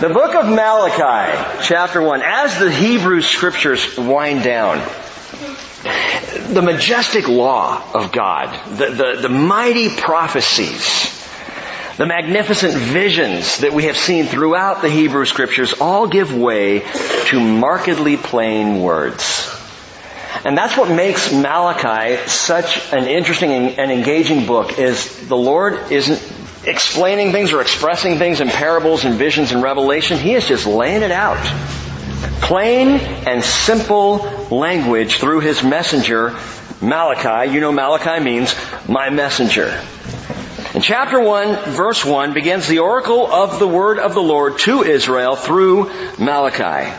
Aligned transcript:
The 0.00 0.08
book 0.08 0.34
of 0.34 0.46
Malachi, 0.48 1.62
chapter 1.62 2.00
1, 2.00 2.22
as 2.22 2.58
the 2.58 2.70
Hebrew 2.70 3.20
scriptures 3.20 3.98
wind 3.98 4.42
down, 4.42 4.78
the 6.54 6.62
majestic 6.62 7.28
law 7.28 7.82
of 7.92 8.10
God, 8.10 8.78
the, 8.78 8.86
the, 8.86 9.18
the 9.20 9.28
mighty 9.28 9.94
prophecies, 9.94 11.14
the 11.98 12.06
magnificent 12.06 12.72
visions 12.72 13.58
that 13.58 13.74
we 13.74 13.84
have 13.84 13.96
seen 13.98 14.24
throughout 14.24 14.80
the 14.80 14.88
Hebrew 14.88 15.26
scriptures 15.26 15.74
all 15.82 16.06
give 16.06 16.34
way 16.34 16.78
to 17.26 17.38
markedly 17.38 18.16
plain 18.16 18.80
words. 18.80 19.54
And 20.46 20.56
that's 20.56 20.78
what 20.78 20.90
makes 20.90 21.30
Malachi 21.30 22.26
such 22.26 22.90
an 22.94 23.04
interesting 23.06 23.50
and 23.52 23.92
engaging 23.92 24.46
book 24.46 24.78
is 24.78 25.28
the 25.28 25.36
Lord 25.36 25.92
isn't 25.92 26.39
explaining 26.64 27.32
things 27.32 27.52
or 27.52 27.60
expressing 27.60 28.18
things 28.18 28.40
in 28.40 28.48
parables 28.48 29.04
and 29.04 29.14
visions 29.14 29.52
and 29.52 29.62
revelation. 29.62 30.18
He 30.18 30.34
is 30.34 30.46
just 30.46 30.66
laying 30.66 31.02
it 31.02 31.10
out. 31.10 31.44
Plain 32.42 32.88
and 33.26 33.42
simple 33.42 34.18
language 34.50 35.16
through 35.16 35.40
his 35.40 35.62
messenger, 35.62 36.36
Malachi. 36.80 37.52
You 37.52 37.60
know 37.60 37.72
Malachi 37.72 38.22
means 38.22 38.54
my 38.88 39.10
messenger. 39.10 39.80
In 40.74 40.82
chapter 40.82 41.20
1, 41.20 41.72
verse 41.72 42.04
1 42.04 42.32
begins 42.32 42.68
the 42.68 42.78
oracle 42.78 43.26
of 43.26 43.58
the 43.58 43.68
word 43.68 43.98
of 43.98 44.14
the 44.14 44.22
Lord 44.22 44.58
to 44.60 44.82
Israel 44.82 45.36
through 45.36 45.90
Malachi. 46.18 46.92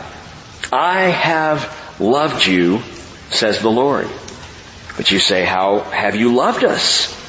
I 0.72 1.02
have 1.04 1.98
loved 2.00 2.46
you, 2.46 2.82
says 3.30 3.60
the 3.60 3.70
Lord. 3.70 4.08
But 4.96 5.10
you 5.10 5.18
say, 5.18 5.44
how 5.44 5.80
have 5.80 6.16
you 6.16 6.34
loved 6.34 6.64
us? 6.64 7.21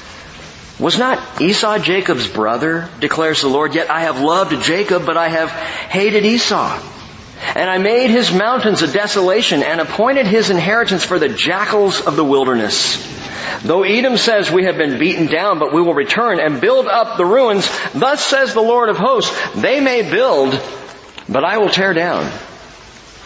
Was 0.80 0.98
not 0.98 1.42
Esau 1.42 1.78
Jacob's 1.80 2.28
brother, 2.28 2.90
declares 3.00 3.42
the 3.42 3.48
Lord, 3.48 3.76
yet 3.76 3.92
I 3.92 4.02
have 4.02 4.20
loved 4.20 4.64
Jacob, 4.64 5.06
but 5.06 5.18
I 5.18 5.30
have 5.30 5.50
hated 5.50 6.26
Esau. 6.26 6.80
And 7.56 7.70
I 7.70 7.78
made 7.78 8.10
his 8.10 8.34
mountains 8.34 8.82
a 8.82 8.92
desolation 8.92 9.64
and 9.64 9.80
appointed 9.80 10.26
his 10.26 10.50
inheritance 10.50 11.04
for 11.04 11.20
the 11.20 11.30
jackals 11.30 12.02
of 12.02 12.16
the 12.16 12.24
wilderness. 12.24 12.98
Though 13.64 13.84
Edom 13.84 14.18
says 14.18 14.50
we 14.50 14.66
have 14.66 14.78
been 14.78 14.98
beaten 14.98 15.28
down, 15.28 15.60
but 15.60 15.74
we 15.74 15.82
will 15.82 15.94
return 15.94 16.40
and 16.40 16.60
build 16.60 16.88
up 16.88 17.18
the 17.18 17.26
ruins, 17.26 17.70
thus 17.94 18.24
says 18.24 18.54
the 18.54 18.62
Lord 18.62 18.90
of 18.90 18.98
hosts, 18.98 19.32
they 19.54 19.80
may 19.80 20.10
build, 20.10 20.60
but 21.30 21.44
I 21.44 21.60
will 21.60 21.70
tear 21.70 21.94
down. 21.94 22.32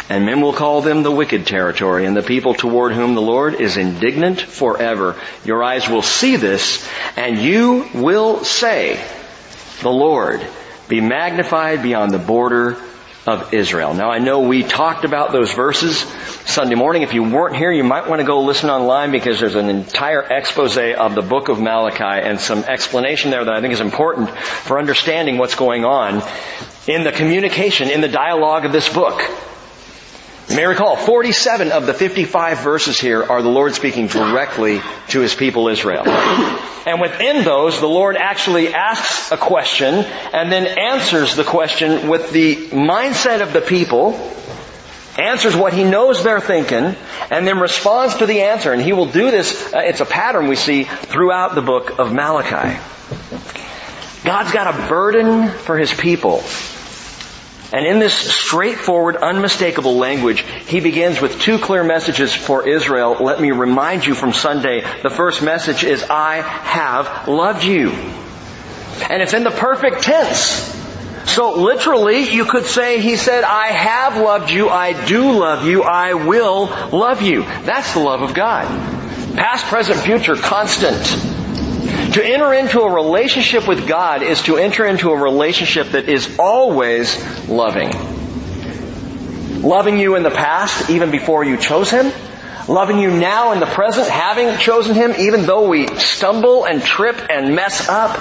And 0.09 0.25
men 0.25 0.39
will 0.41 0.53
call 0.53 0.81
them 0.81 1.03
the 1.03 1.11
wicked 1.11 1.45
territory 1.45 2.05
and 2.05 2.15
the 2.15 2.23
people 2.23 2.53
toward 2.53 2.93
whom 2.93 3.13
the 3.13 3.21
Lord 3.21 3.55
is 3.55 3.75
indignant 3.75 4.41
forever. 4.41 5.15
Your 5.43 5.63
eyes 5.63 5.89
will 5.89 6.01
see 6.01 6.37
this 6.37 6.87
and 7.17 7.37
you 7.37 7.87
will 7.93 8.45
say, 8.45 9.03
the 9.81 9.89
Lord 9.89 10.45
be 10.87 11.01
magnified 11.01 11.83
beyond 11.83 12.11
the 12.11 12.19
border 12.19 12.77
of 13.27 13.53
Israel. 13.53 13.93
Now 13.93 14.09
I 14.09 14.19
know 14.19 14.39
we 14.39 14.63
talked 14.63 15.03
about 15.03 15.33
those 15.33 15.51
verses 15.51 15.99
Sunday 16.45 16.75
morning. 16.75 17.01
If 17.01 17.13
you 17.13 17.23
weren't 17.23 17.57
here, 17.57 17.71
you 17.73 17.83
might 17.83 18.07
want 18.07 18.21
to 18.21 18.25
go 18.25 18.41
listen 18.41 18.69
online 18.69 19.11
because 19.11 19.41
there's 19.41 19.55
an 19.55 19.69
entire 19.69 20.21
expose 20.21 20.77
of 20.77 21.15
the 21.15 21.21
book 21.21 21.49
of 21.49 21.59
Malachi 21.59 22.25
and 22.25 22.39
some 22.39 22.63
explanation 22.63 23.29
there 23.29 23.43
that 23.43 23.53
I 23.53 23.59
think 23.59 23.73
is 23.73 23.81
important 23.81 24.29
for 24.29 24.79
understanding 24.79 25.37
what's 25.37 25.55
going 25.55 25.83
on 25.83 26.23
in 26.87 27.03
the 27.03 27.11
communication, 27.11 27.89
in 27.89 27.99
the 27.99 28.07
dialogue 28.07 28.63
of 28.63 28.71
this 28.71 28.87
book. 28.91 29.21
You 30.49 30.55
may 30.55 30.65
recall, 30.65 30.95
47 30.95 31.73
of 31.73 31.85
the 31.85 31.93
55 31.93 32.59
verses 32.59 32.97
here 32.97 33.21
are 33.21 33.41
the 33.41 33.49
Lord 33.49 33.75
speaking 33.75 34.07
directly 34.07 34.79
to 35.09 35.19
His 35.19 35.35
people 35.35 35.67
Israel. 35.67 36.07
And 36.07 37.01
within 37.01 37.43
those, 37.43 37.81
the 37.81 37.87
Lord 37.87 38.15
actually 38.15 38.73
asks 38.73 39.33
a 39.33 39.37
question 39.37 39.93
and 39.95 40.49
then 40.49 40.65
answers 40.65 41.35
the 41.35 41.43
question 41.43 42.07
with 42.07 42.31
the 42.31 42.55
mindset 42.67 43.41
of 43.41 43.51
the 43.51 43.59
people, 43.59 44.13
answers 45.19 45.53
what 45.53 45.73
He 45.73 45.83
knows 45.83 46.23
they're 46.23 46.39
thinking, 46.39 46.95
and 47.29 47.45
then 47.45 47.59
responds 47.59 48.15
to 48.15 48.25
the 48.25 48.43
answer. 48.43 48.71
And 48.71 48.81
He 48.81 48.93
will 48.93 49.11
do 49.11 49.29
this, 49.29 49.73
uh, 49.73 49.79
it's 49.79 49.99
a 49.99 50.05
pattern 50.05 50.47
we 50.47 50.55
see 50.55 50.83
throughout 50.85 51.55
the 51.55 51.61
book 51.61 51.99
of 51.99 52.13
Malachi. 52.13 52.79
God's 54.23 54.53
got 54.53 54.73
a 54.73 54.87
burden 54.87 55.49
for 55.49 55.77
His 55.77 55.93
people. 55.93 56.41
And 57.73 57.85
in 57.85 57.99
this 57.99 58.13
straightforward, 58.13 59.17
unmistakable 59.17 59.97
language, 59.97 60.41
he 60.67 60.79
begins 60.79 61.19
with 61.19 61.41
two 61.41 61.59
clear 61.59 61.83
messages 61.83 62.33
for 62.33 62.67
Israel. 62.67 63.17
Let 63.19 63.41
me 63.41 63.51
remind 63.51 64.05
you 64.05 64.15
from 64.15 64.31
Sunday. 64.31 64.85
The 65.03 65.09
first 65.09 65.41
message 65.41 65.83
is, 65.83 66.03
I 66.03 66.37
have 66.37 67.27
loved 67.27 67.65
you. 67.65 67.91
And 69.09 69.21
it's 69.21 69.33
in 69.33 69.43
the 69.43 69.51
perfect 69.51 70.03
tense. 70.03 70.75
So 71.25 71.59
literally, 71.59 72.29
you 72.33 72.45
could 72.45 72.65
say, 72.65 73.01
he 73.01 73.17
said, 73.17 73.43
I 73.43 73.67
have 73.67 74.15
loved 74.15 74.49
you, 74.49 74.69
I 74.69 75.05
do 75.05 75.33
love 75.33 75.67
you, 75.67 75.83
I 75.83 76.13
will 76.13 76.67
love 76.97 77.21
you. 77.21 77.43
That's 77.43 77.93
the 77.93 77.99
love 77.99 78.21
of 78.21 78.33
God. 78.33 78.65
Past, 79.35 79.65
present, 79.65 79.99
future, 79.99 80.35
constant. 80.35 81.36
To 82.17 82.25
enter 82.25 82.51
into 82.51 82.81
a 82.81 82.91
relationship 82.91 83.67
with 83.67 83.87
God 83.87 84.23
is 84.23 84.41
to 84.45 84.57
enter 84.57 84.87
into 84.87 85.11
a 85.11 85.15
relationship 85.15 85.89
that 85.89 86.09
is 86.09 86.39
always 86.39 87.15
loving. 87.47 87.91
Loving 89.61 89.99
you 89.99 90.15
in 90.15 90.23
the 90.23 90.31
past, 90.31 90.89
even 90.89 91.11
before 91.11 91.43
you 91.43 91.57
chose 91.57 91.91
Him. 91.91 92.11
Loving 92.67 92.97
you 92.97 93.11
now 93.11 93.51
in 93.51 93.59
the 93.59 93.67
present, 93.67 94.07
having 94.07 94.57
chosen 94.57 94.95
Him, 94.95 95.13
even 95.19 95.45
though 95.45 95.69
we 95.69 95.85
stumble 95.99 96.65
and 96.65 96.81
trip 96.81 97.21
and 97.29 97.53
mess 97.55 97.87
up. 97.87 98.17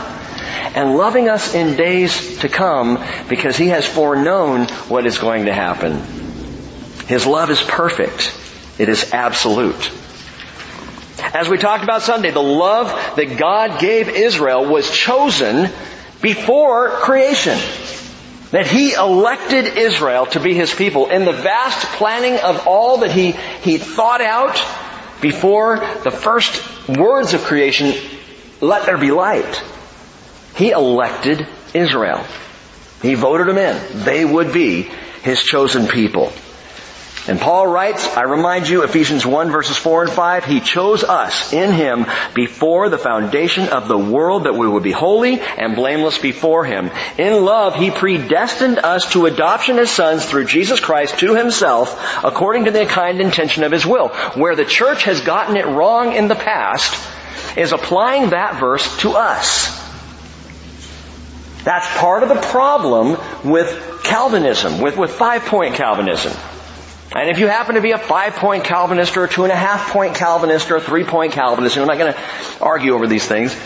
And 0.77 0.99
loving 0.99 1.31
us 1.31 1.55
in 1.55 1.79
days 1.79 2.41
to 2.41 2.51
come 2.51 3.03
because 3.31 3.57
He 3.57 3.69
has 3.69 3.87
foreknown 3.87 4.67
what 4.91 5.07
is 5.07 5.17
going 5.17 5.47
to 5.47 5.55
happen. 5.55 6.03
His 7.07 7.25
love 7.25 7.49
is 7.49 7.63
perfect. 7.63 8.39
It 8.79 8.91
is 8.91 9.15
absolute. 9.15 9.91
As 11.35 11.49
we 11.49 11.59
talked 11.59 11.85
about 11.85 12.03
Sunday, 12.03 12.31
the 12.31 12.43
love 12.43 12.89
that 13.17 13.37
God 13.39 13.81
gave 13.81 14.09
Israel 14.09 14.67
was 14.67 14.91
chosen 14.91 15.71
before 16.23 16.91
creation. 16.91 17.59
That 18.53 18.67
He 18.67 18.93
elected 18.93 19.67
Israel 19.77 20.27
to 20.27 20.41
be 20.41 20.55
His 20.55 20.73
people 20.73 21.11
in 21.11 21.25
the 21.25 21.33
vast 21.33 21.85
planning 21.99 22.39
of 22.39 22.67
all 22.67 22.99
that 22.99 23.11
He, 23.11 23.33
He 23.33 23.79
thought 23.79 24.21
out 24.21 24.57
before 25.21 25.79
the 26.05 26.11
first 26.11 26.89
words 26.89 27.35
of 27.35 27.43
creation, 27.43 27.93
let 28.61 28.87
there 28.87 28.99
be 28.99 29.11
light. 29.11 29.63
He 30.55 30.71
elected 30.71 31.47
Israel. 31.75 32.25
He 33.03 33.15
voted 33.15 33.49
them 33.49 33.59
in. 33.59 34.05
They 34.05 34.25
would 34.25 34.53
be 34.53 34.83
His 35.23 35.43
chosen 35.43 35.89
people. 35.89 36.33
And 37.29 37.41
Paul 37.41 37.67
writes, 37.67 38.07
I 38.17 38.23
remind 38.23 38.69
you, 38.69 38.85
Ephesians 38.85 39.27
1 39.27 39.51
verses 39.51 39.77
4 39.77 40.05
and 40.05 40.13
5, 40.13 40.45
He 40.45 40.61
chose 40.61 41.03
us 41.03 41.53
in 41.53 41.73
Him 41.73 42.07
before 42.35 42.89
the 42.89 42.99
foundation 42.99 43.69
of 43.69 43.89
the 43.89 43.99
world 43.99 44.45
that 44.45 44.55
we 44.55 44.69
would 44.69 44.85
be 44.85 44.93
holy 44.93 45.41
and 45.41 45.75
blameless 45.75 46.19
before 46.19 46.65
Him. 46.65 46.91
In 47.19 47.45
love, 47.45 47.75
He 47.75 47.91
predestined 47.91 48.79
us 48.79 49.11
to 49.13 49.27
adoption 49.27 49.79
as 49.81 49.91
sons 49.91 50.25
through 50.25 50.45
Jesus 50.45 50.79
Christ 50.79 51.19
to 51.19 51.35
Himself 51.35 52.25
according 52.25 52.67
to 52.67 52.71
the 52.71 52.87
kind 52.87 53.21
intention 53.21 53.65
of 53.65 53.73
His 53.73 53.85
will. 53.85 54.09
Where 54.35 54.55
the 54.55 54.65
church 54.65 55.05
has 55.05 55.21
gotten 55.21 55.57
it 55.57 55.67
wrong 55.67 56.13
in 56.13 56.29
the 56.29 56.37
past 56.37 56.95
is 57.57 57.73
applying 57.73 58.31
that 58.31 58.61
verse 58.61 58.99
to 58.99 59.13
us. 59.13 59.85
That's 61.65 61.89
part 61.99 62.23
of 62.23 62.29
the 62.29 62.41
problem 62.41 63.19
with 63.45 64.03
Calvinism, 64.05 64.81
with, 64.81 64.97
with 64.97 65.11
five-point 65.11 65.75
Calvinism. 65.75 66.33
And 67.17 67.31
if 67.31 67.39
you 67.39 67.47
happen 67.47 67.77
to 67.77 67.81
be 67.81 67.93
a 67.93 67.99
five-point 67.99 68.65
Calvinist 68.65 69.17
or 69.17 69.25
a 69.25 69.29
two-and-a-half-point 69.29 70.17
Calvinist 70.17 70.71
or 70.71 70.77
a 70.77 70.81
three-point 70.83 71.33
Calvinist, 71.33 71.79
I'm 71.79 71.87
not 71.87 71.97
going 71.97 72.13
to 72.13 72.21
argue 72.61 72.93
over 72.93 73.07
these 73.07 73.27
things. 73.27 73.57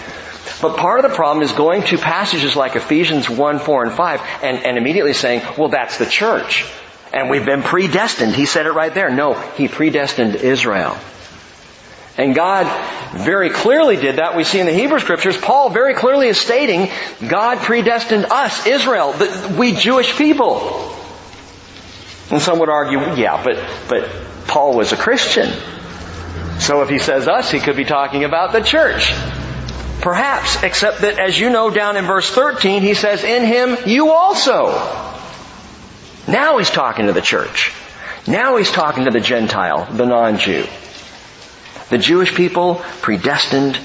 But 0.62 0.77
part 0.77 1.05
of 1.05 1.11
the 1.11 1.16
problem 1.16 1.43
is 1.43 1.50
going 1.50 1.83
to 1.84 1.99
passages 1.99 2.55
like 2.55 2.77
Ephesians 2.77 3.28
1, 3.28 3.59
4, 3.59 3.84
and 3.84 3.93
5 3.93 4.21
and, 4.44 4.59
and 4.59 4.78
immediately 4.78 5.15
saying, 5.15 5.43
well, 5.59 5.69
that's 5.69 5.98
the 5.98 6.07
church. 6.07 6.65
And 7.13 7.28
we've 7.28 7.45
been 7.45 7.63
predestined. 7.63 8.36
He 8.36 8.47
said 8.47 8.66
it 8.66 8.72
right 8.72 8.95
there. 8.95 9.10
No, 9.10 9.34
He 9.34 9.66
predestined 9.66 10.36
Israel. 10.36 10.97
And 12.16 12.36
God 12.36 12.66
very 13.16 13.51
clearly 13.51 13.97
did 13.97 14.16
that. 14.16 14.36
We 14.36 14.45
see 14.45 14.60
in 14.60 14.66
the 14.66 14.72
Hebrew 14.72 15.01
scriptures, 15.01 15.36
Paul 15.36 15.71
very 15.71 15.95
clearly 15.95 16.28
is 16.28 16.39
stating, 16.39 16.89
God 17.27 17.59
predestined 17.59 18.27
us, 18.27 18.66
Israel, 18.66 19.13
the, 19.13 19.57
we 19.59 19.75
Jewish 19.75 20.16
people. 20.16 20.97
And 22.30 22.41
some 22.41 22.59
would 22.60 22.68
argue, 22.68 22.98
yeah, 23.16 23.42
but, 23.42 23.59
but 23.88 24.09
Paul 24.47 24.77
was 24.77 24.92
a 24.92 24.97
Christian. 24.97 25.53
So 26.60 26.82
if 26.82 26.88
he 26.88 26.98
says 26.98 27.27
us, 27.27 27.50
he 27.50 27.59
could 27.59 27.77
be 27.77 27.84
talking 27.84 28.24
about 28.24 28.53
the 28.53 28.60
church. 28.60 29.12
Perhaps, 30.00 30.62
except 30.62 31.00
that 31.00 31.18
as 31.18 31.38
you 31.38 31.50
know 31.50 31.71
down 31.71 31.97
in 31.97 32.06
verse 32.06 32.30
13, 32.30 32.82
he 32.82 32.94
says, 32.94 33.24
in 33.24 33.44
him 33.44 33.77
you 33.86 34.10
also. 34.10 34.68
Now 36.28 36.59
he's 36.59 36.71
talking 36.71 37.06
to 37.06 37.12
the 37.12 37.21
church. 37.21 37.72
Now 38.27 38.56
he's 38.56 38.71
talking 38.71 39.04
to 39.04 39.10
the 39.10 39.21
Gentile, 39.21 39.92
the 39.92 40.06
non-Jew. 40.06 40.66
The 41.88 41.98
Jewish 41.98 42.34
people 42.34 42.77
predestined 43.03 43.78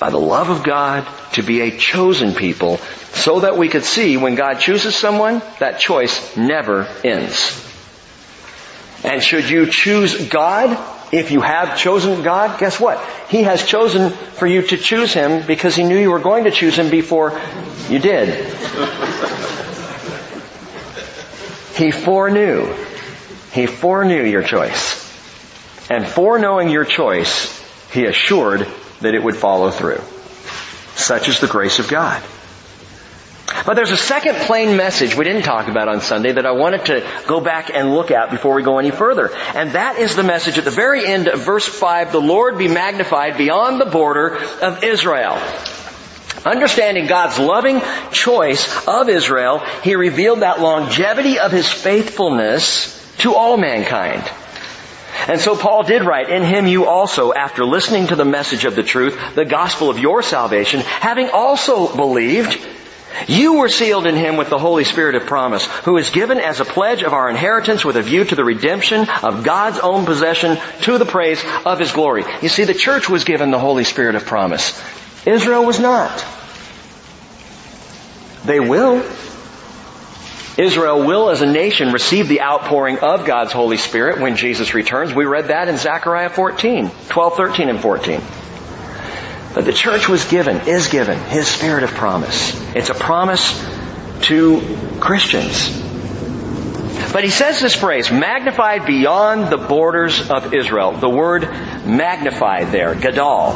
by 0.00 0.10
the 0.10 0.18
love 0.18 0.50
of 0.50 0.64
God 0.64 1.06
to 1.34 1.42
be 1.42 1.60
a 1.60 1.76
chosen 1.76 2.34
people 2.34 2.78
so 3.12 3.40
that 3.40 3.56
we 3.56 3.68
could 3.68 3.84
see 3.84 4.16
when 4.16 4.34
God 4.34 4.54
chooses 4.54 4.96
someone, 4.96 5.40
that 5.60 5.78
choice 5.78 6.36
never 6.36 6.88
ends. 7.04 7.73
And 9.04 9.22
should 9.22 9.50
you 9.50 9.66
choose 9.66 10.28
God, 10.28 10.78
if 11.12 11.30
you 11.30 11.42
have 11.42 11.76
chosen 11.76 12.22
God, 12.22 12.58
guess 12.58 12.80
what? 12.80 12.98
He 13.28 13.42
has 13.42 13.64
chosen 13.64 14.10
for 14.10 14.46
you 14.46 14.62
to 14.62 14.78
choose 14.78 15.12
Him 15.12 15.46
because 15.46 15.76
He 15.76 15.84
knew 15.84 15.98
you 15.98 16.10
were 16.10 16.20
going 16.20 16.44
to 16.44 16.50
choose 16.50 16.78
Him 16.78 16.88
before 16.88 17.38
you 17.90 17.98
did. 17.98 18.46
he 21.76 21.90
foreknew. 21.90 22.72
He 23.52 23.66
foreknew 23.66 24.24
your 24.24 24.42
choice. 24.42 25.02
And 25.90 26.06
foreknowing 26.06 26.70
your 26.70 26.86
choice, 26.86 27.62
He 27.92 28.06
assured 28.06 28.66
that 29.02 29.14
it 29.14 29.22
would 29.22 29.36
follow 29.36 29.70
through. 29.70 30.00
Such 30.96 31.28
is 31.28 31.40
the 31.40 31.46
grace 31.46 31.78
of 31.78 31.88
God. 31.88 32.22
But 33.66 33.74
there's 33.74 33.90
a 33.90 33.96
second 33.96 34.36
plain 34.36 34.76
message 34.76 35.16
we 35.16 35.24
didn't 35.24 35.42
talk 35.42 35.68
about 35.68 35.88
on 35.88 36.00
Sunday 36.00 36.32
that 36.32 36.44
I 36.44 36.52
wanted 36.52 36.86
to 36.86 37.08
go 37.26 37.40
back 37.40 37.70
and 37.72 37.94
look 37.94 38.10
at 38.10 38.30
before 38.30 38.54
we 38.54 38.62
go 38.62 38.78
any 38.78 38.90
further. 38.90 39.34
And 39.54 39.72
that 39.72 39.98
is 39.98 40.16
the 40.16 40.22
message 40.22 40.58
at 40.58 40.64
the 40.64 40.70
very 40.70 41.06
end 41.06 41.28
of 41.28 41.40
verse 41.40 41.66
5, 41.66 42.12
the 42.12 42.20
Lord 42.20 42.58
be 42.58 42.68
magnified 42.68 43.38
beyond 43.38 43.80
the 43.80 43.86
border 43.86 44.36
of 44.60 44.82
Israel. 44.84 45.40
Understanding 46.44 47.06
God's 47.06 47.38
loving 47.38 47.80
choice 48.12 48.86
of 48.86 49.08
Israel, 49.08 49.60
He 49.82 49.94
revealed 49.94 50.40
that 50.40 50.60
longevity 50.60 51.38
of 51.38 51.52
His 51.52 51.70
faithfulness 51.70 52.92
to 53.18 53.34
all 53.34 53.56
mankind. 53.56 54.28
And 55.26 55.40
so 55.40 55.56
Paul 55.56 55.84
did 55.84 56.02
write, 56.02 56.28
in 56.28 56.42
him 56.42 56.66
you 56.66 56.86
also, 56.86 57.32
after 57.32 57.64
listening 57.64 58.08
to 58.08 58.16
the 58.16 58.24
message 58.24 58.64
of 58.64 58.74
the 58.74 58.82
truth, 58.82 59.18
the 59.34 59.44
gospel 59.44 59.88
of 59.88 59.98
your 59.98 60.22
salvation, 60.22 60.80
having 60.80 61.30
also 61.30 61.94
believed, 61.94 62.58
you 63.26 63.54
were 63.54 63.68
sealed 63.68 64.06
in 64.06 64.16
him 64.16 64.36
with 64.36 64.48
the 64.48 64.58
Holy 64.58 64.84
Spirit 64.84 65.14
of 65.14 65.26
promise, 65.26 65.66
who 65.84 65.96
is 65.96 66.10
given 66.10 66.38
as 66.38 66.60
a 66.60 66.64
pledge 66.64 67.02
of 67.02 67.12
our 67.12 67.28
inheritance 67.28 67.84
with 67.84 67.96
a 67.96 68.02
view 68.02 68.24
to 68.24 68.34
the 68.34 68.44
redemption 68.44 69.08
of 69.22 69.44
God's 69.44 69.78
own 69.78 70.04
possession 70.04 70.58
to 70.82 70.98
the 70.98 71.04
praise 71.04 71.42
of 71.64 71.78
his 71.78 71.92
glory. 71.92 72.24
You 72.42 72.48
see, 72.48 72.64
the 72.64 72.74
church 72.74 73.08
was 73.08 73.24
given 73.24 73.50
the 73.50 73.58
Holy 73.58 73.84
Spirit 73.84 74.14
of 74.14 74.24
promise. 74.24 74.80
Israel 75.26 75.64
was 75.64 75.80
not. 75.80 76.24
They 78.44 78.60
will. 78.60 79.02
Israel 80.56 81.04
will 81.04 81.30
as 81.30 81.42
a 81.42 81.46
nation 81.46 81.92
receive 81.92 82.28
the 82.28 82.42
outpouring 82.42 82.98
of 82.98 83.24
God's 83.24 83.52
Holy 83.52 83.76
Spirit 83.76 84.20
when 84.20 84.36
Jesus 84.36 84.74
returns. 84.74 85.12
We 85.12 85.24
read 85.24 85.48
that 85.48 85.68
in 85.68 85.76
Zechariah 85.78 86.30
14, 86.30 86.90
12, 87.08 87.36
13, 87.36 87.68
and 87.70 87.80
14. 87.80 88.20
But 89.54 89.64
the 89.64 89.72
church 89.72 90.08
was 90.08 90.24
given, 90.24 90.68
is 90.68 90.88
given, 90.88 91.18
His 91.18 91.46
Spirit 91.46 91.84
of 91.84 91.90
promise. 91.90 92.60
It's 92.74 92.90
a 92.90 92.94
promise 92.94 93.64
to 94.22 94.60
Christians. 95.00 95.80
But 97.12 97.22
he 97.22 97.30
says 97.30 97.60
this 97.60 97.76
phrase, 97.76 98.10
magnified 98.10 98.86
beyond 98.86 99.48
the 99.48 99.56
borders 99.56 100.30
of 100.30 100.52
Israel. 100.52 100.92
The 100.92 101.08
word 101.08 101.42
magnified 101.86 102.72
there, 102.72 102.96
gadol, 102.96 103.52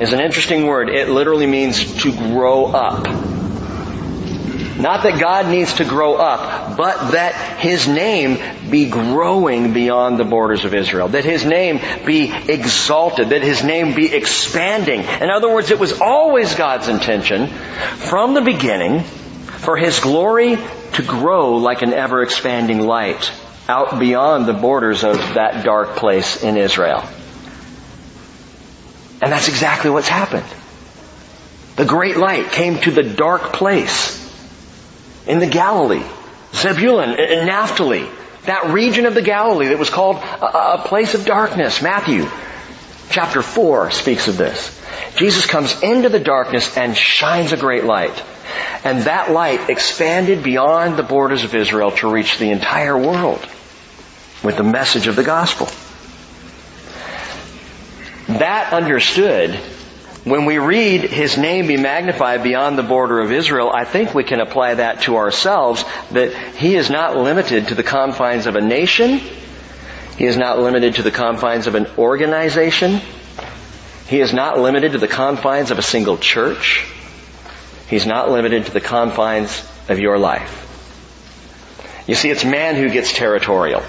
is 0.00 0.14
an 0.14 0.20
interesting 0.20 0.66
word. 0.66 0.88
It 0.88 1.10
literally 1.10 1.46
means 1.46 2.02
to 2.02 2.12
grow 2.12 2.64
up. 2.64 3.04
Not 4.78 5.02
that 5.02 5.20
God 5.20 5.48
needs 5.48 5.74
to 5.74 5.84
grow 5.84 6.14
up, 6.14 6.63
but 6.76 7.12
that 7.12 7.60
His 7.60 7.86
name 7.88 8.38
be 8.70 8.88
growing 8.88 9.72
beyond 9.72 10.18
the 10.18 10.24
borders 10.24 10.64
of 10.64 10.74
Israel. 10.74 11.08
That 11.08 11.24
His 11.24 11.44
name 11.44 11.80
be 12.04 12.32
exalted. 12.32 13.30
That 13.30 13.42
His 13.42 13.62
name 13.62 13.94
be 13.94 14.12
expanding. 14.12 15.00
In 15.00 15.30
other 15.30 15.52
words, 15.52 15.70
it 15.70 15.78
was 15.78 16.00
always 16.00 16.54
God's 16.54 16.88
intention 16.88 17.48
from 17.48 18.34
the 18.34 18.42
beginning 18.42 19.02
for 19.02 19.76
His 19.76 20.00
glory 20.00 20.56
to 20.94 21.02
grow 21.02 21.56
like 21.56 21.82
an 21.82 21.92
ever 21.92 22.22
expanding 22.22 22.80
light 22.80 23.30
out 23.68 23.98
beyond 23.98 24.46
the 24.46 24.52
borders 24.52 25.04
of 25.04 25.16
that 25.34 25.64
dark 25.64 25.96
place 25.96 26.42
in 26.42 26.56
Israel. 26.56 27.04
And 29.22 29.32
that's 29.32 29.48
exactly 29.48 29.90
what's 29.90 30.08
happened. 30.08 30.44
The 31.76 31.86
great 31.86 32.16
light 32.16 32.52
came 32.52 32.78
to 32.80 32.90
the 32.90 33.02
dark 33.02 33.54
place 33.54 34.20
in 35.26 35.38
the 35.38 35.46
Galilee, 35.46 36.04
Zebulun 36.54 37.10
and 37.18 37.46
Naphtali, 37.46 38.08
that 38.44 38.72
region 38.72 39.06
of 39.06 39.14
the 39.14 39.22
Galilee 39.22 39.68
that 39.68 39.78
was 39.78 39.90
called 39.90 40.16
a, 40.16 40.78
place 40.78 41.14
of 41.14 41.24
darkness. 41.24 41.82
Matthew 41.82 42.28
chapter 43.10 43.42
4 43.42 43.90
speaks 43.90 44.28
of 44.28 44.36
this. 44.36 44.80
Jesus 45.16 45.46
comes 45.46 45.82
into 45.82 46.08
the 46.08 46.20
darkness 46.20 46.76
and 46.76 46.96
shines 46.96 47.52
a 47.52 47.56
great 47.56 47.84
light. 47.84 48.22
And 48.84 49.02
that 49.02 49.30
light 49.30 49.70
expanded 49.70 50.42
beyond 50.42 50.96
the 50.96 51.02
borders 51.02 51.44
of 51.44 51.54
Israel 51.54 51.90
to 51.92 52.10
reach 52.10 52.38
the 52.38 52.50
entire 52.50 52.96
world 52.96 53.40
with 54.42 54.56
the 54.56 54.62
message 54.62 55.06
of 55.06 55.16
the 55.16 55.24
gospel. 55.24 55.66
That 58.38 58.72
understood 58.72 59.58
when 60.24 60.46
we 60.46 60.58
read 60.58 61.02
His 61.02 61.36
name 61.36 61.66
be 61.66 61.76
magnified 61.76 62.42
beyond 62.42 62.78
the 62.78 62.82
border 62.82 63.20
of 63.20 63.30
Israel, 63.30 63.70
I 63.72 63.84
think 63.84 64.14
we 64.14 64.24
can 64.24 64.40
apply 64.40 64.74
that 64.74 65.02
to 65.02 65.16
ourselves, 65.16 65.84
that 66.12 66.34
He 66.56 66.74
is 66.74 66.88
not 66.88 67.16
limited 67.16 67.68
to 67.68 67.74
the 67.74 67.82
confines 67.82 68.46
of 68.46 68.56
a 68.56 68.60
nation. 68.60 69.20
He 70.16 70.24
is 70.24 70.38
not 70.38 70.58
limited 70.58 70.94
to 70.94 71.02
the 71.02 71.10
confines 71.10 71.66
of 71.66 71.74
an 71.74 71.86
organization. 71.98 73.00
He 74.06 74.20
is 74.20 74.32
not 74.32 74.58
limited 74.58 74.92
to 74.92 74.98
the 74.98 75.08
confines 75.08 75.70
of 75.70 75.78
a 75.78 75.82
single 75.82 76.16
church. 76.16 76.86
He's 77.88 78.06
not 78.06 78.30
limited 78.30 78.66
to 78.66 78.72
the 78.72 78.80
confines 78.80 79.62
of 79.88 79.98
your 79.98 80.18
life. 80.18 80.62
You 82.06 82.14
see, 82.14 82.30
it's 82.30 82.44
man 82.44 82.76
who 82.76 82.90
gets 82.90 83.12
territorial. 83.12 83.82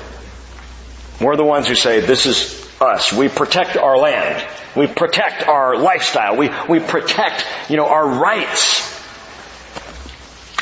We're 1.21 1.35
the 1.37 1.45
ones 1.45 1.67
who 1.67 1.75
say, 1.75 2.01
this 2.01 2.25
is 2.25 2.64
us. 2.81 3.13
We 3.13 3.29
protect 3.29 3.77
our 3.77 3.97
land. 3.97 4.45
We 4.75 4.87
protect 4.87 5.47
our 5.47 5.77
lifestyle. 5.77 6.35
We, 6.35 6.49
we 6.67 6.79
protect, 6.79 7.45
you 7.69 7.77
know, 7.77 7.87
our 7.87 8.07
rights. 8.07 8.93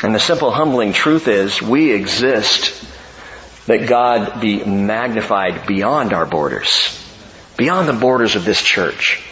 And 0.04 0.14
the 0.14 0.20
simple 0.20 0.52
humbling 0.52 0.94
truth 0.94 1.28
is 1.28 1.62
we 1.62 1.92
exist 1.92 2.86
that 3.68 3.88
God 3.88 4.42
be 4.42 4.64
magnified 4.64 5.66
beyond 5.66 6.14
our 6.14 6.26
borders, 6.26 7.00
beyond 7.58 7.88
the 7.88 7.94
borders 7.94 8.36
of 8.36 8.44
this 8.44 8.62
church 8.62 9.24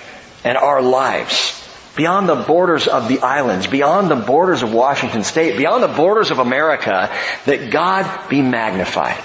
and 0.44 0.58
our 0.58 0.82
lives, 0.82 1.58
beyond 1.96 2.30
the 2.30 2.36
borders 2.36 2.88
of 2.88 3.10
the 3.10 3.20
islands, 3.20 3.68
beyond 3.68 4.10
the 4.10 4.16
borders 4.16 4.64
of 4.64 4.74
Washington 4.74 5.24
State, 5.24 5.58
beyond 5.58 5.84
the 5.84 5.90
borders 5.90 6.32
of 6.32 6.40
America, 6.40 7.12
that 7.46 7.70
God 7.70 8.30
be 8.30 8.42
magnified. 8.42 9.24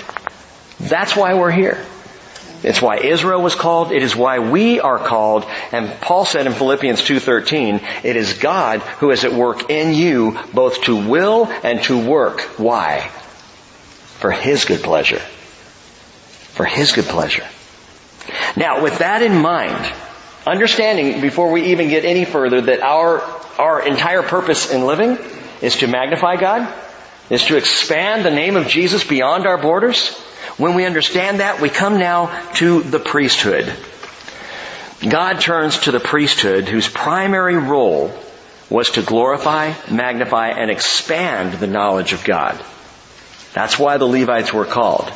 That's 0.81 1.16
why 1.16 1.35
we're 1.35 1.52
here. 1.52 1.83
It's 2.63 2.81
why 2.83 2.99
Israel 2.99 3.43
was 3.43 3.55
called. 3.55 3.93
It 3.93 4.03
is 4.03 4.17
why 4.17 4.39
we 4.39 4.81
are 4.81 4.99
called. 4.99 5.45
And 5.73 6.01
Paul 6.01 6.25
said 6.25 6.47
in 6.47 6.53
Philippians 6.53 7.03
2.13, 7.03 8.05
it 8.05 8.17
is 8.17 8.35
God 8.35 8.81
who 8.81 9.11
is 9.11 9.25
at 9.25 9.33
work 9.33 9.71
in 9.71 9.95
you 9.95 10.39
both 10.55 10.83
to 10.83 11.09
will 11.09 11.47
and 11.47 11.83
to 11.85 12.07
work. 12.09 12.41
Why? 12.59 13.09
For 14.19 14.31
His 14.31 14.65
good 14.65 14.83
pleasure. 14.83 15.21
For 16.55 16.65
His 16.65 16.93
good 16.93 17.05
pleasure. 17.05 17.47
Now, 18.57 18.83
with 18.83 18.99
that 18.99 19.23
in 19.23 19.41
mind, 19.41 19.93
understanding 20.47 21.21
before 21.21 21.51
we 21.51 21.73
even 21.73 21.89
get 21.89 22.05
any 22.05 22.25
further 22.25 22.61
that 22.63 22.81
our, 22.81 23.21
our 23.59 23.87
entire 23.87 24.23
purpose 24.23 24.71
in 24.71 24.87
living 24.87 25.19
is 25.61 25.77
to 25.77 25.87
magnify 25.87 26.37
God, 26.37 26.73
is 27.31 27.45
to 27.47 27.57
expand 27.57 28.25
the 28.25 28.31
name 28.31 28.57
of 28.57 28.69
Jesus 28.69 29.05
beyond 29.05 29.47
our 29.47 29.59
borders, 29.59 30.11
when 30.59 30.75
we 30.75 30.87
understand 30.87 31.41
that, 31.41 31.61
we 31.61 31.69
come 31.69 31.99
now 31.99 32.51
to 32.55 32.83
the 32.83 32.99
priesthood. 32.99 33.71
God 35.07 35.41
turns 35.41 35.81
to 35.81 35.93
the 35.93 36.01
priesthood 36.01 36.69
whose 36.69 36.89
primary 36.89 37.57
role 37.57 38.11
was 38.71 38.91
to 38.93 39.03
glorify, 39.03 39.75
magnify, 39.91 40.49
and 40.49 40.71
expand 40.71 41.55
the 41.55 41.67
knowledge 41.67 42.15
of 42.15 42.25
God. 42.25 42.63
That's 43.53 43.79
why 43.79 43.99
the 43.99 44.07
Levites 44.07 44.53
were 44.53 44.65
called. 44.65 45.11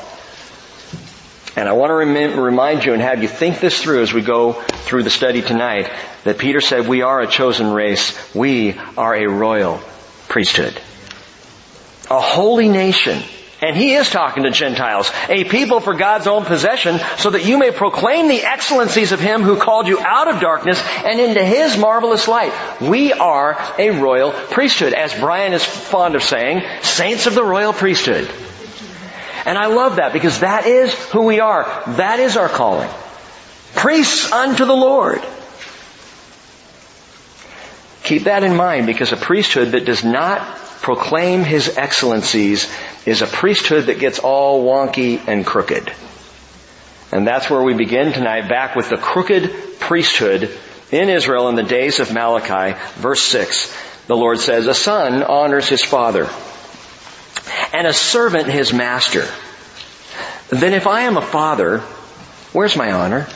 And 1.56 1.68
I 1.68 1.72
want 1.72 1.90
to 1.90 2.40
remind 2.40 2.84
you 2.84 2.92
and 2.92 3.02
have 3.02 3.22
you 3.22 3.28
think 3.28 3.60
this 3.60 3.82
through 3.82 4.02
as 4.02 4.12
we 4.12 4.20
go 4.20 4.52
through 4.52 5.02
the 5.02 5.10
study 5.10 5.42
tonight 5.42 5.90
that 6.24 6.38
Peter 6.38 6.60
said 6.60 6.86
we 6.86 7.02
are 7.02 7.20
a 7.20 7.26
chosen 7.26 7.72
race. 7.72 8.34
We 8.34 8.78
are 8.96 9.16
a 9.16 9.26
royal 9.26 9.80
priesthood. 10.28 10.80
A 12.10 12.20
holy 12.20 12.68
nation 12.68 13.22
and 13.60 13.76
he 13.76 13.94
is 13.94 14.08
talking 14.08 14.44
to 14.44 14.50
Gentiles, 14.50 15.10
a 15.28 15.44
people 15.44 15.80
for 15.80 15.94
God's 15.94 16.26
own 16.26 16.44
possession, 16.44 16.98
so 17.18 17.30
that 17.30 17.44
you 17.44 17.58
may 17.58 17.70
proclaim 17.70 18.28
the 18.28 18.42
excellencies 18.42 19.12
of 19.12 19.20
him 19.20 19.42
who 19.42 19.56
called 19.56 19.86
you 19.86 19.98
out 20.00 20.28
of 20.28 20.40
darkness 20.40 20.80
and 21.04 21.20
into 21.20 21.44
his 21.44 21.76
marvelous 21.76 22.26
light. 22.26 22.52
We 22.80 23.12
are 23.12 23.58
a 23.78 23.90
royal 23.90 24.32
priesthood, 24.32 24.94
as 24.94 25.14
Brian 25.14 25.52
is 25.52 25.64
fond 25.64 26.14
of 26.14 26.22
saying, 26.22 26.62
saints 26.82 27.26
of 27.26 27.34
the 27.34 27.44
royal 27.44 27.72
priesthood. 27.72 28.30
And 29.44 29.56
I 29.56 29.66
love 29.66 29.96
that 29.96 30.12
because 30.12 30.40
that 30.40 30.66
is 30.66 30.92
who 31.10 31.22
we 31.22 31.40
are. 31.40 31.64
That 31.96 32.20
is 32.20 32.36
our 32.36 32.48
calling. 32.48 32.90
Priests 33.74 34.30
unto 34.30 34.64
the 34.64 34.76
Lord. 34.76 35.22
Keep 38.02 38.24
that 38.24 38.42
in 38.42 38.56
mind 38.56 38.86
because 38.86 39.12
a 39.12 39.16
priesthood 39.16 39.72
that 39.72 39.84
does 39.84 40.04
not 40.04 40.40
proclaim 40.82 41.44
his 41.44 41.76
excellencies 41.76 42.70
is 43.06 43.22
a 43.22 43.26
priesthood 43.26 43.86
that 43.86 43.98
gets 43.98 44.18
all 44.18 44.64
wonky 44.64 45.20
and 45.26 45.44
crooked. 45.44 45.92
And 47.12 47.26
that's 47.26 47.50
where 47.50 47.62
we 47.62 47.74
begin 47.74 48.12
tonight 48.12 48.48
back 48.48 48.76
with 48.76 48.88
the 48.88 48.96
crooked 48.96 49.50
priesthood 49.80 50.50
in 50.90 51.08
Israel 51.08 51.48
in 51.48 51.54
the 51.54 51.62
days 51.62 52.00
of 52.00 52.12
Malachi, 52.12 52.78
verse 52.96 53.22
6. 53.22 54.06
The 54.06 54.16
Lord 54.16 54.38
says, 54.38 54.66
a 54.66 54.74
son 54.74 55.22
honors 55.22 55.68
his 55.68 55.84
father 55.84 56.28
and 57.72 57.86
a 57.86 57.92
servant 57.92 58.46
his 58.48 58.72
master. 58.72 59.26
Then 60.48 60.74
if 60.74 60.86
I 60.86 61.02
am 61.02 61.16
a 61.16 61.22
father, 61.22 61.78
where's 62.52 62.76
my 62.76 62.92
honor? 62.92 63.28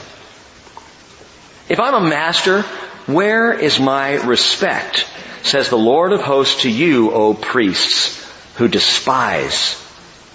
If 1.69 1.81
I'm 1.81 1.95
a 1.95 2.09
master, 2.09 2.63
where 3.07 3.53
is 3.53 3.79
my 3.79 4.15
respect? 4.15 5.07
Says 5.45 5.69
the 5.69 5.77
Lord 5.77 6.13
of 6.13 6.23
hosts 6.23 6.63
to 6.63 6.71
you, 6.71 7.13
O 7.13 7.35
priests, 7.35 8.21
who 8.57 8.67
despise 8.67 9.81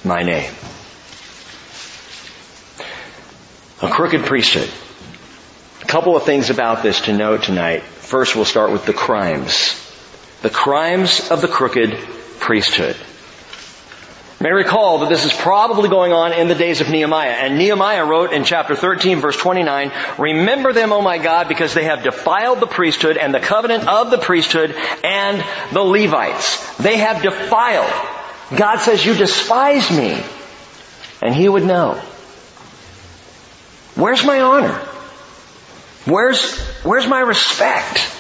my 0.06 0.22
name. 0.22 0.54
A 3.82 3.90
crooked 3.90 4.26
priesthood. 4.26 4.70
A 5.82 5.86
couple 5.86 6.16
of 6.16 6.24
things 6.24 6.52
about 6.52 6.84
this 6.84 7.02
to 7.02 7.14
note 7.14 7.44
tonight. 7.44 7.82
First, 7.82 8.36
we'll 8.36 8.46
start 8.46 8.72
with 8.72 8.86
the 8.86 8.94
crimes. 8.94 9.74
The 10.44 10.52
crimes 10.52 11.32
of 11.32 11.42
the 11.42 11.48
crooked 11.48 11.98
priesthood. 12.40 12.96
May 14.42 14.52
recall 14.54 15.00
that 15.00 15.10
this 15.10 15.26
is 15.26 15.34
probably 15.34 15.90
going 15.90 16.14
on 16.14 16.32
in 16.32 16.48
the 16.48 16.56
days 16.56 16.80
of 16.80 16.90
Nehemiah. 16.90 17.32
And 17.32 17.58
Nehemiah 17.58 18.06
wrote 18.06 18.32
in 18.32 18.46
chapter 18.46 18.74
13 18.74 19.20
verse 19.20 19.36
29, 19.36 19.92
Remember 20.18 20.72
them, 20.72 20.94
O 20.94 21.02
my 21.02 21.18
God, 21.18 21.50
because 21.50 21.74
they 21.74 21.84
have 21.84 22.04
defiled 22.04 22.62
the 22.62 22.68
priesthood 22.68 23.18
and 23.18 23.34
the 23.34 23.42
covenant 23.42 23.86
of 23.90 24.12
the 24.12 24.18
priesthood 24.18 24.74
and 25.04 25.44
the 25.74 25.82
Levites. 25.82 26.78
They 26.78 26.98
have 26.98 27.22
defiled. 27.22 27.92
God 28.58 28.78
says, 28.78 29.06
you 29.06 29.14
despise 29.14 29.92
me. 29.92 30.24
And 31.22 31.36
he 31.36 31.50
would 31.50 31.66
know. 31.66 32.02
Where's 33.96 34.24
my 34.24 34.40
honor? 34.40 34.74
Where's, 36.06 36.58
where's 36.84 37.06
my 37.06 37.20
respect? 37.20 38.16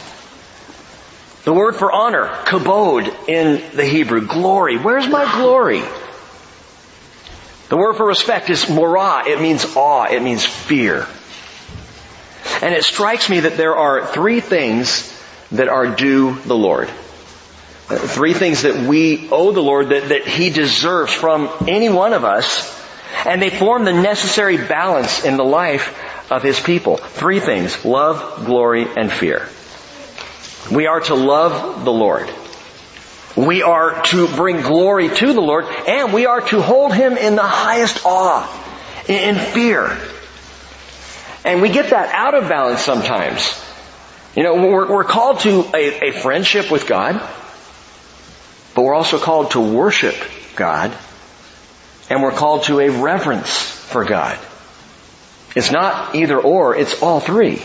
The 1.45 1.53
word 1.53 1.77
for 1.77 1.89
honor, 1.89 2.27
kabod 2.43 3.29
in 3.29 3.75
the 3.75 3.85
Hebrew, 3.85 4.27
glory. 4.27 4.77
Where's 4.77 5.07
my 5.07 5.23
glory? 5.37 5.81
The 7.69 7.77
word 7.77 7.95
for 7.95 8.05
respect 8.05 8.49
is 8.49 8.65
morah. 8.65 9.27
It 9.27 9.39
means 9.41 9.75
awe. 9.75 10.05
It 10.05 10.21
means 10.21 10.43
fear. 10.43 11.07
And 12.61 12.73
it 12.73 12.83
strikes 12.83 13.29
me 13.29 13.41
that 13.41 13.57
there 13.57 13.75
are 13.75 14.07
three 14.07 14.41
things 14.41 15.15
that 15.51 15.69
are 15.69 15.95
due 15.95 16.33
the 16.45 16.55
Lord. 16.55 16.89
Three 17.87 18.33
things 18.33 18.63
that 18.63 18.87
we 18.87 19.29
owe 19.31 19.51
the 19.51 19.61
Lord 19.61 19.89
that, 19.89 20.09
that 20.09 20.27
He 20.27 20.49
deserves 20.49 21.13
from 21.13 21.49
any 21.67 21.89
one 21.89 22.13
of 22.13 22.23
us. 22.23 22.75
And 23.25 23.41
they 23.41 23.49
form 23.49 23.85
the 23.85 23.93
necessary 23.93 24.57
balance 24.57 25.23
in 25.23 25.37
the 25.37 25.43
life 25.43 26.31
of 26.31 26.43
His 26.43 26.59
people. 26.59 26.97
Three 26.97 27.39
things. 27.39 27.85
Love, 27.85 28.45
glory, 28.45 28.87
and 28.97 29.11
fear. 29.11 29.47
We 30.71 30.87
are 30.87 31.01
to 31.01 31.15
love 31.15 31.83
the 31.85 31.91
Lord. 31.91 32.29
We 33.35 33.61
are 33.61 34.01
to 34.05 34.27
bring 34.27 34.61
glory 34.61 35.09
to 35.09 35.33
the 35.33 35.41
Lord 35.41 35.65
and 35.87 36.13
we 36.13 36.25
are 36.25 36.41
to 36.41 36.61
hold 36.61 36.93
Him 36.93 37.17
in 37.17 37.35
the 37.35 37.43
highest 37.43 38.05
awe, 38.05 38.47
in 39.07 39.35
fear. 39.35 39.97
And 41.45 41.61
we 41.61 41.69
get 41.69 41.91
that 41.91 42.13
out 42.13 42.33
of 42.33 42.49
balance 42.49 42.81
sometimes. 42.81 43.63
You 44.35 44.43
know, 44.43 44.55
we're, 44.55 44.87
we're 44.91 45.03
called 45.03 45.39
to 45.41 45.65
a, 45.73 46.09
a 46.09 46.11
friendship 46.11 46.69
with 46.69 46.87
God, 46.87 47.19
but 48.75 48.83
we're 48.83 48.93
also 48.93 49.19
called 49.19 49.51
to 49.51 49.59
worship 49.59 50.15
God, 50.55 50.95
and 52.09 52.21
we're 52.21 52.31
called 52.31 52.63
to 52.63 52.79
a 52.79 52.89
reverence 52.89 53.61
for 53.61 54.05
God. 54.05 54.37
It's 55.55 55.71
not 55.71 56.15
either 56.15 56.39
or, 56.39 56.75
it's 56.75 57.01
all 57.01 57.19
three. 57.19 57.61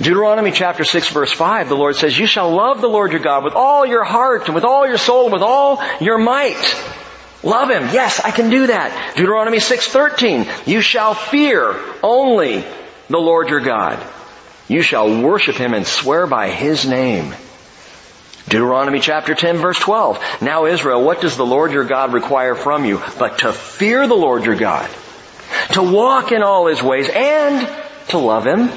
Deuteronomy 0.00 0.52
chapter 0.52 0.84
6 0.84 1.10
verse 1.10 1.32
5, 1.32 1.68
the 1.68 1.74
Lord 1.74 1.96
says, 1.96 2.16
You 2.16 2.26
shall 2.26 2.54
love 2.54 2.80
the 2.80 2.88
Lord 2.88 3.10
your 3.10 3.20
God 3.20 3.42
with 3.42 3.54
all 3.54 3.84
your 3.84 4.04
heart 4.04 4.46
and 4.46 4.54
with 4.54 4.64
all 4.64 4.86
your 4.86 4.98
soul 4.98 5.24
and 5.24 5.32
with 5.32 5.42
all 5.42 5.82
your 6.00 6.18
might. 6.18 6.76
Love 7.42 7.70
Him. 7.70 7.82
Yes, 7.92 8.20
I 8.20 8.30
can 8.30 8.48
do 8.48 8.68
that. 8.68 9.16
Deuteronomy 9.16 9.58
6.13, 9.58 10.68
You 10.68 10.82
shall 10.82 11.14
fear 11.14 11.74
only 12.02 12.64
the 13.08 13.18
Lord 13.18 13.48
your 13.48 13.60
God. 13.60 14.04
You 14.68 14.82
shall 14.82 15.22
worship 15.22 15.56
Him 15.56 15.74
and 15.74 15.86
swear 15.86 16.28
by 16.28 16.50
His 16.50 16.86
name. 16.86 17.34
Deuteronomy 18.48 19.00
chapter 19.00 19.34
10 19.34 19.56
verse 19.56 19.78
12. 19.80 20.42
Now 20.42 20.66
Israel, 20.66 21.02
what 21.02 21.20
does 21.20 21.36
the 21.36 21.44
Lord 21.44 21.72
your 21.72 21.84
God 21.84 22.12
require 22.12 22.54
from 22.54 22.84
you? 22.84 23.02
But 23.18 23.38
to 23.38 23.52
fear 23.52 24.06
the 24.06 24.14
Lord 24.14 24.44
your 24.44 24.56
God. 24.56 24.88
To 25.72 25.82
walk 25.82 26.30
in 26.30 26.42
all 26.44 26.68
His 26.68 26.82
ways 26.82 27.10
and 27.12 27.68
to 28.08 28.18
love 28.18 28.46
Him 28.46 28.70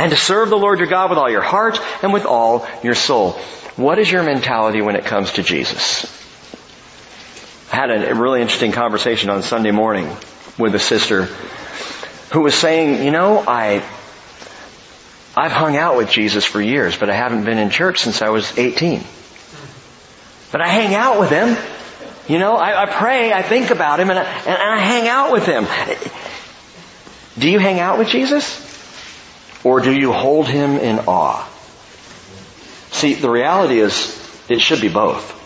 and 0.00 0.12
to 0.12 0.16
serve 0.16 0.48
the 0.48 0.56
Lord 0.56 0.78
your 0.78 0.88
God 0.88 1.10
with 1.10 1.18
all 1.18 1.30
your 1.30 1.42
heart 1.42 1.78
and 2.02 2.10
with 2.10 2.24
all 2.24 2.66
your 2.82 2.94
soul. 2.94 3.32
What 3.76 3.98
is 3.98 4.10
your 4.10 4.22
mentality 4.22 4.80
when 4.80 4.96
it 4.96 5.04
comes 5.04 5.32
to 5.32 5.42
Jesus? 5.42 6.06
I 7.70 7.76
had 7.76 7.90
a 7.90 8.14
really 8.14 8.40
interesting 8.40 8.72
conversation 8.72 9.28
on 9.28 9.42
Sunday 9.42 9.72
morning 9.72 10.08
with 10.58 10.74
a 10.74 10.78
sister 10.78 11.24
who 12.32 12.40
was 12.40 12.54
saying, 12.54 13.04
you 13.04 13.10
know, 13.10 13.44
I, 13.46 13.84
I've 15.36 15.52
hung 15.52 15.76
out 15.76 15.98
with 15.98 16.10
Jesus 16.10 16.46
for 16.46 16.62
years, 16.62 16.96
but 16.96 17.10
I 17.10 17.14
haven't 17.14 17.44
been 17.44 17.58
in 17.58 17.68
church 17.68 18.00
since 18.00 18.22
I 18.22 18.30
was 18.30 18.56
18. 18.56 19.04
But 20.50 20.62
I 20.62 20.68
hang 20.68 20.94
out 20.94 21.20
with 21.20 21.28
him. 21.28 21.58
You 22.26 22.38
know, 22.38 22.56
I, 22.56 22.84
I 22.84 22.86
pray, 22.86 23.34
I 23.34 23.42
think 23.42 23.68
about 23.68 24.00
him, 24.00 24.08
and 24.08 24.18
I, 24.18 24.22
and 24.22 24.56
I 24.56 24.78
hang 24.78 25.08
out 25.08 25.30
with 25.30 25.44
him. 25.44 25.66
Do 27.38 27.50
you 27.50 27.58
hang 27.58 27.80
out 27.80 27.98
with 27.98 28.08
Jesus? 28.08 28.69
Or 29.62 29.80
do 29.80 29.92
you 29.92 30.12
hold 30.12 30.48
him 30.48 30.76
in 30.76 31.00
awe? 31.00 31.46
See, 32.92 33.14
the 33.14 33.30
reality 33.30 33.78
is, 33.78 34.16
it 34.48 34.60
should 34.60 34.80
be 34.80 34.88
both. 34.88 35.38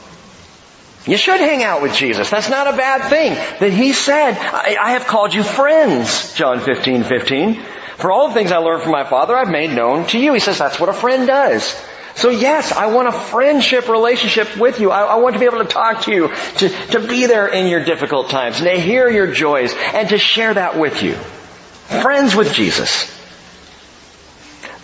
You 1.07 1.19
should 1.19 1.41
hang 1.41 1.63
out 1.63 1.83
with 1.83 1.95
Jesus. 1.95 2.31
That's 2.31 2.49
not 2.49 2.73
a 2.73 2.77
bad 2.77 3.11
thing. 3.11 3.35
That 3.61 3.73
he 3.73 3.93
said, 3.93 4.39
I, 4.39 4.77
I 4.81 4.91
have 4.93 5.07
called 5.07 5.35
you 5.35 5.43
friends, 5.43 6.35
John 6.35 6.61
15, 6.61 7.05
15. 7.05 7.63
For 7.99 8.11
all 8.11 8.29
the 8.29 8.35
things 8.35 8.53
I 8.53 8.57
learned 8.59 8.83
from 8.83 8.93
my 8.93 9.05
Father, 9.05 9.37
I've 9.37 9.51
made 9.51 9.71
known 9.71 10.07
to 10.09 10.19
you. 10.19 10.33
He 10.33 10.41
says 10.41 10.59
that's 10.59 10.81
what 10.81 10.89
a 10.89 10.95
friend 10.95 11.27
does. 11.27 11.77
So 12.17 12.31
yes, 12.31 12.73
I 12.73 12.87
want 12.87 13.09
a 13.09 13.13
friendship 13.13 13.89
relationship 13.89 14.57
with 14.57 14.81
you. 14.81 14.91
I, 14.91 15.03
I, 15.03 15.17
want 15.17 15.35
to 15.35 15.41
be 15.41 15.47
able 15.47 15.59
to 15.59 15.65
talk 15.65 16.03
to 16.03 16.13
you, 16.13 16.29
to, 16.29 16.69
to 16.69 17.01
be 17.01 17.27
there 17.27 17.49
in 17.49 17.67
your 17.67 17.85
difficult 17.85 18.31
times, 18.31 18.61
and 18.61 18.67
to 18.67 18.81
hear 18.81 19.11
your 19.11 19.33
joys, 19.33 19.75
and 19.93 20.09
to 20.11 20.19
share 20.19 20.55
that 20.55 20.79
with 20.79 21.03
you. 21.03 21.15
Friends 21.15 22.35
with 22.35 22.53
Jesus. 22.53 23.11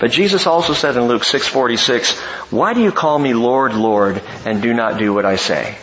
But 0.00 0.10
Jesus 0.10 0.46
also 0.46 0.72
said 0.72 0.96
in 0.96 1.06
Luke 1.08 1.22
6:46, 1.22 2.18
"Why 2.50 2.72
do 2.72 2.80
you 2.80 2.90
call 2.90 3.18
me 3.18 3.34
Lord, 3.34 3.74
Lord, 3.74 4.20
and 4.46 4.62
do 4.62 4.72
not 4.72 4.96
do 4.98 5.12
what 5.12 5.26
I 5.26 5.36
say?" 5.36 5.76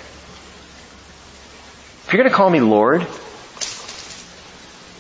If 2.06 2.14
you're 2.14 2.24
going 2.24 2.30
to 2.30 2.36
call 2.36 2.50
me 2.50 2.60
Lord, 2.60 3.06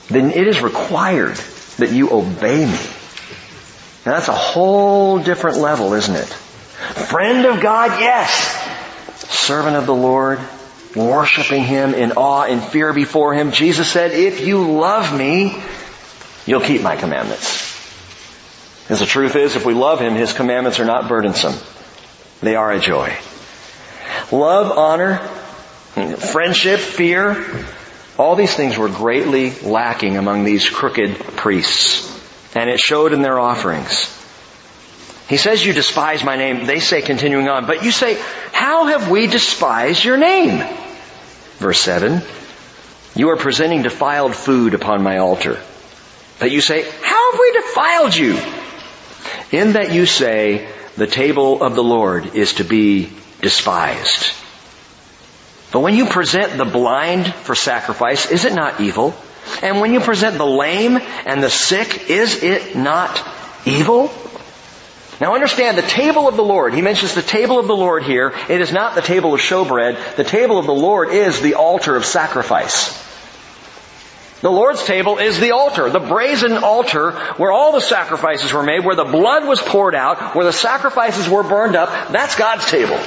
then 0.09 0.31
it 0.31 0.47
is 0.47 0.61
required 0.61 1.37
that 1.77 1.89
you 1.91 2.11
obey 2.11 2.65
me. 2.65 2.79
Now 4.05 4.13
that's 4.13 4.27
a 4.27 4.33
whole 4.33 5.17
different 5.17 5.57
level, 5.57 5.93
isn't 5.93 6.15
it? 6.15 6.27
Friend 6.27 7.45
of 7.45 7.59
God, 7.59 7.99
yes. 7.99 8.55
Servant 9.29 9.75
of 9.75 9.85
the 9.85 9.95
Lord, 9.95 10.39
worshiping 10.95 11.63
Him 11.63 11.93
in 11.93 12.13
awe 12.13 12.43
and 12.43 12.63
fear 12.63 12.93
before 12.93 13.33
Him. 13.33 13.51
Jesus 13.51 13.89
said, 13.89 14.11
if 14.11 14.45
you 14.45 14.71
love 14.71 15.17
me, 15.17 15.59
you'll 16.45 16.61
keep 16.61 16.81
my 16.81 16.95
commandments. 16.95 17.66
Because 18.87 19.01
the 19.01 19.05
truth 19.05 19.35
is, 19.35 19.57
if 19.57 19.65
we 19.65 19.73
love 19.73 19.99
Him, 19.99 20.15
His 20.15 20.31
commandments 20.31 20.79
are 20.79 20.85
not 20.85 21.09
burdensome. 21.09 21.55
They 22.39 22.55
are 22.55 22.71
a 22.71 22.79
joy. 22.79 23.13
Love, 24.31 24.77
honor, 24.77 25.17
friendship, 26.15 26.79
fear, 26.79 27.65
all 28.17 28.37
these 28.37 28.55
things 28.55 28.77
were 28.77 28.87
greatly 28.87 29.51
lacking 29.59 30.15
among 30.15 30.45
these 30.45 30.69
crooked 30.69 31.17
priests. 31.17 32.13
And 32.55 32.69
it 32.69 32.79
showed 32.79 33.11
in 33.11 33.21
their 33.21 33.37
offerings. 33.37 34.13
He 35.27 35.35
says, 35.35 35.65
you 35.65 35.73
despise 35.73 36.23
my 36.23 36.37
name. 36.37 36.65
They 36.65 36.79
say, 36.79 37.01
continuing 37.01 37.49
on, 37.49 37.67
but 37.67 37.83
you 37.83 37.91
say, 37.91 38.17
how 38.53 38.85
have 38.85 39.11
we 39.11 39.27
despised 39.27 40.01
your 40.05 40.15
name? 40.15 40.65
Verse 41.57 41.81
7, 41.81 42.21
you 43.15 43.29
are 43.31 43.35
presenting 43.35 43.81
defiled 43.81 44.33
food 44.33 44.73
upon 44.73 45.03
my 45.03 45.17
altar. 45.17 45.59
But 46.39 46.51
you 46.51 46.61
say, 46.61 46.83
how 47.01 47.31
have 47.31 47.39
we 47.39 47.51
defiled 47.51 48.15
you? 48.15 48.56
In 49.51 49.73
that 49.73 49.93
you 49.93 50.05
say, 50.05 50.67
the 50.95 51.07
table 51.07 51.63
of 51.63 51.75
the 51.75 51.83
Lord 51.83 52.35
is 52.35 52.53
to 52.53 52.63
be 52.63 53.09
despised. 53.41 54.33
But 55.71 55.81
when 55.81 55.95
you 55.95 56.05
present 56.05 56.57
the 56.57 56.65
blind 56.65 57.33
for 57.33 57.55
sacrifice, 57.55 58.31
is 58.31 58.45
it 58.45 58.53
not 58.53 58.81
evil? 58.81 59.15
And 59.61 59.79
when 59.79 59.93
you 59.93 59.99
present 59.99 60.37
the 60.37 60.45
lame 60.45 60.97
and 61.25 61.41
the 61.41 61.49
sick, 61.49 62.09
is 62.09 62.43
it 62.43 62.75
not 62.75 63.25
evil? 63.65 64.11
Now 65.19 65.33
understand 65.33 65.77
the 65.77 65.83
table 65.83 66.27
of 66.27 66.35
the 66.35 66.43
Lord. 66.43 66.73
He 66.73 66.81
mentions 66.81 67.15
the 67.15 67.21
table 67.21 67.59
of 67.59 67.67
the 67.67 67.75
Lord 67.75 68.03
here. 68.03 68.33
It 68.49 68.61
is 68.61 68.71
not 68.71 68.95
the 68.95 69.01
table 69.01 69.33
of 69.33 69.39
showbread. 69.39 70.15
The 70.15 70.23
table 70.23 70.59
of 70.59 70.67
the 70.67 70.73
Lord 70.73 71.09
is 71.09 71.41
the 71.41 71.55
altar 71.55 71.95
of 71.95 72.05
sacrifice. 72.05 73.06
The 74.41 74.51
Lord's 74.51 74.85
table 74.85 75.17
is 75.17 75.39
the 75.39 75.51
altar, 75.51 75.89
the 75.89 75.99
brazen 75.99 76.57
altar 76.57 77.11
where 77.37 77.51
all 77.51 77.71
the 77.71 77.81
sacrifices 77.81 78.53
were 78.53 78.61
made, 78.61 78.85
where 78.85 78.95
the 78.95 79.03
blood 79.03 79.47
was 79.47 79.59
poured 79.61 79.95
out, 79.95 80.35
where 80.35 80.45
the 80.45 80.53
sacrifices 80.53 81.27
were 81.27 81.43
burned 81.43 81.75
up. 81.75 82.11
That's 82.11 82.35
God's 82.35 82.65
table. 82.65 82.99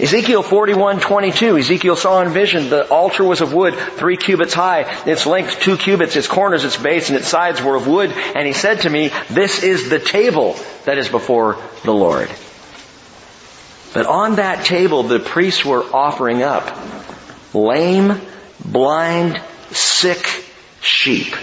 Ezekiel 0.00 0.44
41:22. 0.44 1.58
Ezekiel 1.58 1.96
saw 1.96 2.20
in 2.22 2.30
vision 2.30 2.70
the 2.70 2.88
altar 2.88 3.24
was 3.24 3.40
of 3.40 3.52
wood, 3.52 3.74
three 3.96 4.16
cubits 4.16 4.54
high, 4.54 4.82
its 5.06 5.26
length 5.26 5.60
two 5.60 5.76
cubits, 5.76 6.14
its 6.14 6.28
corners, 6.28 6.64
its 6.64 6.76
base, 6.76 7.08
and 7.08 7.18
its 7.18 7.28
sides 7.28 7.60
were 7.60 7.74
of 7.74 7.88
wood. 7.88 8.12
And 8.34 8.46
he 8.46 8.52
said 8.52 8.82
to 8.82 8.90
me, 8.90 9.10
"This 9.30 9.62
is 9.62 9.90
the 9.90 9.98
table 9.98 10.56
that 10.84 10.98
is 10.98 11.08
before 11.08 11.56
the 11.84 11.92
Lord." 11.92 12.28
But 13.92 14.06
on 14.06 14.36
that 14.36 14.64
table, 14.64 15.02
the 15.02 15.18
priests 15.18 15.64
were 15.64 15.84
offering 15.92 16.42
up 16.42 16.68
lame, 17.52 18.20
blind, 18.64 19.40
sick 19.70 20.44
sheep. 20.80 21.34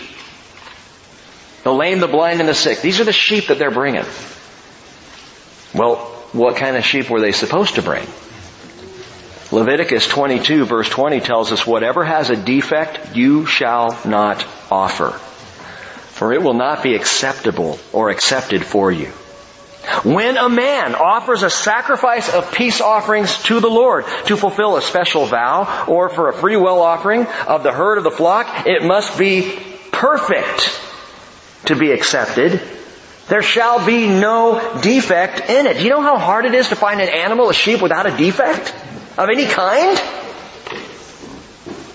The 1.63 1.73
lame, 1.73 1.99
the 1.99 2.07
blind, 2.07 2.39
and 2.39 2.49
the 2.49 2.53
sick. 2.53 2.81
These 2.81 2.99
are 2.99 3.05
the 3.05 3.13
sheep 3.13 3.47
that 3.47 3.57
they're 3.57 3.71
bringing. 3.71 4.05
Well, 5.73 5.95
what 6.31 6.57
kind 6.57 6.77
of 6.77 6.85
sheep 6.85 7.09
were 7.09 7.21
they 7.21 7.31
supposed 7.31 7.75
to 7.75 7.81
bring? 7.81 8.07
Leviticus 9.51 10.07
22 10.07 10.65
verse 10.65 10.89
20 10.89 11.19
tells 11.21 11.51
us, 11.51 11.65
whatever 11.65 12.03
has 12.03 12.29
a 12.29 12.35
defect, 12.35 13.15
you 13.15 13.45
shall 13.45 13.99
not 14.05 14.45
offer. 14.71 15.11
For 15.11 16.33
it 16.33 16.41
will 16.41 16.53
not 16.53 16.83
be 16.83 16.95
acceptable 16.95 17.79
or 17.93 18.09
accepted 18.09 18.65
for 18.65 18.91
you. 18.91 19.11
When 20.03 20.37
a 20.37 20.49
man 20.49 20.95
offers 20.95 21.43
a 21.43 21.49
sacrifice 21.49 22.33
of 22.33 22.51
peace 22.51 22.81
offerings 22.81 23.41
to 23.43 23.59
the 23.59 23.69
Lord 23.69 24.05
to 24.25 24.37
fulfill 24.37 24.77
a 24.77 24.81
special 24.81 25.25
vow 25.25 25.85
or 25.87 26.09
for 26.09 26.29
a 26.29 26.33
free 26.33 26.57
will 26.57 26.81
offering 26.81 27.25
of 27.47 27.63
the 27.63 27.71
herd 27.71 27.97
of 27.97 28.03
the 28.03 28.11
flock, 28.11 28.67
it 28.67 28.83
must 28.83 29.17
be 29.17 29.59
perfect 29.91 30.81
to 31.65 31.75
be 31.75 31.91
accepted. 31.91 32.61
There 33.27 33.41
shall 33.41 33.85
be 33.85 34.07
no 34.07 34.79
defect 34.81 35.49
in 35.49 35.65
it. 35.65 35.81
You 35.81 35.89
know 35.89 36.01
how 36.01 36.17
hard 36.17 36.45
it 36.45 36.53
is 36.53 36.69
to 36.69 36.75
find 36.75 37.01
an 37.01 37.09
animal, 37.09 37.49
a 37.49 37.53
sheep, 37.53 37.81
without 37.81 38.05
a 38.05 38.15
defect 38.15 38.73
of 39.17 39.29
any 39.29 39.45
kind? 39.45 39.97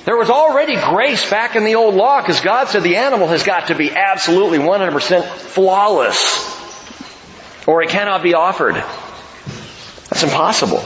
There 0.05 0.17
was 0.17 0.31
already 0.31 0.75
grace 0.75 1.29
back 1.31 1.55
in 1.55 1.65
the 1.65 1.77
old 1.77 1.95
law 1.95 2.21
because 2.21 2.41
God 2.41 2.69
said 2.69 2.83
the 2.83 2.97
animal 2.97 3.29
has 3.29 3.45
got 3.45 3.69
to 3.69 3.77
be 3.77 3.93
absolutely 3.93 4.59
100% 4.59 5.25
flawless 5.25 6.60
or 7.67 7.83
it 7.83 7.91
cannot 7.91 8.23
be 8.23 8.35
offered. 8.35 8.75
That's 10.09 10.23
impossible. 10.23 10.85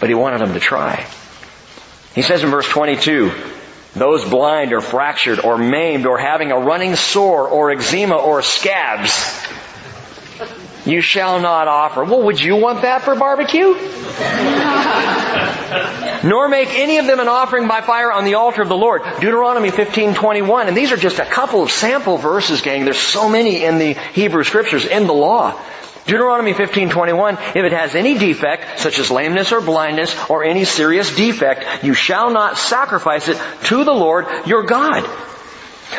But 0.00 0.08
he 0.08 0.14
wanted 0.14 0.40
them 0.40 0.54
to 0.54 0.60
try. 0.60 1.06
He 2.14 2.22
says 2.22 2.42
in 2.42 2.50
verse 2.50 2.68
22, 2.68 3.32
those 3.94 4.24
blind 4.24 4.72
or 4.72 4.80
fractured 4.80 5.40
or 5.40 5.56
maimed 5.56 6.06
or 6.06 6.18
having 6.18 6.50
a 6.50 6.58
running 6.58 6.96
sore 6.96 7.48
or 7.48 7.70
eczema 7.70 8.16
or 8.16 8.42
scabs, 8.42 9.12
you 10.86 11.00
shall 11.00 11.40
not 11.40 11.68
offer. 11.68 12.04
Well, 12.04 12.22
would 12.22 12.40
you 12.40 12.56
want 12.56 12.82
that 12.82 13.02
for 13.02 13.14
barbecue? 13.14 13.74
Nor 16.28 16.48
make 16.48 16.68
any 16.70 16.98
of 16.98 17.06
them 17.06 17.20
an 17.20 17.28
offering 17.28 17.68
by 17.68 17.80
fire 17.80 18.12
on 18.12 18.24
the 18.24 18.34
altar 18.34 18.62
of 18.62 18.68
the 18.68 18.76
Lord. 18.76 19.02
Deuteronomy 19.20 19.70
15:21. 19.70 20.68
And 20.68 20.76
these 20.76 20.92
are 20.92 20.96
just 20.96 21.18
a 21.18 21.24
couple 21.24 21.62
of 21.62 21.70
sample 21.70 22.16
verses, 22.16 22.60
gang. 22.62 22.84
There's 22.84 22.98
so 22.98 23.28
many 23.28 23.64
in 23.64 23.78
the 23.78 23.94
Hebrew 24.12 24.44
scriptures 24.44 24.86
in 24.86 25.06
the 25.06 25.14
law. 25.14 25.58
Deuteronomy 26.06 26.52
15:21, 26.52 27.38
if 27.54 27.64
it 27.64 27.72
has 27.72 27.94
any 27.94 28.18
defect, 28.18 28.78
such 28.78 28.98
as 28.98 29.10
lameness 29.10 29.52
or 29.52 29.62
blindness 29.62 30.14
or 30.28 30.44
any 30.44 30.64
serious 30.64 31.14
defect, 31.16 31.64
you 31.82 31.94
shall 31.94 32.30
not 32.30 32.58
sacrifice 32.58 33.28
it 33.28 33.40
to 33.64 33.84
the 33.84 33.94
Lord 33.94 34.26
your 34.46 34.64
God. 34.64 35.08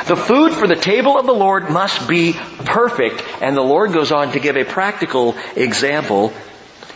The 0.06 0.16
food 0.16 0.54
for 0.54 0.68
the 0.68 0.76
table 0.76 1.18
of 1.18 1.26
the 1.26 1.34
Lord 1.34 1.70
must 1.70 2.08
be 2.08 2.34
perfect, 2.34 3.24
and 3.42 3.56
the 3.56 3.62
Lord 3.62 3.94
goes 3.94 4.12
on 4.12 4.34
to 4.34 4.40
give 4.40 4.58
a 4.58 4.64
practical 4.64 5.36
example. 5.56 6.34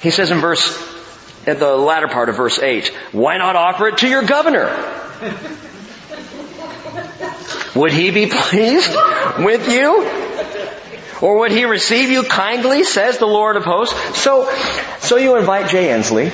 He 0.01 0.11
says 0.11 0.31
in 0.31 0.39
verse, 0.39 0.77
at 1.47 1.59
the 1.59 1.75
latter 1.75 2.07
part 2.07 2.29
of 2.29 2.37
verse 2.37 2.59
8, 2.59 2.87
why 3.11 3.37
not 3.37 3.55
offer 3.55 3.87
it 3.87 3.99
to 3.99 4.07
your 4.07 4.23
governor? 4.23 4.67
Would 7.75 7.91
he 7.91 8.11
be 8.11 8.25
pleased 8.31 8.95
with 9.39 9.67
you? 9.69 10.07
Or 11.21 11.39
would 11.39 11.51
he 11.51 11.65
receive 11.65 12.09
you 12.09 12.23
kindly, 12.23 12.83
says 12.83 13.17
the 13.17 13.25
Lord 13.25 13.57
of 13.57 13.65
hosts? 13.65 14.19
So, 14.19 14.49
so 14.99 15.17
you 15.17 15.35
invite 15.35 15.69
Jay 15.69 15.89
Inslee, 15.89 16.31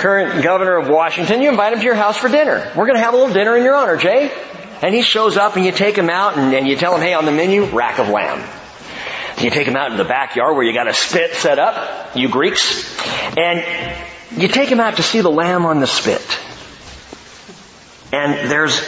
current 0.00 0.42
governor 0.42 0.76
of 0.76 0.88
Washington, 0.88 1.42
you 1.42 1.50
invite 1.50 1.74
him 1.74 1.78
to 1.78 1.84
your 1.84 1.94
house 1.94 2.16
for 2.16 2.28
dinner. 2.28 2.72
We're 2.74 2.86
gonna 2.86 3.00
have 3.00 3.14
a 3.14 3.16
little 3.16 3.32
dinner 3.32 3.56
in 3.56 3.62
your 3.62 3.76
honor, 3.76 3.96
Jay. 3.96 4.32
And 4.82 4.94
he 4.94 5.02
shows 5.02 5.36
up 5.36 5.56
and 5.56 5.64
you 5.64 5.72
take 5.72 5.96
him 5.96 6.08
out 6.08 6.38
and, 6.38 6.54
and 6.54 6.66
you 6.66 6.74
tell 6.76 6.94
him, 6.94 7.02
hey, 7.02 7.12
on 7.12 7.26
the 7.26 7.32
menu, 7.32 7.66
rack 7.66 7.98
of 7.98 8.08
lamb. 8.08 8.42
You 9.38 9.50
take 9.50 9.66
him 9.66 9.76
out 9.76 9.90
in 9.90 9.98
the 9.98 10.04
backyard 10.04 10.54
where 10.54 10.64
you 10.64 10.72
got 10.72 10.88
a 10.88 10.94
spit 10.94 11.34
set 11.34 11.58
up, 11.58 12.16
you 12.16 12.28
Greeks, 12.28 12.98
and 13.36 13.64
you 14.36 14.48
take 14.48 14.70
him 14.70 14.80
out 14.80 14.96
to 14.96 15.02
see 15.02 15.20
the 15.20 15.30
lamb 15.30 15.66
on 15.66 15.80
the 15.80 15.86
spit. 15.86 16.26
And 18.12 18.50
there's 18.50 18.80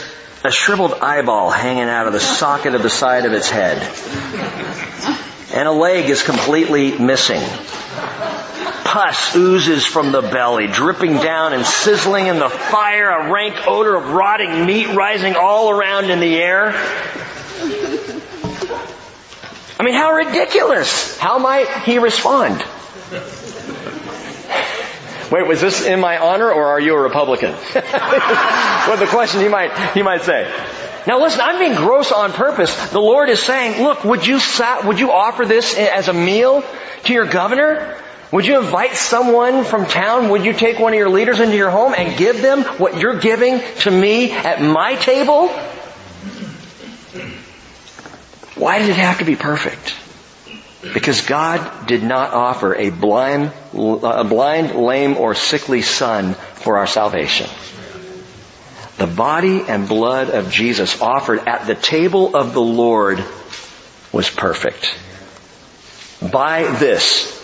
a 0.44 0.50
shriveled 0.50 0.94
eyeball 0.94 1.50
hanging 1.50 1.84
out 1.84 2.06
of 2.06 2.12
the 2.12 2.20
socket 2.20 2.74
of 2.74 2.82
the 2.82 2.90
side 2.90 3.24
of 3.24 3.32
its 3.32 3.48
head. 3.48 3.78
And 5.54 5.68
a 5.68 5.72
leg 5.72 6.08
is 6.10 6.22
completely 6.22 6.98
missing. 6.98 7.42
Pus 8.92 9.34
oozes 9.34 9.86
from 9.86 10.12
the 10.12 10.20
belly, 10.20 10.66
dripping 10.66 11.14
down 11.14 11.54
and 11.54 11.64
sizzling 11.64 12.26
in 12.26 12.38
the 12.38 12.50
fire, 12.50 13.08
a 13.08 13.32
rank 13.32 13.66
odor 13.66 13.96
of 13.96 14.10
rotting 14.10 14.66
meat 14.66 14.86
rising 14.94 15.34
all 15.34 15.70
around 15.70 16.10
in 16.10 16.20
the 16.20 16.36
air. 16.36 16.72
I 19.80 19.82
mean, 19.82 19.94
how 19.94 20.12
ridiculous! 20.12 21.16
How 21.16 21.38
might 21.38 21.70
he 21.84 22.00
respond? 22.00 22.62
Wait, 25.30 25.46
was 25.46 25.62
this 25.62 25.86
in 25.86 25.98
my 25.98 26.18
honor 26.18 26.52
or 26.52 26.66
are 26.66 26.80
you 26.80 26.94
a 26.94 27.00
Republican? 27.00 27.52
what 27.72 28.98
the 28.98 29.08
question 29.08 29.40
he 29.40 29.48
might, 29.48 29.72
he 29.94 30.02
might 30.02 30.20
say. 30.20 30.52
Now 31.06 31.18
listen, 31.18 31.40
I'm 31.40 31.58
being 31.58 31.76
gross 31.76 32.12
on 32.12 32.34
purpose. 32.34 32.90
The 32.90 33.00
Lord 33.00 33.30
is 33.30 33.42
saying, 33.42 33.82
look, 33.82 34.04
would 34.04 34.26
you, 34.26 34.38
would 34.84 35.00
you 35.00 35.10
offer 35.10 35.46
this 35.46 35.78
as 35.78 36.08
a 36.08 36.12
meal 36.12 36.62
to 37.04 37.12
your 37.14 37.24
governor? 37.24 37.96
Would 38.32 38.46
you 38.46 38.58
invite 38.58 38.96
someone 38.96 39.64
from 39.64 39.84
town? 39.84 40.30
Would 40.30 40.46
you 40.46 40.54
take 40.54 40.78
one 40.78 40.94
of 40.94 40.98
your 40.98 41.10
leaders 41.10 41.38
into 41.38 41.54
your 41.54 41.70
home 41.70 41.94
and 41.96 42.16
give 42.16 42.40
them 42.40 42.62
what 42.78 42.96
you're 42.96 43.18
giving 43.18 43.60
to 43.80 43.90
me 43.90 44.32
at 44.32 44.62
my 44.62 44.94
table? 44.96 45.48
Why 48.54 48.78
did 48.78 48.88
it 48.88 48.96
have 48.96 49.18
to 49.18 49.26
be 49.26 49.36
perfect? 49.36 49.94
Because 50.94 51.20
God 51.20 51.86
did 51.86 52.02
not 52.02 52.32
offer 52.32 52.74
a 52.74 52.88
blind, 52.88 53.52
a 53.74 54.24
blind, 54.24 54.76
lame, 54.76 55.18
or 55.18 55.34
sickly 55.34 55.82
son 55.82 56.32
for 56.54 56.78
our 56.78 56.86
salvation. 56.86 57.50
The 58.96 59.06
body 59.06 59.62
and 59.68 59.86
blood 59.86 60.30
of 60.30 60.50
Jesus 60.50 61.02
offered 61.02 61.40
at 61.40 61.66
the 61.66 61.74
table 61.74 62.34
of 62.34 62.54
the 62.54 62.62
Lord 62.62 63.22
was 64.10 64.30
perfect. 64.30 64.94
By 66.32 66.62
this, 66.78 67.41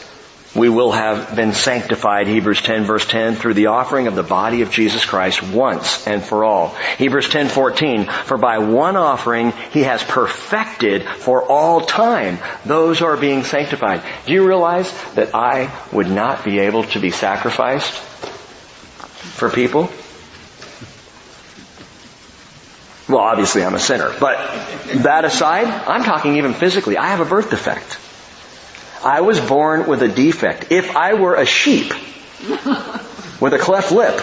we 0.59 0.68
will 0.68 0.90
have 0.90 1.37
been 1.37 1.53
sanctified, 1.53 2.27
Hebrews 2.27 2.61
10 2.61 2.85
verse 2.85 3.07
10, 3.07 3.37
through 3.37 3.55
the 3.55 3.66
offering 3.66 4.09
of 4.09 4.16
the 4.16 4.25
body 4.25 4.62
of 4.62 4.71
Jesus 4.71 5.05
Christ 5.05 5.42
once 5.42 6.07
and 6.07 6.23
for 6.23 6.44
all. 6.44 6.75
Hebrews 6.99 7.29
10 7.29 7.49
14, 7.49 8.07
for 8.07 8.37
by 8.37 8.59
one 8.59 8.97
offering 8.97 9.53
he 9.71 9.85
has 9.85 10.03
perfected 10.03 11.05
for 11.05 11.44
all 11.44 11.83
time 11.83 12.38
those 12.64 12.99
who 12.99 13.07
are 13.07 13.16
being 13.16 13.44
sanctified. 13.44 14.03
Do 14.27 14.33
you 14.33 14.47
realize 14.47 14.92
that 15.14 15.35
I 15.35 15.73
would 15.92 16.11
not 16.11 16.44
be 16.44 16.59
able 16.59 16.83
to 16.85 16.99
be 16.99 17.11
sacrificed 17.11 17.92
for 17.92 19.49
people? 19.49 19.88
Well, 23.09 23.21
obviously 23.21 23.64
I'm 23.64 23.75
a 23.75 23.81
sinner, 23.81 24.12
but 24.21 24.37
that 25.03 25.25
aside, 25.25 25.66
I'm 25.66 26.03
talking 26.03 26.37
even 26.37 26.53
physically. 26.53 26.99
I 26.99 27.07
have 27.07 27.21
a 27.21 27.25
birth 27.25 27.49
defect. 27.49 27.99
I 29.05 29.21
was 29.21 29.41
born 29.41 29.87
with 29.89 30.03
a 30.03 30.09
defect. 30.09 30.71
If 30.71 30.97
I 30.97 31.15
were 31.15 31.35
a 31.35 31.47
sheep 31.47 31.93
with 33.41 33.55
a 33.55 33.59
cleft 33.59 33.93
lip, 33.93 34.21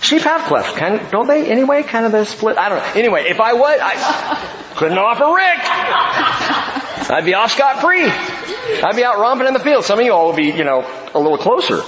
sheep 0.00 0.22
have 0.22 0.42
clefts, 0.42 0.72
kind 0.76 1.00
don't 1.10 1.26
they? 1.26 1.50
Anyway, 1.50 1.82
kind 1.82 2.06
of 2.06 2.14
a 2.14 2.24
split. 2.24 2.58
I 2.58 2.68
don't 2.68 2.78
know. 2.78 2.92
Anyway, 2.94 3.24
if 3.28 3.40
I 3.40 3.52
was, 3.54 3.78
I 3.82 4.74
couldn't 4.76 4.98
offer 4.98 5.24
Rick. 5.24 5.60
I'd 7.08 7.24
be 7.24 7.34
off 7.34 7.52
scot 7.52 7.80
free. 7.80 8.04
I'd 8.04 8.96
be 8.96 9.04
out 9.04 9.18
romping 9.18 9.46
in 9.46 9.54
the 9.54 9.60
field. 9.60 9.84
Some 9.84 9.98
of 9.98 10.04
you 10.04 10.12
all 10.12 10.26
would 10.28 10.36
be, 10.36 10.50
you 10.50 10.64
know, 10.64 10.84
a 11.14 11.18
little 11.18 11.38
closer. 11.38 11.82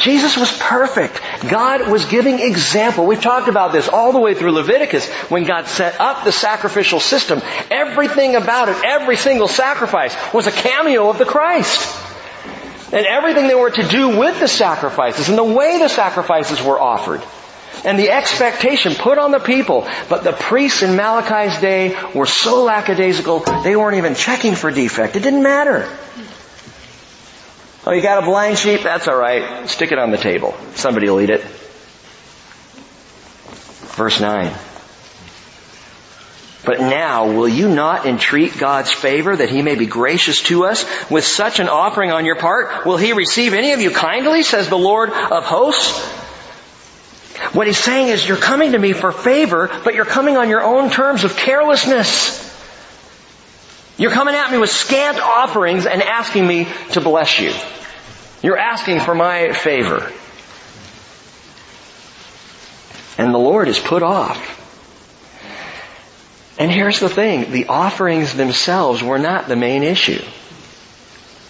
Jesus 0.00 0.36
was 0.36 0.56
perfect. 0.58 1.20
God 1.48 1.90
was 1.90 2.04
giving 2.06 2.40
example. 2.40 3.06
We've 3.06 3.20
talked 3.20 3.48
about 3.48 3.72
this 3.72 3.88
all 3.88 4.12
the 4.12 4.20
way 4.20 4.34
through 4.34 4.52
Leviticus 4.52 5.08
when 5.30 5.44
God 5.44 5.66
set 5.66 6.00
up 6.00 6.24
the 6.24 6.32
sacrificial 6.32 7.00
system. 7.00 7.42
Everything 7.70 8.36
about 8.36 8.68
it, 8.68 8.76
every 8.84 9.16
single 9.16 9.48
sacrifice 9.48 10.14
was 10.32 10.46
a 10.46 10.52
cameo 10.52 11.08
of 11.10 11.18
the 11.18 11.24
Christ. 11.24 11.96
And 12.92 13.04
everything 13.04 13.48
they 13.48 13.54
were 13.54 13.70
to 13.70 13.86
do 13.86 14.18
with 14.18 14.40
the 14.40 14.48
sacrifices 14.48 15.28
and 15.28 15.36
the 15.36 15.44
way 15.44 15.78
the 15.78 15.88
sacrifices 15.88 16.62
were 16.62 16.80
offered 16.80 17.22
and 17.84 17.98
the 17.98 18.10
expectation 18.10 18.94
put 18.94 19.18
on 19.18 19.30
the 19.30 19.38
people. 19.38 19.88
But 20.08 20.24
the 20.24 20.32
priests 20.32 20.82
in 20.82 20.96
Malachi's 20.96 21.60
day 21.60 21.96
were 22.14 22.26
so 22.26 22.64
lackadaisical, 22.64 23.40
they 23.62 23.76
weren't 23.76 23.96
even 23.96 24.14
checking 24.14 24.54
for 24.54 24.70
defect. 24.70 25.16
It 25.16 25.22
didn't 25.22 25.42
matter. 25.42 25.88
Oh, 27.88 27.92
you 27.92 28.02
got 28.02 28.22
a 28.22 28.26
blind 28.26 28.58
sheep? 28.58 28.82
That's 28.82 29.08
alright. 29.08 29.66
Stick 29.66 29.92
it 29.92 29.98
on 29.98 30.10
the 30.10 30.18
table. 30.18 30.54
Somebody 30.74 31.08
will 31.08 31.22
eat 31.22 31.30
it. 31.30 31.40
Verse 33.96 34.20
9. 34.20 34.54
But 36.66 36.80
now, 36.80 37.32
will 37.32 37.48
you 37.48 37.66
not 37.66 38.04
entreat 38.04 38.58
God's 38.58 38.92
favor 38.92 39.34
that 39.34 39.48
He 39.48 39.62
may 39.62 39.74
be 39.74 39.86
gracious 39.86 40.42
to 40.42 40.66
us 40.66 40.84
with 41.10 41.24
such 41.24 41.60
an 41.60 41.70
offering 41.70 42.10
on 42.10 42.26
your 42.26 42.36
part? 42.36 42.84
Will 42.84 42.98
He 42.98 43.14
receive 43.14 43.54
any 43.54 43.72
of 43.72 43.80
you 43.80 43.90
kindly, 43.90 44.42
says 44.42 44.68
the 44.68 44.76
Lord 44.76 45.08
of 45.08 45.46
hosts? 45.46 45.98
What 47.54 47.66
he's 47.68 47.78
saying 47.78 48.08
is 48.08 48.28
you're 48.28 48.36
coming 48.36 48.72
to 48.72 48.78
me 48.78 48.92
for 48.92 49.12
favor, 49.12 49.70
but 49.82 49.94
you're 49.94 50.04
coming 50.04 50.36
on 50.36 50.50
your 50.50 50.62
own 50.62 50.90
terms 50.90 51.24
of 51.24 51.36
carelessness. 51.36 52.47
You're 53.98 54.12
coming 54.12 54.36
at 54.36 54.52
me 54.52 54.58
with 54.58 54.70
scant 54.70 55.18
offerings 55.18 55.84
and 55.84 56.00
asking 56.02 56.46
me 56.46 56.68
to 56.92 57.00
bless 57.00 57.40
you. 57.40 57.52
You're 58.42 58.56
asking 58.56 59.00
for 59.00 59.12
my 59.12 59.52
favor. 59.52 60.12
And 63.18 63.34
the 63.34 63.38
Lord 63.38 63.66
is 63.66 63.80
put 63.80 64.04
off. 64.04 64.54
And 66.58 66.70
here's 66.70 67.00
the 67.00 67.08
thing, 67.08 67.50
the 67.50 67.66
offerings 67.66 68.34
themselves 68.34 69.02
were 69.02 69.18
not 69.18 69.48
the 69.48 69.56
main 69.56 69.82
issue. 69.82 70.22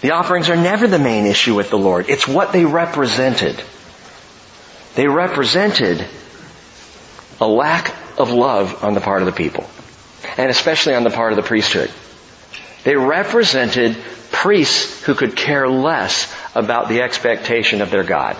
The 0.01 0.11
offerings 0.11 0.49
are 0.49 0.55
never 0.55 0.87
the 0.87 0.99
main 0.99 1.27
issue 1.27 1.53
with 1.53 1.69
the 1.69 1.77
Lord. 1.77 2.09
It's 2.09 2.27
what 2.27 2.51
they 2.51 2.65
represented. 2.65 3.61
They 4.95 5.07
represented 5.07 6.05
a 7.39 7.47
lack 7.47 7.93
of 8.17 8.31
love 8.31 8.83
on 8.83 8.95
the 8.95 9.01
part 9.01 9.21
of 9.21 9.27
the 9.27 9.31
people. 9.31 9.69
And 10.37 10.49
especially 10.49 10.95
on 10.95 11.03
the 11.03 11.09
part 11.11 11.31
of 11.31 11.35
the 11.35 11.43
priesthood. 11.43 11.91
They 12.83 12.95
represented 12.95 13.97
priests 14.31 15.03
who 15.03 15.15
could 15.15 15.35
care 15.35 15.67
less 15.67 16.33
about 16.55 16.89
the 16.89 17.01
expectation 17.01 17.81
of 17.81 17.91
their 17.91 18.03
God. 18.03 18.37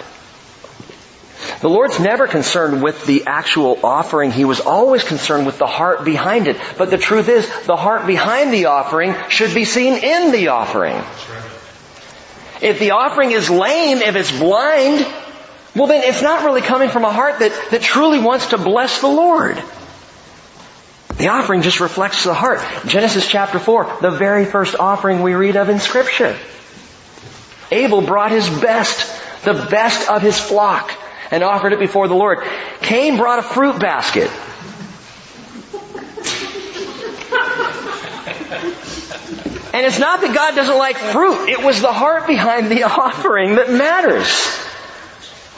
The 1.62 1.69
Lord's 1.69 1.99
never 1.99 2.28
concerned 2.28 2.82
with 2.82 3.06
the 3.06 3.23
actual 3.25 3.80
offering. 3.84 4.32
He 4.32 4.45
was 4.45 4.60
always 4.60 5.04
concerned 5.04 5.45
with 5.45 5.58
the 5.58 5.67
heart 5.67 6.06
behind 6.06 6.47
it. 6.47 6.58
But 6.78 6.89
the 6.89 6.97
truth 6.97 7.28
is, 7.28 7.49
the 7.65 7.75
heart 7.75 8.08
behind 8.08 8.54
the 8.54 8.65
offering 8.65 9.15
should 9.30 9.54
be 9.54 9.65
seen 9.65 9.95
in 9.95 10.32
the 10.32 10.49
offering. 10.49 10.95
If 12.62 12.80
the 12.80 12.91
offering 12.91 13.32
is 13.32 13.49
lame, 13.49 13.97
if 13.99 14.15
it's 14.15 14.38
blind, 14.38 15.06
well 15.75 15.88
then 15.88 16.04
it's 16.04 16.21
not 16.21 16.43
really 16.43 16.62
coming 16.62 16.89
from 16.89 17.06
a 17.06 17.12
heart 17.12 17.39
that, 17.39 17.52
that 17.71 17.82
truly 17.82 18.19
wants 18.19 18.47
to 18.47 18.58
bless 18.58 18.99
the 19.02 19.08
Lord. 19.08 19.62
The 21.19 21.27
offering 21.27 21.63
just 21.63 21.82
reflects 21.82 22.23
the 22.23 22.34
heart. 22.34 22.62
Genesis 22.88 23.27
chapter 23.27 23.60
4, 23.60 23.97
the 24.01 24.10
very 24.10 24.45
first 24.45 24.75
offering 24.79 25.21
we 25.21 25.34
read 25.34 25.58
of 25.58 25.67
in 25.67 25.79
scripture. 25.79 26.38
Abel 27.71 28.01
brought 28.01 28.32
his 28.32 28.49
best, 28.49 29.43
the 29.43 29.67
best 29.69 30.10
of 30.10 30.21
his 30.21 30.39
flock, 30.39 30.93
and 31.29 31.43
offered 31.43 31.73
it 31.73 31.79
before 31.79 32.08
the 32.08 32.15
Lord. 32.15 32.39
Cain 32.79 33.17
brought 33.17 33.39
a 33.39 33.43
fruit 33.43 33.82
basket. 33.82 34.32
And 39.73 39.86
it's 39.86 39.99
not 39.99 40.21
that 40.21 40.34
God 40.34 40.55
doesn't 40.55 40.77
like 40.77 40.95
fruit. 40.95 41.49
It 41.49 41.62
was 41.62 41.82
the 41.82 41.91
heart 41.91 42.27
behind 42.27 42.71
the 42.71 42.84
offering 42.89 43.55
that 43.55 43.69
matters. 43.69 44.68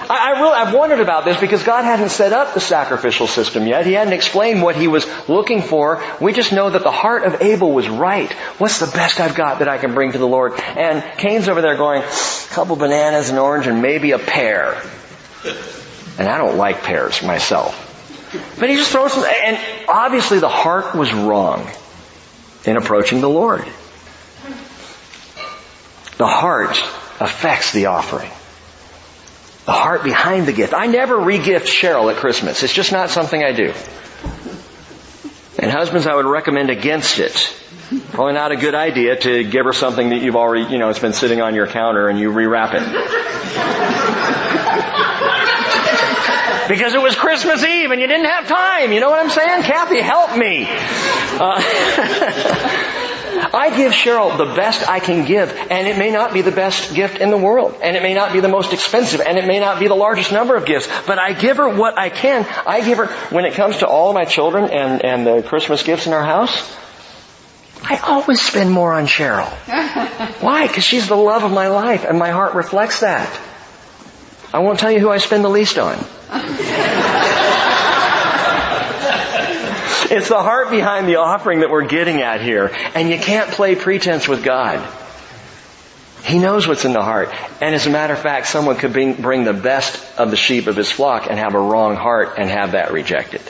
I, 0.10 0.34
I 0.34 0.40
really, 0.40 0.54
I've 0.54 0.74
wondered 0.74 1.00
about 1.00 1.26
this 1.26 1.40
because 1.40 1.64
God 1.64 1.84
hadn't 1.84 2.10
set 2.10 2.34
up 2.34 2.54
the 2.54 2.60
sacrificial 2.60 3.28
system 3.28 3.68
yet. 3.68 3.86
He 3.86 3.94
hadn't 3.94 4.14
explained 4.14 4.62
what 4.62 4.76
He 4.76 4.88
was 4.88 5.06
looking 5.30 5.62
for. 5.62 6.04
We 6.20 6.34
just 6.34 6.52
know 6.52 6.70
that 6.70 6.84
the 6.84 6.92
heart 6.92 7.24
of 7.24 7.42
Abel 7.42 7.72
was 7.72 7.88
right. 7.88 8.32
What's 8.58 8.80
the 8.80 8.88
best 8.88 9.20
I've 9.20 9.36
got 9.36 9.60
that 9.60 9.68
I 9.68 9.78
can 9.78 9.94
bring 9.94 10.12
to 10.14 10.18
the 10.18 10.28
Lord? 10.28 10.60
And 10.60 11.04
Cain's 11.18 11.48
over 11.48 11.62
there 11.62 11.76
going, 11.76 12.02
a 12.02 12.54
couple 12.54 12.76
bananas, 12.76 13.30
an 13.30 13.38
orange, 13.38 13.68
and 13.68 13.82
maybe 13.82 14.12
a 14.12 14.20
pear. 14.20 14.82
And 16.18 16.28
I 16.28 16.38
don't 16.38 16.58
like 16.58 16.84
pears 16.84 17.22
myself. 17.24 17.88
But 18.60 18.70
he 18.70 18.78
just 18.78 18.92
throws 18.92 19.14
some, 19.14 19.26
and 19.26 19.60
obviously 19.88 20.40
the 20.40 20.50
heart 20.50 20.96
was 20.96 21.14
wrong 21.14 21.70
in 22.66 22.78
approaching 22.78 23.22
the 23.22 23.30
Lord. 23.30 23.66
The 26.18 26.28
heart 26.28 26.78
affects 27.20 27.72
the 27.72 27.88
offering 27.88 28.32
the 29.66 29.72
heart 29.72 30.04
behind 30.04 30.48
the 30.48 30.54
gift. 30.54 30.74
I 30.74 30.88
never 30.88 31.18
regift 31.18 31.66
Cheryl 31.66 32.12
at 32.12 32.18
Christmas. 32.18 32.64
It's 32.64 32.74
just 32.74 32.92
not 32.92 33.10
something 33.10 33.44
I 33.44 33.54
do. 33.54 33.74
And 35.60 35.70
husbands, 35.70 36.08
I 36.08 36.16
would 36.16 36.26
recommend 36.26 36.70
against 36.70 37.20
it. 37.20 37.54
Probably 38.12 38.34
not 38.34 38.52
a 38.52 38.56
good 38.56 38.74
idea 38.74 39.18
to 39.18 39.44
give 39.44 39.66
her 39.66 39.74
something 39.74 40.10
that 40.10 40.22
you've 40.22 40.38
already, 40.38 40.72
you 40.72 40.80
know, 40.80 40.90
it's 40.90 41.00
been 41.00 41.14
sitting 41.14 41.42
on 41.42 41.56
your 41.56 41.68
counter 41.68 42.08
and 42.08 42.18
you 42.18 42.32
rewrap 42.32 42.74
it. 42.74 42.82
because 46.70 46.94
it 46.94 47.02
was 47.02 47.16
Christmas 47.16 47.64
Eve 47.64 47.92
and 47.92 48.00
you 48.00 48.08
didn't 48.08 48.28
have 48.28 48.48
time. 48.48 48.94
You 48.94 49.02
know 49.02 49.10
what 49.10 49.22
I'm 49.22 49.30
saying? 49.30 49.64
Kathy, 49.64 50.02
help 50.02 50.38
me. 50.38 50.66
Uh, 51.38 51.62
I 53.34 53.76
give 53.76 53.94
Cheryl 53.94 54.38
the 54.38 54.54
best 54.56 54.88
I 54.88 55.00
can 55.00 55.26
give, 55.26 55.50
and 55.70 55.88
it 55.88 55.98
may 55.98 56.12
not 56.12 56.34
be 56.34 56.42
the 56.42 56.52
best 56.52 56.94
gift 56.94 57.18
in 57.18 57.30
the 57.30 57.38
world, 57.38 57.78
and 57.82 57.96
it 57.96 58.04
may 58.04 58.14
not 58.14 58.34
be 58.34 58.40
the 58.40 58.50
most 58.50 58.74
expensive, 58.74 59.22
and 59.22 59.38
it 59.38 59.46
may 59.46 59.60
not 59.60 59.80
be 59.80 59.88
the 59.88 59.96
largest 59.96 60.32
number 60.32 60.56
of 60.56 60.66
gifts, 60.66 60.90
but 61.08 61.20
I 61.20 61.34
give 61.34 61.58
her 61.58 61.70
what 61.70 61.98
I 61.98 62.10
can. 62.10 62.46
I 62.66 62.82
give 62.82 62.98
her, 62.98 63.08
when 63.34 63.46
it 63.46 63.54
comes 63.54 63.78
to 63.78 63.88
all 63.88 64.10
of 64.10 64.16
my 64.16 64.26
children 64.26 64.70
and, 64.70 65.04
and 65.04 65.26
the 65.26 65.44
Christmas 65.48 65.84
gifts 65.84 66.08
in 66.08 66.14
our 66.14 66.24
house, 66.24 66.76
I 67.84 67.98
always 67.98 68.42
spend 68.42 68.72
more 68.72 68.94
on 68.94 69.08
Cheryl. 69.08 69.48
Why? 70.42 70.68
Because 70.68 70.84
she's 70.84 71.08
the 71.08 71.16
love 71.16 71.44
of 71.44 71.52
my 71.52 71.68
life, 71.68 72.06
and 72.06 72.20
my 72.20 72.30
heart 72.30 72.54
reflects 72.54 73.00
that. 73.00 73.40
I 74.54 74.60
won't 74.60 74.80
tell 74.80 74.92
you 74.92 75.00
who 75.00 75.10
I 75.10 75.18
spend 75.18 75.44
the 75.44 75.50
least 75.50 75.78
on. 75.78 75.98
The 80.32 80.42
heart 80.42 80.70
behind 80.70 81.10
the 81.10 81.18
offering 81.18 81.60
that 81.60 81.70
we're 81.70 81.88
getting 81.88 82.22
at 82.22 82.40
here. 82.40 82.72
And 82.96 83.10
you 83.10 83.18
can't 83.18 83.52
play 83.52 83.76
pretense 83.76 84.30
with 84.30 84.46
God. 84.46 84.80
He 86.24 86.40
knows 86.40 86.70
what's 86.70 86.86
in 86.86 86.94
the 86.94 87.02
heart. 87.02 87.34
And 87.60 87.76
as 87.76 87.86
a 87.86 87.90
matter 87.90 88.14
of 88.14 88.20
fact, 88.20 88.48
someone 88.48 88.78
could 88.78 88.94
bring, 88.94 89.16
bring 89.16 89.44
the 89.44 89.52
best 89.52 90.02
of 90.18 90.32
the 90.32 90.38
sheep 90.38 90.68
of 90.68 90.78
his 90.78 90.90
flock 90.90 91.28
and 91.30 91.38
have 91.38 91.54
a 91.54 91.60
wrong 91.60 91.98
heart 91.98 92.36
and 92.38 92.50
have 92.50 92.72
that 92.72 92.94
rejected. 92.94 93.42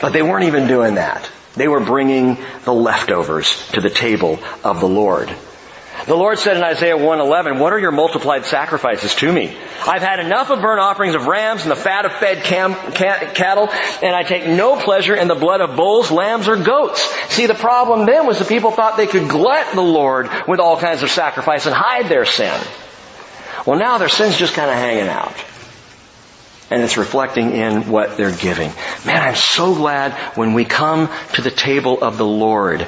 But 0.00 0.12
they 0.12 0.20
weren't 0.20 0.46
even 0.46 0.66
doing 0.66 0.96
that. 0.96 1.30
They 1.54 1.68
were 1.68 1.78
bringing 1.78 2.36
the 2.64 2.74
leftovers 2.74 3.70
to 3.70 3.80
the 3.80 3.88
table 3.88 4.40
of 4.64 4.80
the 4.80 4.88
Lord. 4.88 5.32
The 6.06 6.16
Lord 6.16 6.38
said 6.38 6.56
in 6.56 6.62
Isaiah 6.62 6.96
1:11, 6.96 7.58
"What 7.58 7.72
are 7.72 7.78
your 7.78 7.90
multiplied 7.90 8.46
sacrifices 8.46 9.14
to 9.16 9.30
me? 9.30 9.56
I've 9.86 10.02
had 10.02 10.18
enough 10.18 10.50
of 10.50 10.60
burnt 10.60 10.80
offerings 10.80 11.14
of 11.14 11.26
rams 11.26 11.62
and 11.62 11.70
the 11.70 11.76
fat 11.76 12.06
of 12.06 12.12
fed 12.14 12.42
cam, 12.44 12.74
cattle, 12.94 13.68
and 14.02 14.16
I 14.16 14.22
take 14.22 14.46
no 14.46 14.76
pleasure 14.76 15.14
in 15.14 15.28
the 15.28 15.34
blood 15.34 15.60
of 15.60 15.76
bulls, 15.76 16.10
lambs, 16.10 16.48
or 16.48 16.56
goats." 16.56 17.06
See, 17.28 17.46
the 17.46 17.54
problem 17.54 18.06
then 18.06 18.26
was 18.26 18.38
the 18.38 18.44
people 18.44 18.70
thought 18.70 18.96
they 18.96 19.06
could 19.06 19.28
glut 19.28 19.72
the 19.72 19.82
Lord 19.82 20.30
with 20.46 20.58
all 20.58 20.78
kinds 20.78 21.02
of 21.02 21.10
sacrifice 21.10 21.66
and 21.66 21.74
hide 21.74 22.08
their 22.08 22.24
sin. 22.24 22.58
Well, 23.66 23.78
now 23.78 23.98
their 23.98 24.08
sin's 24.08 24.38
just 24.38 24.54
kind 24.54 24.70
of 24.70 24.76
hanging 24.76 25.08
out. 25.08 25.34
And 26.70 26.82
it's 26.82 26.96
reflecting 26.96 27.52
in 27.52 27.90
what 27.90 28.16
they're 28.16 28.30
giving. 28.30 28.72
Man, 29.04 29.22
I'm 29.22 29.34
so 29.34 29.74
glad 29.74 30.12
when 30.36 30.54
we 30.54 30.64
come 30.64 31.10
to 31.34 31.42
the 31.42 31.50
table 31.50 31.98
of 32.00 32.16
the 32.16 32.24
Lord, 32.24 32.86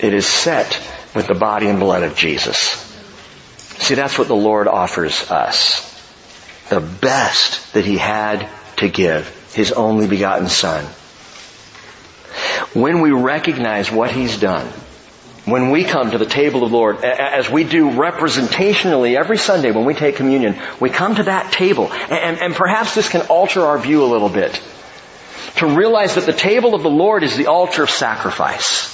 it 0.00 0.14
is 0.14 0.26
set 0.26 0.80
with 1.14 1.26
the 1.26 1.34
body 1.34 1.68
and 1.68 1.78
blood 1.78 2.02
of 2.02 2.16
Jesus. 2.16 2.58
See, 3.56 3.94
that's 3.94 4.18
what 4.18 4.28
the 4.28 4.36
Lord 4.36 4.68
offers 4.68 5.30
us. 5.30 5.88
The 6.68 6.80
best 6.80 7.74
that 7.74 7.84
He 7.84 7.98
had 7.98 8.48
to 8.76 8.88
give. 8.88 9.38
His 9.54 9.72
only 9.72 10.06
begotten 10.06 10.48
Son. 10.48 10.84
When 12.72 13.00
we 13.00 13.10
recognize 13.10 13.90
what 13.90 14.10
He's 14.10 14.38
done, 14.38 14.66
when 15.44 15.70
we 15.70 15.82
come 15.84 16.12
to 16.12 16.18
the 16.18 16.26
table 16.26 16.62
of 16.62 16.70
the 16.70 16.76
Lord, 16.76 17.04
as 17.04 17.50
we 17.50 17.64
do 17.64 17.90
representationally 17.90 19.18
every 19.18 19.36
Sunday 19.36 19.72
when 19.72 19.84
we 19.84 19.94
take 19.94 20.16
communion, 20.16 20.56
we 20.78 20.88
come 20.88 21.16
to 21.16 21.24
that 21.24 21.52
table, 21.52 21.92
and, 21.92 22.38
and, 22.40 22.54
perhaps 22.54 22.94
this 22.94 23.08
can 23.08 23.22
alter 23.22 23.62
our 23.62 23.78
view 23.78 24.04
a 24.04 24.06
little 24.06 24.28
bit. 24.28 24.60
To 25.56 25.66
realize 25.66 26.14
that 26.14 26.26
the 26.26 26.32
table 26.32 26.76
of 26.76 26.82
the 26.82 26.90
Lord 26.90 27.24
is 27.24 27.36
the 27.36 27.48
altar 27.48 27.82
of 27.82 27.90
sacrifice. 27.90 28.91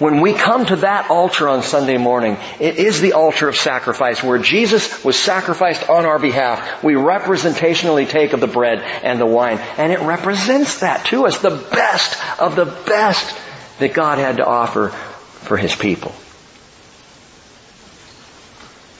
When 0.00 0.22
we 0.22 0.32
come 0.32 0.64
to 0.64 0.76
that 0.76 1.10
altar 1.10 1.46
on 1.46 1.62
Sunday 1.62 1.98
morning, 1.98 2.38
it 2.58 2.76
is 2.76 3.02
the 3.02 3.12
altar 3.12 3.50
of 3.50 3.56
sacrifice 3.56 4.22
where 4.22 4.38
Jesus 4.38 5.04
was 5.04 5.14
sacrificed 5.14 5.90
on 5.90 6.06
our 6.06 6.18
behalf. 6.18 6.82
We 6.82 6.94
representationally 6.94 8.08
take 8.08 8.32
of 8.32 8.40
the 8.40 8.46
bread 8.46 8.78
and 8.78 9.20
the 9.20 9.26
wine, 9.26 9.58
and 9.76 9.92
it 9.92 10.00
represents 10.00 10.80
that 10.80 11.04
to 11.08 11.26
us, 11.26 11.40
the 11.40 11.50
best 11.50 12.40
of 12.40 12.56
the 12.56 12.64
best 12.64 13.38
that 13.78 13.92
God 13.92 14.18
had 14.18 14.38
to 14.38 14.46
offer 14.46 14.88
for 14.88 15.58
His 15.58 15.76
people. 15.76 16.14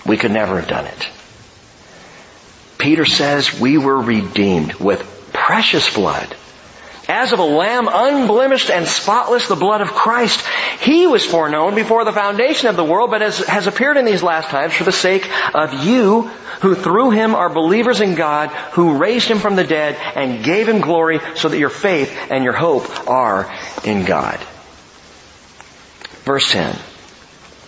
We 0.05 0.19
could 0.19 0.33
never 0.33 0.61
have 0.61 0.69
done 0.69 0.85
it. 0.85 1.09
Peter 2.77 3.07
says 3.07 3.59
we 3.59 3.79
were 3.79 4.03
redeemed 4.03 4.75
with 4.75 5.31
precious 5.33 5.95
blood 5.95 6.37
as 7.11 7.33
of 7.33 7.41
a 7.41 7.45
lamb 7.45 7.89
unblemished 7.93 8.71
and 8.71 8.87
spotless, 8.87 9.49
the 9.49 9.57
blood 9.57 9.81
of 9.81 9.89
Christ. 9.89 10.47
He 10.81 11.09
was 11.09 11.27
foreknown 11.27 11.75
before 11.75 12.05
the 12.05 12.13
foundation 12.13 12.69
of 12.69 12.77
the 12.77 12.85
world, 12.85 13.11
but 13.11 13.21
has, 13.21 13.39
has 13.39 13.67
appeared 13.67 13.97
in 13.97 14.05
these 14.05 14.23
last 14.23 14.49
times 14.49 14.75
for 14.75 14.85
the 14.85 14.93
sake 14.93 15.29
of 15.53 15.85
you, 15.85 16.31
who 16.61 16.77
through 16.77 17.11
him 17.11 17.35
are 17.35 17.51
believers 17.51 18.01
in 18.01 18.15
God, 18.15 18.51
who 18.73 18.99
raised 18.99 19.27
him 19.27 19.39
from 19.39 19.57
the 19.57 19.65
dead 19.65 19.97
and 20.15 20.45
gave 20.45 20.69
him 20.69 20.81
glory 20.81 21.21
so 21.35 21.49
that 21.49 21.59
your 21.59 21.69
faith 21.69 22.17
and 22.31 22.45
your 22.45 22.53
hope 22.53 23.09
are 23.09 23.53
in 23.83 24.05
God. 24.05 24.39
Verse 26.25 26.53
10. 26.53 26.79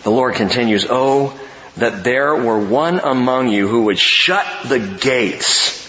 The 0.05 0.11
Lord 0.11 0.35
continues, 0.37 0.87
Oh, 0.89 1.39
that 1.79 2.05
there 2.05 2.37
were 2.37 2.61
one 2.61 3.01
among 3.01 3.49
you 3.49 3.67
who 3.67 3.85
would 3.85 3.99
shut 3.99 4.47
the 4.69 4.79
gates 4.79 5.82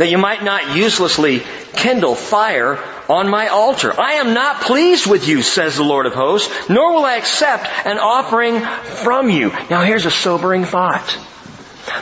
that 0.00 0.08
you 0.08 0.16
might 0.16 0.42
not 0.42 0.74
uselessly 0.74 1.42
kindle 1.74 2.14
fire 2.14 2.82
on 3.06 3.28
my 3.28 3.48
altar. 3.48 3.92
I 4.00 4.14
am 4.14 4.32
not 4.32 4.62
pleased 4.62 5.06
with 5.06 5.28
you, 5.28 5.42
says 5.42 5.76
the 5.76 5.82
Lord 5.84 6.06
of 6.06 6.14
hosts, 6.14 6.70
nor 6.70 6.94
will 6.94 7.04
I 7.04 7.16
accept 7.16 7.68
an 7.84 7.98
offering 7.98 8.60
from 8.60 9.28
you. 9.28 9.50
Now 9.68 9.82
here's 9.82 10.06
a 10.06 10.10
sobering 10.10 10.64
thought. 10.64 11.18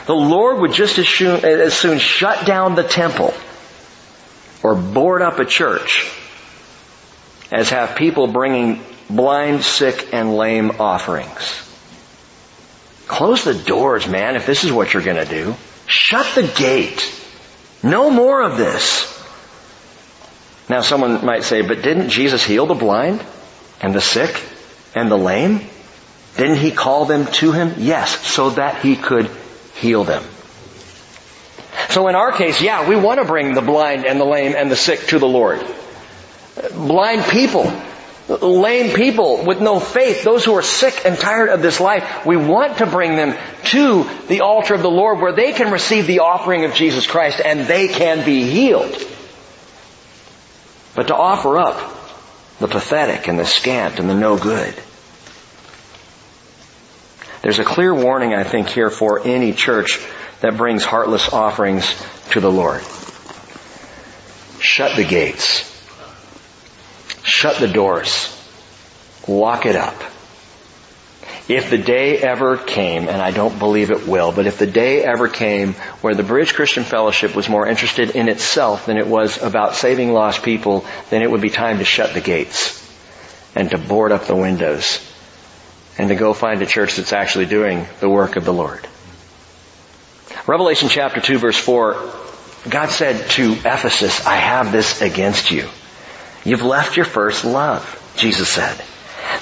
The 0.05 0.15
Lord 0.15 0.61
would 0.61 0.71
just 0.71 0.97
as 0.97 1.09
soon, 1.09 1.43
as 1.43 1.73
soon 1.73 1.99
shut 1.99 2.47
down 2.47 2.75
the 2.75 2.83
temple 2.83 3.33
or 4.63 4.75
board 4.75 5.21
up 5.21 5.39
a 5.39 5.45
church 5.45 6.09
as 7.51 7.71
have 7.71 7.97
people 7.97 8.27
bringing 8.27 8.81
blind, 9.09 9.61
sick, 9.61 10.13
and 10.13 10.37
lame 10.37 10.71
offerings. 10.79 11.69
Close 13.07 13.43
the 13.43 13.55
doors, 13.55 14.07
man, 14.07 14.37
if 14.37 14.45
this 14.45 14.63
is 14.63 14.71
what 14.71 14.93
you're 14.93 15.03
gonna 15.03 15.25
do. 15.25 15.53
Shut 15.85 16.33
the 16.35 16.47
gate. 16.47 17.17
No 17.81 18.09
more 18.09 18.41
of 18.41 18.57
this. 18.57 19.15
Now 20.69 20.81
someone 20.81 21.25
might 21.25 21.43
say, 21.43 21.61
but 21.61 21.81
didn't 21.81 22.09
Jesus 22.09 22.43
heal 22.43 22.65
the 22.65 22.75
blind 22.75 23.23
and 23.81 23.93
the 23.93 24.01
sick 24.01 24.41
and 24.93 25.09
the 25.09 25.17
lame? 25.17 25.61
Didn't 26.37 26.57
he 26.57 26.71
call 26.71 27.05
them 27.05 27.25
to 27.25 27.51
him? 27.51 27.75
Yes, 27.77 28.27
so 28.27 28.51
that 28.51 28.81
he 28.81 28.95
could 28.95 29.29
heal 29.75 30.03
them. 30.03 30.23
So 31.89 32.07
in 32.07 32.15
our 32.15 32.31
case, 32.31 32.61
yeah, 32.61 32.87
we 32.87 32.95
want 32.95 33.19
to 33.19 33.25
bring 33.25 33.55
the 33.55 33.61
blind 33.61 34.05
and 34.05 34.19
the 34.19 34.25
lame 34.25 34.53
and 34.55 34.69
the 34.69 34.75
sick 34.75 35.07
to 35.07 35.19
the 35.19 35.27
Lord. 35.27 35.65
Blind 36.73 37.23
people, 37.25 37.63
lame 38.37 38.95
people 38.95 39.43
with 39.43 39.59
no 39.59 39.79
faith, 39.79 40.23
those 40.23 40.45
who 40.45 40.55
are 40.55 40.61
sick 40.61 41.05
and 41.05 41.17
tired 41.17 41.49
of 41.49 41.61
this 41.61 41.79
life, 41.79 42.25
we 42.25 42.37
want 42.37 42.77
to 42.77 42.85
bring 42.85 43.15
them 43.15 43.35
to 43.65 44.07
the 44.27 44.41
altar 44.41 44.75
of 44.75 44.81
the 44.81 44.89
Lord 44.89 45.19
where 45.19 45.33
they 45.33 45.51
can 45.51 45.71
receive 45.71 46.05
the 46.05 46.19
offering 46.19 46.65
of 46.65 46.73
Jesus 46.73 47.07
Christ 47.07 47.41
and 47.43 47.61
they 47.61 47.87
can 47.87 48.23
be 48.23 48.43
healed. 48.43 48.95
But 50.95 51.07
to 51.07 51.15
offer 51.15 51.57
up 51.57 51.77
the 52.59 52.67
pathetic 52.67 53.27
and 53.27 53.39
the 53.39 53.45
scant 53.45 53.99
and 53.99 54.09
the 54.09 54.13
no 54.13 54.37
good. 54.37 54.75
There's 57.41 57.59
a 57.59 57.63
clear 57.63 57.93
warning, 57.95 58.33
I 58.33 58.43
think, 58.43 58.67
here 58.67 58.89
for 58.89 59.25
any 59.25 59.53
church 59.53 59.99
that 60.41 60.57
brings 60.57 60.83
heartless 60.83 61.31
offerings 61.31 61.95
to 62.31 62.41
the 62.41 62.51
Lord. 62.51 62.81
Shut 64.59 64.97
the 64.97 65.05
gates. 65.05 65.78
Shut 67.29 67.57
the 67.57 67.67
doors. 67.67 68.35
Lock 69.27 69.67
it 69.67 69.75
up. 69.75 69.95
If 71.47 71.69
the 71.69 71.77
day 71.77 72.17
ever 72.17 72.57
came, 72.57 73.07
and 73.07 73.21
I 73.21 73.31
don't 73.31 73.57
believe 73.57 73.91
it 73.91 74.07
will, 74.07 74.31
but 74.31 74.47
if 74.47 74.57
the 74.57 74.67
day 74.67 75.03
ever 75.03 75.27
came 75.27 75.73
where 76.01 76.15
the 76.15 76.23
Bridge 76.23 76.53
Christian 76.53 76.83
Fellowship 76.83 77.35
was 77.35 77.47
more 77.47 77.67
interested 77.67 78.11
in 78.11 78.29
itself 78.29 78.87
than 78.87 78.97
it 78.97 79.07
was 79.07 79.41
about 79.41 79.75
saving 79.75 80.11
lost 80.11 80.43
people, 80.43 80.85
then 81.11 81.21
it 81.21 81.29
would 81.29 81.41
be 81.41 81.49
time 81.49 81.77
to 81.77 81.85
shut 81.85 82.13
the 82.13 82.21
gates 82.21 82.75
and 83.55 83.69
to 83.71 83.77
board 83.77 84.11
up 84.11 84.25
the 84.25 84.35
windows 84.35 84.99
and 85.97 86.09
to 86.09 86.15
go 86.15 86.33
find 86.33 86.61
a 86.61 86.65
church 86.65 86.95
that's 86.95 87.13
actually 87.13 87.45
doing 87.45 87.85
the 87.99 88.09
work 88.09 88.37
of 88.37 88.45
the 88.45 88.53
Lord. 88.53 88.87
Revelation 90.47 90.89
chapter 90.89 91.21
2 91.21 91.37
verse 91.37 91.57
4, 91.57 91.93
God 92.69 92.89
said 92.89 93.29
to 93.31 93.53
Ephesus, 93.53 94.25
I 94.25 94.35
have 94.35 94.71
this 94.71 95.01
against 95.01 95.51
you. 95.51 95.67
You've 96.49 96.63
left 96.63 96.97
your 96.97 97.05
first 97.05 97.45
love, 97.45 98.13
Jesus 98.17 98.49
said. 98.49 98.83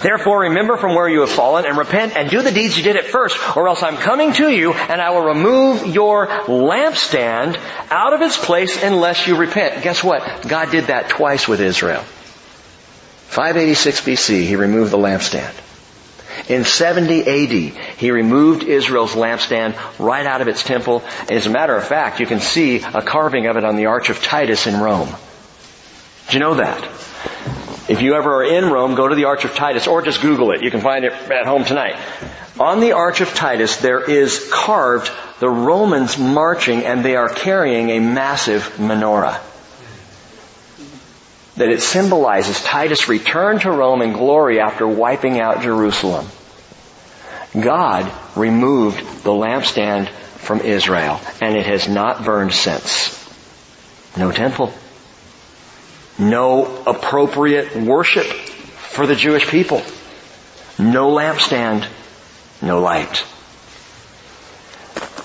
Therefore 0.02 0.42
remember 0.42 0.76
from 0.76 0.94
where 0.94 1.08
you 1.08 1.22
have 1.22 1.30
fallen 1.30 1.66
and 1.66 1.78
repent 1.78 2.18
and 2.18 2.30
do 2.30 2.42
the 2.42 2.52
deeds 2.52 2.78
you 2.78 2.84
did 2.84 2.98
at 2.98 3.06
first, 3.06 3.40
or 3.56 3.70
else 3.70 3.82
I'm 3.82 3.96
coming 3.96 4.34
to 4.34 4.52
you 4.52 4.74
and 4.74 5.02
I 5.02 5.12
will 5.12 5.22
remove 5.24 5.88
your 5.88 6.28
lampstand 6.28 7.58
out 7.90 8.12
of 8.12 8.22
its 8.22 8.38
place 8.38 8.84
unless 8.84 9.26
you 9.26 9.38
repent. 9.38 9.84
Guess 9.84 10.04
what? 10.04 10.46
God 10.46 10.70
did 10.70 10.88
that 10.88 11.08
twice 11.08 11.48
with 11.48 11.62
Israel. 11.62 12.02
586 13.30 14.02
BC, 14.02 14.44
He 14.46 14.58
removed 14.58 14.92
the 14.92 14.98
lampstand. 14.98 15.54
In 16.50 16.66
70 16.66 17.22
AD, 17.22 17.98
he 17.98 18.12
removed 18.12 18.64
Israel's 18.64 19.16
lampstand 19.16 19.76
right 19.98 20.26
out 20.26 20.42
of 20.42 20.50
its 20.50 20.62
temple. 20.62 21.04
As 21.30 21.48
a 21.48 21.50
matter 21.50 21.76
of 21.76 21.88
fact, 21.88 22.20
you 22.20 22.26
can 22.26 22.42
see 22.42 22.78
a 22.82 23.02
carving 23.02 23.48
of 23.48 23.56
it 23.56 23.64
on 23.64 23.78
the 23.78 23.86
Arch 23.86 24.10
of 24.10 24.22
Titus 24.22 24.68
in 24.68 24.78
Rome. 24.78 25.10
Do 26.30 26.34
you 26.34 26.40
know 26.40 26.56
that? 26.56 26.84
If 27.90 28.02
you 28.02 28.16
ever 28.16 28.38
are 28.38 28.44
in 28.44 28.66
Rome, 28.66 28.96
go 28.96 29.08
to 29.08 29.16
the 29.16 29.26
Arch 29.26 29.46
of 29.46 29.56
Titus 29.56 29.88
or 29.88 30.02
just 30.02 30.22
Google 30.22 30.52
it. 30.52 30.62
You 30.62 30.70
can 30.70 30.82
find 30.82 31.06
it 31.06 31.14
at 31.14 31.46
home 31.46 31.64
tonight. 31.64 31.96
On 32.60 32.82
the 32.82 32.92
Arch 32.92 33.22
of 33.22 33.34
Titus, 33.34 33.78
there 33.78 34.04
is 34.04 34.50
carved 34.52 35.10
the 35.40 35.50
Romans 35.50 36.18
marching 36.18 36.84
and 36.84 37.06
they 37.06 37.16
are 37.16 37.30
carrying 37.30 37.92
a 37.92 38.00
massive 38.00 38.74
menorah. 38.78 39.40
That 41.56 41.70
it 41.70 41.82
symbolizes 41.82 42.62
Titus' 42.62 43.08
return 43.08 43.60
to 43.60 43.72
Rome 43.72 44.02
in 44.02 44.12
glory 44.12 44.60
after 44.60 44.86
wiping 44.86 45.40
out 45.40 45.62
Jerusalem. 45.62 46.28
God 47.58 48.12
removed 48.36 49.24
the 49.24 49.32
lampstand 49.32 50.10
from 50.10 50.60
Israel 50.60 51.22
and 51.40 51.56
it 51.56 51.66
has 51.68 51.88
not 51.88 52.26
burned 52.26 52.54
since. 52.54 53.14
No 54.18 54.34
temple 54.34 54.74
no 56.20 56.84
appropriate 56.86 57.76
worship 57.76 58.26
for 58.26 59.06
the 59.06 59.16
Jewish 59.16 59.48
people, 59.48 59.82
no 60.80 61.12
lampstand, 61.12 61.88
no 62.62 62.82
light. 62.82 63.24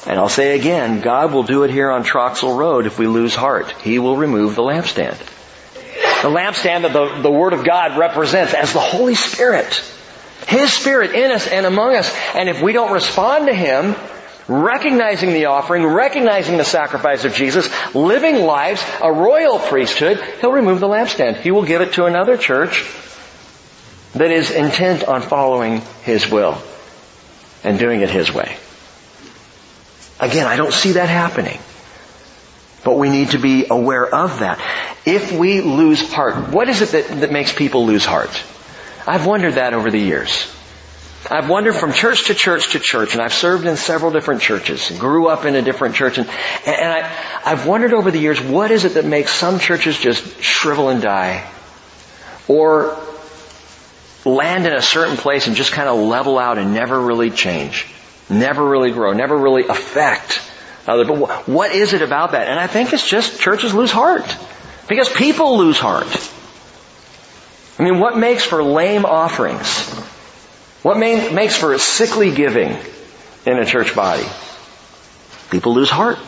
And 0.07 0.18
I'll 0.18 0.28
say 0.28 0.59
again, 0.59 1.00
God 1.00 1.33
will 1.33 1.44
do 1.44 1.62
it 1.62 1.70
here 1.70 1.90
on 1.90 2.05
Troxel 2.05 2.57
Road 2.57 2.87
if 2.87 2.98
we 2.98 3.07
lose 3.07 3.35
heart. 3.35 3.70
He 3.83 3.98
will 3.98 4.16
remove 4.16 4.57
the 4.57 4.62
lampstand. 4.62 5.16
The 6.22 6.28
lampstand 6.28 6.83
that 6.83 6.92
the, 6.92 7.22
the 7.22 7.31
Word 7.31 7.52
of 7.52 7.64
God 7.64 7.98
represents 7.98 8.52
as 8.52 8.72
the 8.72 8.81
Holy 8.81 9.14
Spirit. 9.14 9.83
His 10.46 10.72
Spirit 10.72 11.14
in 11.14 11.31
us 11.31 11.46
and 11.46 11.66
among 11.66 11.94
us. 11.94 12.12
And 12.35 12.48
if 12.48 12.61
we 12.61 12.72
don't 12.72 12.92
respond 12.92 13.46
to 13.46 13.55
Him, 13.55 13.94
recognizing 14.48 15.33
the 15.33 15.46
offering, 15.46 15.85
recognizing 15.85 16.57
the 16.57 16.64
sacrifice 16.64 17.24
of 17.24 17.35
Jesus, 17.35 17.68
living 17.94 18.44
lives, 18.44 18.85
a 19.02 19.12
royal 19.12 19.59
priesthood, 19.59 20.20
he'll 20.40 20.52
remove 20.52 20.81
the 20.81 20.88
lampstand. 20.88 21.37
He 21.37 21.50
will 21.50 21.64
give 21.64 21.81
it 21.81 21.94
to 21.94 22.05
another 22.05 22.37
church 22.37 22.85
that 24.14 24.31
is 24.31 24.50
intent 24.50 25.05
on 25.05 25.22
following 25.22 25.83
his 26.02 26.31
will 26.31 26.61
and 27.64 27.78
doing 27.78 28.00
it 28.00 28.11
his 28.11 28.33
way. 28.33 28.57
Again, 30.20 30.46
I 30.46 30.57
don't 30.57 30.72
see 30.72 30.92
that 30.92 31.09
happening. 31.09 31.59
But 32.85 32.98
we 32.98 33.11
need 33.11 33.31
to 33.31 33.38
be 33.38 33.66
aware 33.70 34.12
of 34.12 34.40
that. 34.40 34.61
If 35.05 35.33
we 35.33 35.61
lose 35.61 36.12
heart, 36.12 36.50
what 36.50 36.68
is 36.68 36.83
it 36.83 36.90
that, 36.90 37.20
that 37.20 37.33
makes 37.33 37.52
people 37.52 37.87
lose 37.87 38.05
heart? 38.05 38.31
I've 39.07 39.26
wondered 39.26 39.55
that 39.55 39.74
over 39.74 39.90
the 39.90 39.98
years. 39.98 40.52
I've 41.30 41.48
wandered 41.48 41.74
from 41.74 41.92
church 41.92 42.26
to 42.26 42.35
church 42.35 42.72
to 42.72 42.80
church, 42.80 43.12
and 43.12 43.22
I've 43.22 43.32
served 43.32 43.66
in 43.66 43.76
several 43.76 44.11
different 44.11 44.42
churches, 44.42 44.90
and 44.90 44.98
grew 44.98 45.28
up 45.28 45.44
in 45.44 45.54
a 45.54 45.62
different 45.62 45.94
church, 45.94 46.18
and, 46.18 46.28
and 46.66 46.92
I, 46.92 47.40
I've 47.44 47.66
wondered 47.66 47.92
over 47.92 48.11
the 48.11 48.18
years, 48.18 48.40
what 48.40 48.70
is 48.70 48.85
it 48.85 48.94
that 48.94 49.04
makes 49.04 49.32
some 49.32 49.58
churches 49.58 49.98
just 49.98 50.42
shrivel 50.42 50.88
and 50.88 51.00
die? 51.00 51.48
Or 52.48 52.98
land 54.24 54.66
in 54.66 54.72
a 54.72 54.82
certain 54.82 55.16
place 55.16 55.46
and 55.46 55.56
just 55.56 55.72
kind 55.72 55.88
of 55.88 55.98
level 55.98 56.38
out 56.38 56.58
and 56.58 56.74
never 56.74 57.00
really 57.00 57.30
change, 57.30 57.87
never 58.28 58.64
really 58.64 58.90
grow, 58.90 59.12
never 59.12 59.37
really 59.37 59.66
affect 59.66 60.40
other. 60.87 61.04
But 61.04 61.48
what 61.48 61.72
is 61.72 61.92
it 61.92 62.02
about 62.02 62.32
that? 62.32 62.48
And 62.48 62.58
I 62.58 62.66
think 62.66 62.92
it's 62.92 63.08
just 63.08 63.40
churches 63.40 63.74
lose 63.74 63.90
heart 63.90 64.37
because 64.88 65.08
people 65.08 65.58
lose 65.58 65.78
heart. 65.78 66.30
I 67.78 67.85
mean, 67.85 68.00
what 68.00 68.18
makes 68.18 68.44
for 68.44 68.62
lame 68.62 69.04
offerings? 69.04 70.12
What 70.83 70.99
makes 70.99 71.57
for 71.57 71.73
a 71.73 71.79
sickly 71.79 72.35
giving 72.35 72.77
in 73.47 73.59
a 73.59 73.64
church 73.64 73.95
body? 73.95 74.27
People 75.51 75.75
lose 75.75 75.90
heart. 75.90 76.18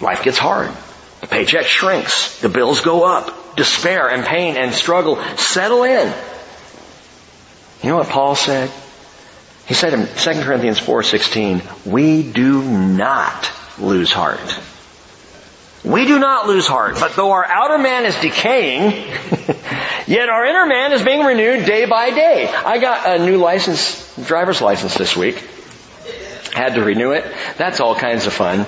Life 0.00 0.22
gets 0.22 0.38
hard. 0.38 0.70
The 1.20 1.26
paycheck 1.26 1.66
shrinks. 1.66 2.40
The 2.40 2.48
bills 2.48 2.80
go 2.80 3.04
up. 3.04 3.56
Despair 3.56 4.08
and 4.08 4.24
pain 4.24 4.56
and 4.56 4.72
struggle 4.72 5.22
settle 5.36 5.82
in. 5.82 6.12
You 7.82 7.90
know 7.90 7.96
what 7.96 8.08
Paul 8.08 8.36
said? 8.36 8.70
He 9.66 9.74
said 9.74 9.92
in 9.92 10.06
2 10.06 10.42
Corinthians 10.42 10.78
4:16, 10.78 11.62
"We 11.84 12.22
do 12.22 12.62
not 12.62 13.50
lose 13.78 14.12
heart." 14.12 14.40
We 15.84 16.04
do 16.04 16.18
not 16.18 16.46
lose 16.46 16.66
heart, 16.66 16.96
but 17.00 17.16
though 17.16 17.32
our 17.32 17.44
outer 17.44 17.78
man 17.78 18.04
is 18.04 18.14
decaying, 18.16 18.90
yet 20.06 20.28
our 20.28 20.44
inner 20.44 20.66
man 20.66 20.92
is 20.92 21.02
being 21.02 21.24
renewed 21.24 21.64
day 21.64 21.86
by 21.86 22.10
day. 22.10 22.48
I 22.48 22.78
got 22.78 23.18
a 23.18 23.24
new 23.24 23.38
license, 23.38 24.14
driver's 24.26 24.60
license 24.60 24.94
this 24.94 25.16
week. 25.16 25.42
Had 26.52 26.74
to 26.74 26.84
renew 26.84 27.12
it. 27.12 27.24
That's 27.56 27.80
all 27.80 27.94
kinds 27.94 28.26
of 28.26 28.34
fun. 28.34 28.66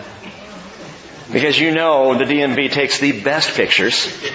Because 1.30 1.58
you 1.58 1.74
know 1.74 2.16
the 2.16 2.24
DMV 2.24 2.72
takes 2.72 2.98
the 2.98 3.20
best 3.20 3.54
pictures. 3.56 4.06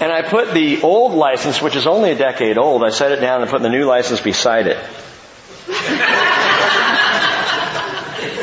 and 0.00 0.10
I 0.10 0.22
put 0.26 0.54
the 0.54 0.80
old 0.80 1.12
license, 1.12 1.60
which 1.60 1.76
is 1.76 1.86
only 1.86 2.12
a 2.12 2.14
decade 2.14 2.56
old, 2.56 2.82
I 2.82 2.90
set 2.90 3.12
it 3.12 3.20
down 3.20 3.42
and 3.42 3.50
put 3.50 3.60
the 3.60 3.68
new 3.68 3.84
license 3.84 4.20
beside 4.20 4.68
it. 4.68 4.78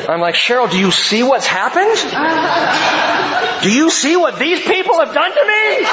I'm 0.09 0.21
like, 0.21 0.35
Cheryl, 0.35 0.69
do 0.69 0.77
you 0.77 0.91
see 0.91 1.23
what's 1.23 1.47
happened? 1.47 1.95
Do 3.63 3.71
you 3.71 3.89
see 3.89 4.15
what 4.15 4.37
these 4.39 4.61
people 4.61 4.99
have 4.99 5.13
done 5.13 5.31
to 5.31 5.45
me? 5.47 5.85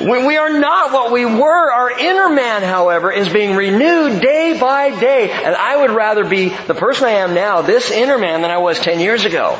We, 0.01 0.37
are 0.37 0.59
not 0.59 0.91
what 0.91 1.11
we 1.11 1.25
were. 1.25 1.71
Our 1.71 1.97
inner 1.97 2.29
man, 2.29 2.61
however, 2.61 3.11
is 3.11 3.29
being 3.29 3.55
renewed 3.55 4.21
day 4.21 4.57
by 4.59 4.89
day. 4.99 5.31
And 5.31 5.55
I 5.55 5.77
would 5.77 5.91
rather 5.91 6.25
be 6.25 6.49
the 6.49 6.73
person 6.73 7.05
I 7.05 7.11
am 7.11 7.33
now, 7.33 7.61
this 7.61 7.89
inner 7.91 8.17
man, 8.17 8.41
than 8.41 8.51
I 8.51 8.57
was 8.57 8.79
10 8.79 8.99
years 8.99 9.23
ago. 9.23 9.55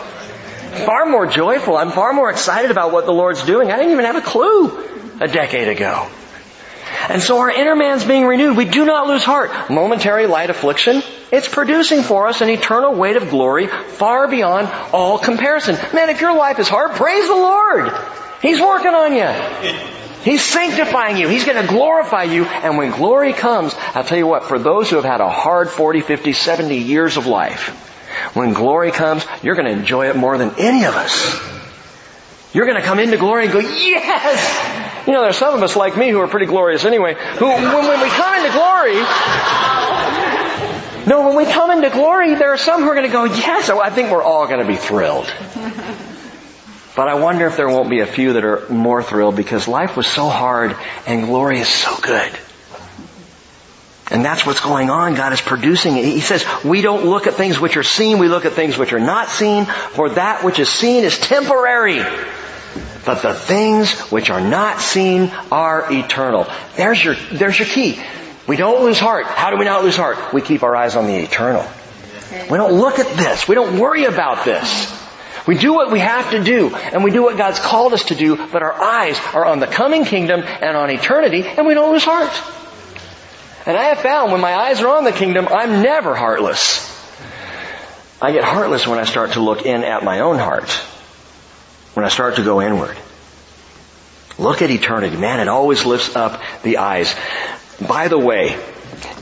Far 0.86 1.06
more 1.06 1.28
joyful. 1.28 1.78
I'm 1.78 1.92
far 1.92 2.14
more 2.14 2.30
excited 2.30 2.72
about 2.72 2.92
what 2.92 3.06
the 3.06 3.14
Lord's 3.14 3.46
doing. 3.46 3.72
I 3.72 3.78
didn't 3.78 3.92
even 3.92 4.06
have 4.06 4.16
a 4.18 4.22
clue 4.22 5.16
a 5.22 5.28
decade 5.28 5.70
ago. 5.70 6.10
And 7.10 7.22
so 7.22 7.40
our 7.40 7.50
inner 7.50 7.76
man's 7.76 8.04
being 8.04 8.26
renewed. 8.26 8.58
We 8.58 8.66
do 8.66 8.86
not 8.86 9.08
lose 9.08 9.24
heart. 9.24 9.70
Momentary 9.70 10.28
light 10.28 10.50
affliction, 10.50 11.02
it's 11.32 11.48
producing 11.48 12.04
for 12.04 12.28
us 12.28 12.42
an 12.42 12.50
eternal 12.50 12.94
weight 12.94 13.18
of 13.18 13.30
glory 13.30 13.68
far 13.68 14.28
beyond 14.28 14.68
all 14.94 15.18
comparison. 15.18 15.76
Man, 15.94 16.10
if 16.10 16.22
your 16.22 16.36
life 16.36 16.60
is 16.60 16.70
hard, 16.70 16.92
praise 16.92 17.28
the 17.28 17.36
Lord. 17.36 17.92
He's 18.42 18.60
working 18.60 18.94
on 18.94 19.14
you. 19.16 19.94
He's 20.24 20.44
sanctifying 20.44 21.18
you. 21.18 21.28
He's 21.28 21.46
going 21.46 21.62
to 21.62 21.68
glorify 21.68 22.24
you. 22.24 22.46
And 22.46 22.78
when 22.78 22.92
glory 22.92 23.34
comes, 23.34 23.76
I'll 23.94 24.06
tell 24.06 24.18
you 24.18 24.28
what, 24.28 24.46
for 24.46 24.58
those 24.58 24.90
who 24.90 24.96
have 24.96 25.06
had 25.06 25.20
a 25.20 25.30
hard 25.30 25.70
40, 25.70 26.02
50, 26.02 26.34
70 26.34 26.78
years 26.78 27.18
of 27.18 27.28
life, 27.28 27.70
when 28.34 28.54
glory 28.54 28.92
comes, 28.92 29.26
you're 29.42 29.56
going 29.56 29.66
to 29.66 29.78
enjoy 29.78 30.10
it 30.10 30.16
more 30.16 30.38
than 30.38 30.56
any 30.58 30.86
of 30.86 30.96
us. 30.96 31.42
You're 32.54 32.66
going 32.66 32.80
to 32.80 32.86
come 32.86 33.00
into 33.00 33.18
glory 33.18 33.46
and 33.46 33.54
go, 33.54 33.60
yes! 33.60 34.83
You 35.06 35.14
know, 35.14 35.22
there's 35.22 35.38
some 35.38 35.54
of 35.54 35.64
us 35.64 35.76
like 35.76 35.98
me 35.98 36.10
who 36.10 36.20
are 36.20 36.28
pretty 36.28 36.46
glorious 36.46 36.86
anyway, 36.86 37.16
who, 37.16 37.48
when, 37.48 37.64
when 37.64 38.02
we 38.02 38.10
come 38.10 38.36
into 38.36 38.52
glory, 38.52 38.96
no, 41.06 41.28
when 41.28 41.36
we 41.36 41.46
come 41.52 41.72
into 41.72 41.90
glory, 41.90 42.36
there 42.36 42.54
are 42.54 42.58
some 42.58 42.82
who 42.82 42.88
are 42.88 42.96
going 42.96 43.08
to 43.08 43.12
go, 43.12 43.26
yes, 43.26 43.70
I 43.70 43.90
think 43.90 44.12
we're 44.12 44.24
all 44.24 44.48
going 44.48 44.60
to 44.60 44.66
be 44.66 44.78
thrilled. 44.78 45.26
But 46.96 47.10
I 47.10 47.16
wonder 47.16 47.48
if 47.48 47.58
there 47.58 47.68
won't 47.68 47.90
be 47.90 48.00
a 48.00 48.06
few 48.06 48.34
that 48.34 48.46
are 48.46 48.70
more 48.70 49.04
thrilled 49.04 49.36
because 49.36 49.68
life 49.68 49.98
was 49.98 50.08
so 50.08 50.30
hard 50.30 50.76
and 51.06 51.26
glory 51.26 51.60
is 51.60 51.68
so 51.68 51.98
good. 51.98 52.32
And 54.12 54.24
that's 54.24 54.46
what's 54.46 54.62
going 54.62 54.90
on. 54.90 55.16
God 55.16 55.34
is 55.34 55.42
producing 55.42 55.98
it. 55.98 56.06
He 56.06 56.20
says, 56.22 56.46
we 56.64 56.82
don't 56.82 57.06
look 57.06 57.26
at 57.26 57.34
things 57.34 57.60
which 57.60 57.78
are 57.78 57.84
seen, 57.84 58.20
we 58.20 58.28
look 58.28 58.46
at 58.46 58.54
things 58.54 58.78
which 58.78 58.94
are 58.94 59.00
not 59.00 59.30
seen, 59.30 59.66
for 59.66 60.10
that 60.12 60.44
which 60.44 60.60
is 60.60 60.70
seen 60.70 61.04
is 61.04 61.18
temporary. 61.18 62.00
But 63.06 63.22
the 63.22 63.34
things 63.34 64.00
which 64.12 64.30
are 64.30 64.42
not 64.42 64.80
seen 64.80 65.32
are 65.52 65.92
eternal. 65.92 66.48
There's 66.76 67.04
your, 67.04 67.16
there's 67.32 67.60
your 67.60 67.68
key. 67.68 68.02
We 68.48 68.56
don't 68.56 68.84
lose 68.84 69.00
heart. 69.00 69.26
How 69.26 69.50
do 69.52 69.58
we 69.58 69.66
not 69.66 69.84
lose 69.84 69.96
heart? 69.96 70.34
We 70.34 70.42
keep 70.42 70.64
our 70.64 70.76
eyes 70.76 70.96
on 70.96 71.08
the 71.08 71.16
eternal. 71.16 71.66
We 72.50 72.58
don't 72.58 72.74
look 72.74 73.00
at 73.00 73.16
this. 73.16 73.48
We 73.48 73.56
don't 73.56 73.80
worry 73.80 74.06
about 74.06 74.46
this. 74.46 75.02
We 75.46 75.58
do 75.58 75.74
what 75.74 75.92
we 75.92 76.00
have 76.00 76.32
to 76.32 76.44
do, 76.44 76.74
and 76.74 77.04
we 77.04 77.12
do 77.12 77.22
what 77.22 77.38
God's 77.38 77.60
called 77.60 77.94
us 77.94 78.06
to 78.06 78.16
do, 78.16 78.38
but 78.38 78.64
our 78.64 78.74
eyes 78.74 79.20
are 79.34 79.46
on 79.46 79.60
the 79.60 79.68
coming 79.68 80.06
kingdom 80.06 80.42
and 80.42 80.78
on 80.78 80.90
eternity, 80.90 81.44
and 81.44 81.68
we 81.68 81.74
don't 81.74 81.92
lose 81.92 82.06
heart. 82.06 82.32
And 83.66 83.78
I 83.78 83.86
have 83.86 84.00
found 84.00 84.32
when 84.32 84.42
my 84.42 84.54
eyes 84.54 84.82
are 84.82 84.88
on 84.88 85.04
the 85.04 85.12
kingdom, 85.12 85.48
I'm 85.50 85.82
never 85.82 86.16
heartless. 86.16 86.90
I 88.22 88.32
get 88.32 88.44
heartless 88.44 88.88
when 88.88 89.00
I 89.00 89.04
start 89.04 89.34
to 89.34 89.42
look 89.42 89.66
in 89.66 89.84
at 89.84 90.04
my 90.04 90.22
own 90.22 90.38
heart. 90.38 90.70
When 91.94 92.06
I 92.06 92.10
start 92.10 92.36
to 92.36 92.44
go 92.44 92.62
inward. 92.62 92.98
Look 94.40 94.62
at 94.62 94.72
eternity. 94.72 95.16
Man, 95.16 95.40
it 95.40 95.48
always 95.48 95.86
lifts 95.86 96.16
up 96.16 96.42
the 96.64 96.78
eyes. 96.78 97.16
By 97.88 98.08
the 98.08 98.18
way, 98.18 98.58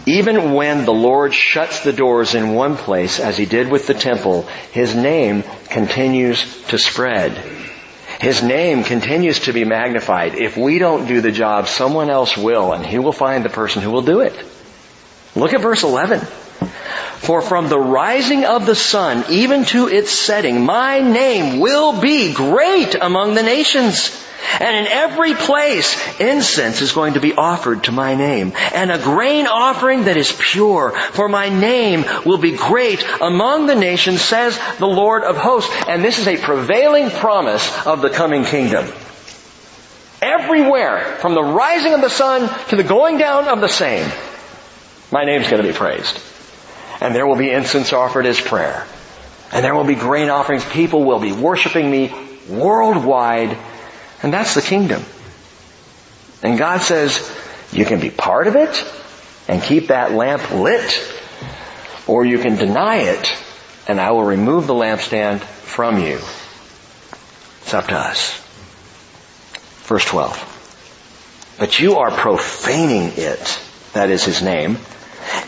even 0.05 0.53
when 0.53 0.85
the 0.85 0.93
Lord 0.93 1.33
shuts 1.33 1.83
the 1.83 1.93
doors 1.93 2.33
in 2.33 2.53
one 2.53 2.77
place, 2.77 3.19
as 3.19 3.37
he 3.37 3.45
did 3.45 3.69
with 3.69 3.87
the 3.87 3.93
temple, 3.93 4.43
his 4.71 4.95
name 4.95 5.43
continues 5.69 6.63
to 6.67 6.77
spread. 6.77 7.33
His 8.19 8.41
name 8.41 8.83
continues 8.83 9.41
to 9.41 9.53
be 9.53 9.65
magnified. 9.65 10.35
If 10.35 10.55
we 10.55 10.79
don't 10.79 11.07
do 11.07 11.21
the 11.21 11.31
job, 11.31 11.67
someone 11.67 12.09
else 12.09 12.37
will, 12.37 12.73
and 12.73 12.85
he 12.85 12.99
will 12.99 13.11
find 13.11 13.43
the 13.43 13.49
person 13.49 13.81
who 13.81 13.91
will 13.91 14.03
do 14.03 14.21
it. 14.21 14.33
Look 15.35 15.53
at 15.53 15.61
verse 15.61 15.83
11. 15.83 16.25
For 16.61 17.41
from 17.41 17.69
the 17.69 17.79
rising 17.79 18.45
of 18.45 18.65
the 18.65 18.75
sun 18.75 19.25
even 19.29 19.65
to 19.65 19.87
its 19.87 20.11
setting, 20.11 20.65
my 20.65 20.99
name 20.99 21.59
will 21.59 21.99
be 22.01 22.33
great 22.33 22.95
among 22.95 23.35
the 23.35 23.43
nations. 23.43 24.17
And 24.59 24.75
in 24.75 24.91
every 24.91 25.35
place, 25.35 25.95
incense 26.19 26.81
is 26.81 26.91
going 26.91 27.13
to 27.13 27.19
be 27.19 27.33
offered 27.33 27.83
to 27.83 27.91
my 27.91 28.15
name. 28.15 28.53
And 28.73 28.91
a 28.91 28.97
grain 28.97 29.47
offering 29.47 30.05
that 30.05 30.17
is 30.17 30.35
pure. 30.37 30.91
For 31.11 31.29
my 31.29 31.49
name 31.49 32.05
will 32.25 32.39
be 32.39 32.57
great 32.57 33.05
among 33.21 33.67
the 33.67 33.75
nations, 33.75 34.21
says 34.21 34.59
the 34.79 34.87
Lord 34.87 35.23
of 35.23 35.37
hosts. 35.37 35.71
And 35.87 36.03
this 36.03 36.19
is 36.19 36.27
a 36.27 36.37
prevailing 36.37 37.11
promise 37.11 37.85
of 37.85 38.01
the 38.01 38.09
coming 38.09 38.43
kingdom. 38.43 38.91
Everywhere, 40.21 41.17
from 41.19 41.33
the 41.33 41.43
rising 41.43 41.93
of 41.93 42.01
the 42.01 42.09
sun 42.09 42.49
to 42.69 42.75
the 42.75 42.83
going 42.83 43.17
down 43.17 43.47
of 43.47 43.61
the 43.61 43.69
same, 43.69 44.09
my 45.11 45.23
name's 45.23 45.49
going 45.49 45.61
to 45.61 45.67
be 45.67 45.77
praised. 45.77 46.19
And 47.01 47.13
there 47.13 47.27
will 47.27 47.35
be 47.35 47.51
incense 47.51 47.91
offered 47.91 48.25
as 48.25 48.39
prayer. 48.39 48.85
And 49.51 49.65
there 49.65 49.75
will 49.75 49.83
be 49.83 49.95
grain 49.95 50.29
offerings. 50.29 50.63
People 50.63 51.03
will 51.03 51.19
be 51.19 51.33
worshiping 51.33 51.91
me 51.91 52.13
worldwide 52.47 53.57
and 54.23 54.31
that's 54.31 54.53
the 54.53 54.61
kingdom. 54.61 55.03
And 56.43 56.57
God 56.57 56.81
says, 56.81 57.29
you 57.71 57.85
can 57.85 57.99
be 57.99 58.09
part 58.09 58.47
of 58.47 58.55
it 58.55 58.85
and 59.47 59.61
keep 59.61 59.87
that 59.87 60.11
lamp 60.11 60.51
lit, 60.51 61.01
or 62.07 62.25
you 62.25 62.39
can 62.39 62.55
deny 62.55 62.97
it 62.97 63.35
and 63.87 63.99
I 63.99 64.11
will 64.11 64.23
remove 64.23 64.67
the 64.67 64.73
lampstand 64.73 65.41
from 65.41 65.99
you. 65.99 66.19
It's 67.61 67.73
up 67.73 67.87
to 67.87 67.95
us. 67.95 68.37
Verse 69.87 70.05
12. 70.05 71.55
But 71.59 71.79
you 71.79 71.97
are 71.97 72.11
profaning 72.11 73.13
it, 73.15 73.59
that 73.93 74.09
is 74.09 74.23
his 74.23 74.41
name, 74.41 74.77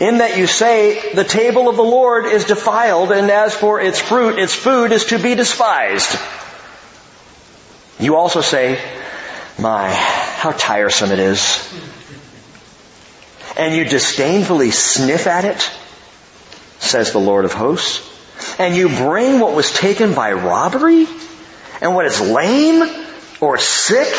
in 0.00 0.18
that 0.18 0.36
you 0.36 0.46
say, 0.46 1.12
the 1.12 1.24
table 1.24 1.68
of 1.68 1.76
the 1.76 1.82
Lord 1.82 2.26
is 2.26 2.44
defiled, 2.44 3.12
and 3.12 3.30
as 3.30 3.54
for 3.54 3.80
its 3.80 4.00
fruit, 4.00 4.38
its 4.38 4.54
food 4.54 4.92
is 4.92 5.06
to 5.06 5.18
be 5.18 5.34
despised. 5.34 6.18
You 8.00 8.16
also 8.16 8.40
say, 8.40 8.80
my, 9.58 9.90
how 9.90 10.50
tiresome 10.52 11.12
it 11.12 11.18
is. 11.18 11.72
And 13.56 13.74
you 13.74 13.84
disdainfully 13.84 14.72
sniff 14.72 15.26
at 15.26 15.44
it, 15.44 15.70
says 16.80 17.12
the 17.12 17.20
Lord 17.20 17.44
of 17.44 17.52
hosts. 17.52 18.10
And 18.58 18.74
you 18.74 18.88
bring 18.88 19.38
what 19.38 19.54
was 19.54 19.72
taken 19.72 20.14
by 20.14 20.32
robbery 20.32 21.06
and 21.80 21.94
what 21.94 22.06
is 22.06 22.20
lame 22.20 22.82
or 23.40 23.58
sick, 23.58 24.12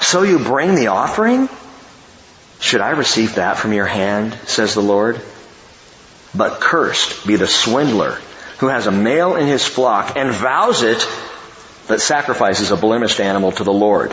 so 0.00 0.22
you 0.22 0.38
bring 0.40 0.74
the 0.74 0.88
offering? 0.88 1.48
Should 2.60 2.80
I 2.80 2.90
receive 2.90 3.36
that 3.36 3.56
from 3.56 3.72
your 3.72 3.86
hand, 3.86 4.34
says 4.46 4.74
the 4.74 4.82
Lord? 4.82 5.20
But 6.34 6.60
cursed 6.60 7.26
be 7.26 7.36
the 7.36 7.46
swindler 7.46 8.18
who 8.58 8.66
has 8.66 8.86
a 8.86 8.92
male 8.92 9.36
in 9.36 9.46
his 9.46 9.64
flock 9.64 10.16
and 10.16 10.30
vows 10.30 10.82
it 10.82 11.06
that 11.86 12.00
sacrifices 12.00 12.70
a 12.70 12.76
blemished 12.76 13.20
animal 13.20 13.52
to 13.52 13.64
the 13.64 13.72
Lord. 13.72 14.12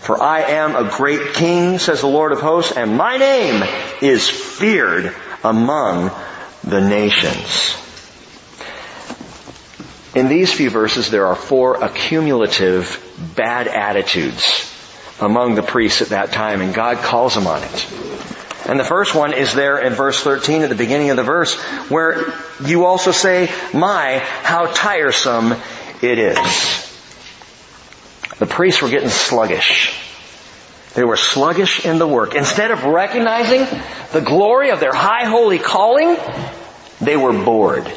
For 0.00 0.20
I 0.20 0.42
am 0.42 0.76
a 0.76 0.90
great 0.90 1.34
king, 1.34 1.78
says 1.78 2.00
the 2.00 2.08
Lord 2.08 2.32
of 2.32 2.40
hosts, 2.40 2.72
and 2.72 2.96
my 2.96 3.16
name 3.16 3.62
is 4.00 4.28
feared 4.28 5.14
among 5.42 6.10
the 6.62 6.80
nations. 6.80 7.76
In 10.14 10.28
these 10.28 10.52
few 10.52 10.68
verses, 10.68 11.10
there 11.10 11.26
are 11.26 11.36
four 11.36 11.82
accumulative 11.82 13.02
bad 13.34 13.66
attitudes 13.66 14.71
among 15.22 15.54
the 15.54 15.62
priests 15.62 16.02
at 16.02 16.08
that 16.08 16.32
time, 16.32 16.60
and 16.60 16.74
God 16.74 16.98
calls 16.98 17.34
them 17.34 17.46
on 17.46 17.62
it. 17.62 17.92
And 18.66 18.78
the 18.78 18.84
first 18.84 19.14
one 19.14 19.32
is 19.32 19.54
there 19.54 19.78
in 19.78 19.92
verse 19.92 20.20
13 20.20 20.62
at 20.62 20.68
the 20.68 20.74
beginning 20.74 21.10
of 21.10 21.16
the 21.16 21.22
verse, 21.22 21.54
where 21.88 22.32
you 22.64 22.84
also 22.84 23.12
say, 23.12 23.50
My, 23.72 24.18
how 24.18 24.66
tiresome 24.66 25.54
it 26.02 26.18
is. 26.18 26.88
The 28.38 28.46
priests 28.46 28.82
were 28.82 28.88
getting 28.88 29.08
sluggish. 29.08 29.98
They 30.94 31.04
were 31.04 31.16
sluggish 31.16 31.86
in 31.86 31.98
the 31.98 32.06
work. 32.06 32.34
Instead 32.34 32.70
of 32.70 32.84
recognizing 32.84 33.60
the 34.12 34.20
glory 34.20 34.70
of 34.70 34.80
their 34.80 34.92
high 34.92 35.24
holy 35.24 35.58
calling, 35.58 36.16
they 37.00 37.16
were 37.16 37.32
bored. 37.32 37.90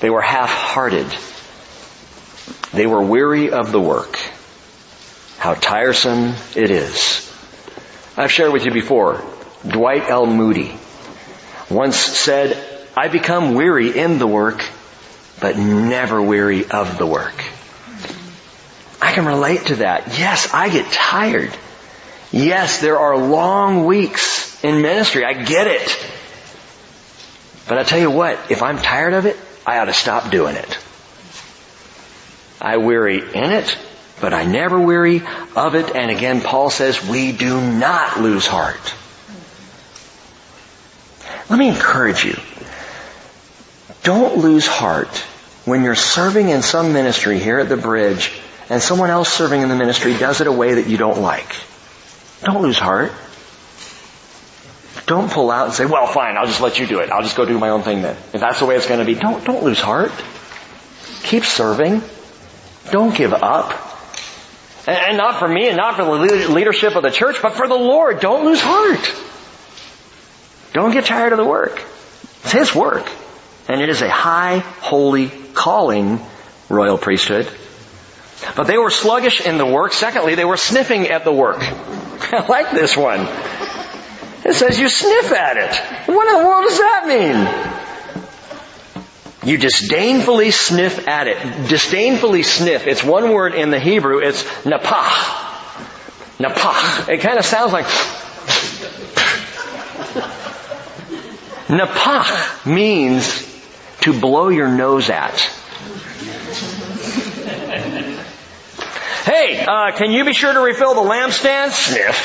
They 0.00 0.10
were 0.10 0.22
half-hearted. 0.22 1.06
They 2.72 2.86
were 2.86 3.02
weary 3.02 3.50
of 3.50 3.72
the 3.72 3.80
work. 3.80 4.18
How 5.40 5.54
tiresome 5.54 6.34
it 6.54 6.70
is. 6.70 7.26
I've 8.14 8.30
shared 8.30 8.52
with 8.52 8.66
you 8.66 8.72
before, 8.72 9.24
Dwight 9.66 10.10
L. 10.10 10.26
Moody 10.26 10.78
once 11.70 11.96
said, 11.96 12.62
I 12.94 13.08
become 13.08 13.54
weary 13.54 13.98
in 13.98 14.18
the 14.18 14.26
work, 14.26 14.62
but 15.40 15.56
never 15.56 16.20
weary 16.20 16.70
of 16.70 16.98
the 16.98 17.06
work. 17.06 17.42
I 19.00 19.12
can 19.14 19.24
relate 19.24 19.68
to 19.68 19.76
that. 19.76 20.18
Yes, 20.18 20.52
I 20.52 20.68
get 20.68 20.92
tired. 20.92 21.56
Yes, 22.30 22.82
there 22.82 22.98
are 22.98 23.16
long 23.16 23.86
weeks 23.86 24.62
in 24.62 24.82
ministry. 24.82 25.24
I 25.24 25.32
get 25.32 25.66
it. 25.68 26.10
But 27.66 27.78
I 27.78 27.84
tell 27.84 27.98
you 27.98 28.10
what, 28.10 28.50
if 28.50 28.62
I'm 28.62 28.76
tired 28.76 29.14
of 29.14 29.24
it, 29.24 29.38
I 29.66 29.78
ought 29.78 29.86
to 29.86 29.94
stop 29.94 30.30
doing 30.30 30.56
it. 30.56 30.78
I 32.60 32.76
weary 32.76 33.20
in 33.20 33.52
it, 33.52 33.78
but 34.20 34.34
I 34.34 34.44
never 34.44 34.78
weary 34.78 35.22
of 35.56 35.74
it. 35.74 35.94
And 35.94 36.10
again, 36.10 36.40
Paul 36.40 36.70
says 36.70 37.06
we 37.06 37.32
do 37.32 37.60
not 37.60 38.20
lose 38.20 38.46
heart. 38.46 38.94
Let 41.48 41.58
me 41.58 41.68
encourage 41.68 42.24
you. 42.24 42.36
Don't 44.02 44.38
lose 44.38 44.66
heart 44.66 45.14
when 45.64 45.82
you're 45.82 45.94
serving 45.94 46.48
in 46.48 46.62
some 46.62 46.92
ministry 46.92 47.38
here 47.38 47.58
at 47.58 47.68
the 47.68 47.76
bridge 47.76 48.32
and 48.68 48.80
someone 48.80 49.10
else 49.10 49.32
serving 49.32 49.62
in 49.62 49.68
the 49.68 49.76
ministry 49.76 50.16
does 50.16 50.40
it 50.40 50.46
a 50.46 50.52
way 50.52 50.74
that 50.74 50.86
you 50.86 50.96
don't 50.96 51.20
like. 51.20 51.54
Don't 52.42 52.62
lose 52.62 52.78
heart. 52.78 53.12
Don't 55.06 55.30
pull 55.30 55.50
out 55.50 55.66
and 55.66 55.74
say, 55.74 55.86
well 55.86 56.06
fine, 56.06 56.36
I'll 56.36 56.46
just 56.46 56.60
let 56.60 56.78
you 56.78 56.86
do 56.86 57.00
it. 57.00 57.10
I'll 57.10 57.22
just 57.22 57.36
go 57.36 57.44
do 57.44 57.58
my 57.58 57.70
own 57.70 57.82
thing 57.82 58.00
then. 58.02 58.16
If 58.32 58.40
that's 58.40 58.60
the 58.60 58.66
way 58.66 58.76
it's 58.76 58.86
going 58.86 59.00
to 59.00 59.06
be, 59.06 59.16
don't, 59.16 59.44
don't 59.44 59.64
lose 59.64 59.80
heart. 59.80 60.12
Keep 61.24 61.44
serving. 61.44 62.00
Don't 62.92 63.14
give 63.14 63.34
up. 63.34 63.72
And, 64.90 65.16
not 65.16 65.38
for 65.38 65.48
me 65.48 65.68
and 65.68 65.76
not 65.76 65.96
for 65.96 66.04
the 66.04 66.48
leadership 66.48 66.96
of 66.96 67.02
the 67.02 67.10
church, 67.10 67.36
but 67.40 67.52
for 67.52 67.68
the 67.68 67.76
Lord. 67.76 68.20
Don't 68.20 68.44
lose 68.44 68.60
heart. 68.60 69.14
Don't 70.72 70.92
get 70.92 71.04
tired 71.04 71.32
of 71.32 71.38
the 71.38 71.44
work. 71.44 71.84
It's 72.42 72.52
His 72.52 72.74
work. 72.74 73.08
And 73.68 73.80
it 73.80 73.88
is 73.88 74.02
a 74.02 74.10
high, 74.10 74.58
holy 74.58 75.28
calling, 75.54 76.20
royal 76.68 76.98
priesthood. 76.98 77.48
But 78.56 78.64
they 78.64 78.78
were 78.78 78.90
sluggish 78.90 79.40
in 79.40 79.58
the 79.58 79.66
work. 79.66 79.92
Secondly, 79.92 80.34
they 80.34 80.44
were 80.44 80.56
sniffing 80.56 81.06
at 81.08 81.24
the 81.24 81.32
work. 81.32 81.58
I 81.62 82.46
like 82.48 82.72
this 82.72 82.96
one. 82.96 83.28
It 84.44 84.54
says 84.54 84.80
you 84.80 84.88
sniff 84.88 85.30
at 85.30 85.56
it. 85.56 86.08
What 86.08 86.26
in 86.26 86.42
the 86.42 86.48
world 86.48 86.64
does 86.64 86.78
that 86.78 87.06
mean? 87.06 87.79
You 89.44 89.56
disdainfully 89.56 90.50
sniff 90.50 91.08
at 91.08 91.26
it. 91.26 91.68
Disdainfully 91.68 92.42
sniff. 92.42 92.86
It's 92.86 93.02
one 93.02 93.32
word 93.32 93.54
in 93.54 93.70
the 93.70 93.80
Hebrew. 93.80 94.18
It's 94.18 94.44
napah. 94.64 95.08
Napah. 96.38 97.08
It 97.08 97.20
kind 97.20 97.38
of 97.38 97.44
sounds 97.44 97.72
like 97.72 97.86
Napah 101.70 102.66
means 102.66 103.46
to 104.00 104.18
blow 104.18 104.48
your 104.48 104.68
nose 104.68 105.08
at. 105.08 105.38
Hey, 109.24 109.64
uh, 109.64 109.92
can 109.96 110.10
you 110.10 110.24
be 110.24 110.32
sure 110.32 110.52
to 110.52 110.60
refill 110.60 110.94
the 110.94 111.08
lampstand? 111.08 111.70
Sniff. 111.70 112.16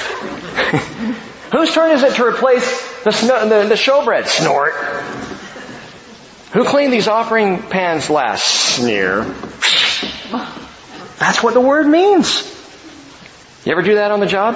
Whose 1.52 1.74
turn 1.74 1.92
is 1.92 2.02
it 2.04 2.16
to 2.16 2.26
replace 2.26 3.04
the, 3.04 3.12
sno- 3.12 3.48
the, 3.48 3.68
the 3.68 3.76
showbread? 3.76 4.26
Snort. 4.26 4.74
Who 6.56 6.64
cleaned 6.64 6.94
these 6.94 7.10
offering 7.10 7.62
pans 7.64 8.10
last? 8.10 8.46
Sneer. 8.46 9.24
That's 11.20 11.44
what 11.44 11.54
the 11.54 11.60
word 11.60 11.86
means. 11.86 12.44
You 13.66 13.74
ever 13.74 13.82
do 13.82 13.96
that 13.96 14.12
on 14.12 14.22
the 14.22 14.26
job? 14.26 14.56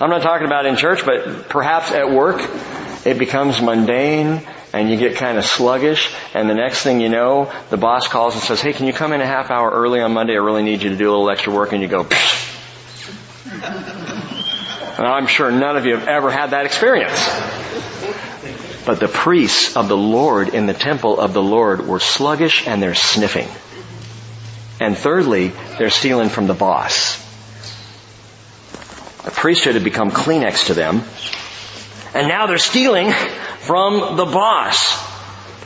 I'm 0.00 0.08
not 0.08 0.22
talking 0.22 0.46
about 0.46 0.66
in 0.66 0.76
church, 0.76 1.04
but 1.04 1.48
perhaps 1.48 1.90
at 1.90 2.12
work, 2.12 2.40
it 3.04 3.18
becomes 3.18 3.60
mundane 3.60 4.40
and 4.72 4.88
you 4.88 4.96
get 4.96 5.16
kind 5.16 5.36
of 5.36 5.44
sluggish 5.44 6.14
and 6.32 6.48
the 6.48 6.54
next 6.54 6.84
thing 6.84 7.00
you 7.00 7.08
know, 7.08 7.52
the 7.70 7.76
boss 7.76 8.06
calls 8.06 8.34
and 8.34 8.42
says, 8.44 8.60
hey, 8.60 8.72
can 8.72 8.86
you 8.86 8.92
come 8.92 9.12
in 9.12 9.20
a 9.20 9.26
half 9.26 9.50
hour 9.50 9.68
early 9.68 10.00
on 10.00 10.12
Monday? 10.12 10.34
I 10.34 10.36
really 10.36 10.62
need 10.62 10.80
you 10.80 10.90
to 10.90 10.96
do 10.96 11.08
a 11.08 11.10
little 11.10 11.28
extra 11.28 11.52
work 11.52 11.72
and 11.72 11.82
you 11.82 11.88
go, 11.88 12.06
and 14.96 15.06
I'm 15.08 15.26
sure 15.26 15.50
none 15.50 15.76
of 15.76 15.86
you 15.86 15.96
have 15.96 16.06
ever 16.06 16.30
had 16.30 16.50
that 16.50 16.66
experience. 16.66 17.18
But 18.86 19.00
the 19.00 19.08
priests 19.08 19.76
of 19.76 19.88
the 19.88 19.96
Lord 19.96 20.54
in 20.54 20.66
the 20.66 20.72
temple 20.72 21.18
of 21.18 21.32
the 21.32 21.42
Lord 21.42 21.86
were 21.86 21.98
sluggish 21.98 22.66
and 22.68 22.80
they're 22.80 22.94
sniffing. 22.94 23.48
And 24.80 24.96
thirdly, 24.96 25.52
they're 25.76 25.90
stealing 25.90 26.28
from 26.28 26.46
the 26.46 26.54
boss. 26.54 27.18
The 29.24 29.32
priesthood 29.32 29.74
had 29.74 29.82
become 29.82 30.12
Kleenex 30.12 30.66
to 30.66 30.74
them. 30.74 31.02
And 32.14 32.28
now 32.28 32.46
they're 32.46 32.58
stealing 32.58 33.10
from 33.58 34.16
the 34.16 34.24
boss. 34.24 34.96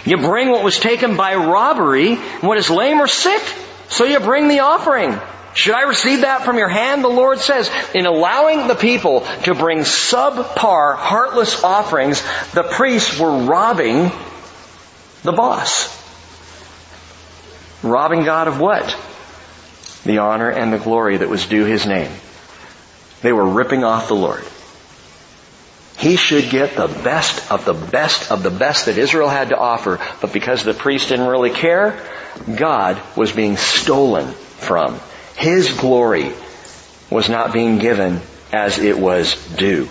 You 0.07 0.17
bring 0.17 0.49
what 0.49 0.65
was 0.65 0.79
taken 0.79 1.17
by 1.17 1.35
robbery, 1.35 2.17
what 2.17 2.57
is 2.57 2.71
lame 2.71 3.01
or 3.01 3.07
sick, 3.07 3.43
so 3.91 4.05
you 4.05 4.19
bring 4.21 4.49
the 4.49 4.61
offering. 4.61 5.21
Should 5.55 5.75
I 5.75 5.83
receive 5.83 6.21
that 6.21 6.45
from 6.45 6.59
your 6.59 6.69
hand? 6.69 7.03
The 7.03 7.09
Lord 7.09 7.41
says, 7.41 7.71
in 7.95 8.07
allowing 8.07 8.69
the 8.69 8.77
people 8.77 9.23
to 9.45 9.55
bring 9.55 9.81
subpar, 9.81 10.97
heartless 10.97 11.65
offerings, 11.65 12.23
the 12.53 12.63
priests 12.63 13.19
were 13.19 13.45
robbing 13.45 14.13
the 15.23 15.33
boss. 15.33 15.97
Robbing 17.83 18.25
God 18.25 18.47
of 18.47 18.61
what? 18.61 18.97
The 20.05 20.19
honor 20.19 20.51
and 20.51 20.73
the 20.73 20.79
glory 20.79 21.17
that 21.17 21.29
was 21.29 21.47
due 21.47 21.65
His 21.65 21.87
name. 21.87 22.13
They 23.23 23.33
were 23.33 23.47
ripping 23.47 23.85
off 23.85 24.09
the 24.09 24.15
Lord. 24.15 24.45
He 25.99 26.17
should 26.17 26.49
get 26.49 26.77
the 26.77 26.87
best 26.87 27.51
of 27.51 27.67
the 27.67 27.75
best 27.75 28.31
of 28.31 28.43
the 28.43 28.51
best 28.51 28.87
that 28.87 28.97
Israel 28.97 29.29
had 29.29 29.51
to 29.51 29.59
offer, 29.59 30.01
but 30.23 30.33
because 30.33 30.65
the 30.65 30.73
priest 30.73 31.11
didn't 31.11 31.27
really 31.27 31.51
care, 31.51 32.03
God 32.57 33.03
was 33.17 33.33
being 33.33 33.59
stolen 33.59 34.29
from. 34.29 34.99
His 35.41 35.73
glory 35.73 36.33
was 37.09 37.31
not 37.31 37.55
being 37.55 37.79
given 37.79 38.21
as 38.53 38.79
it 38.79 38.99
was 38.99 39.35
due 39.57 39.89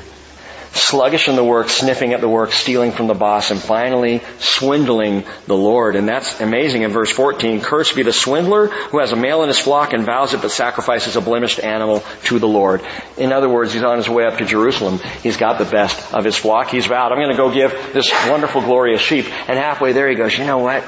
sluggish 0.72 1.28
in 1.28 1.36
the 1.36 1.44
work, 1.44 1.70
sniffing 1.70 2.14
at 2.14 2.22
the 2.22 2.30
work, 2.30 2.52
stealing 2.52 2.92
from 2.92 3.08
the 3.08 3.14
boss, 3.16 3.50
and 3.52 3.60
finally 3.60 4.22
swindling 4.38 5.24
the 5.48 5.56
Lord. 5.56 5.96
And 5.96 6.08
that's 6.08 6.40
amazing 6.42 6.84
in 6.84 6.92
verse 6.92 7.10
14. 7.10 7.62
Cursed 7.62 7.96
be 7.96 8.04
the 8.04 8.14
swindler 8.14 8.68
who 8.68 9.00
has 9.00 9.12
a 9.12 9.16
male 9.16 9.42
in 9.42 9.48
his 9.48 9.60
flock 9.60 9.94
and 9.94 10.06
vows 10.06 10.34
it 10.34 10.42
but 10.42 10.52
sacrifices 10.52 11.16
a 11.16 11.22
blemished 11.22 11.60
animal 11.60 12.04
to 12.26 12.38
the 12.38 12.48
Lord. 12.48 12.82
In 13.18 13.32
other 13.32 13.50
words, 13.50 13.74
he's 13.74 13.84
on 13.84 13.98
his 13.98 14.08
way 14.08 14.26
up 14.26 14.38
to 14.38 14.46
Jerusalem. 14.46 15.00
He's 15.24 15.38
got 15.38 15.58
the 15.58 15.66
best 15.66 16.14
of 16.14 16.24
his 16.24 16.36
flock. 16.36 16.70
He's 16.70 16.86
vowed, 16.86 17.12
I'm 17.12 17.18
going 17.18 17.32
to 17.32 17.38
go 17.38 17.52
give 17.52 17.94
this 17.94 18.12
wonderful, 18.30 18.62
glorious 18.62 19.02
sheep. 19.02 19.26
And 19.50 19.58
halfway 19.58 19.94
there 19.94 20.08
he 20.08 20.16
goes, 20.16 20.38
you 20.38 20.46
know 20.46 20.60
what? 20.60 20.84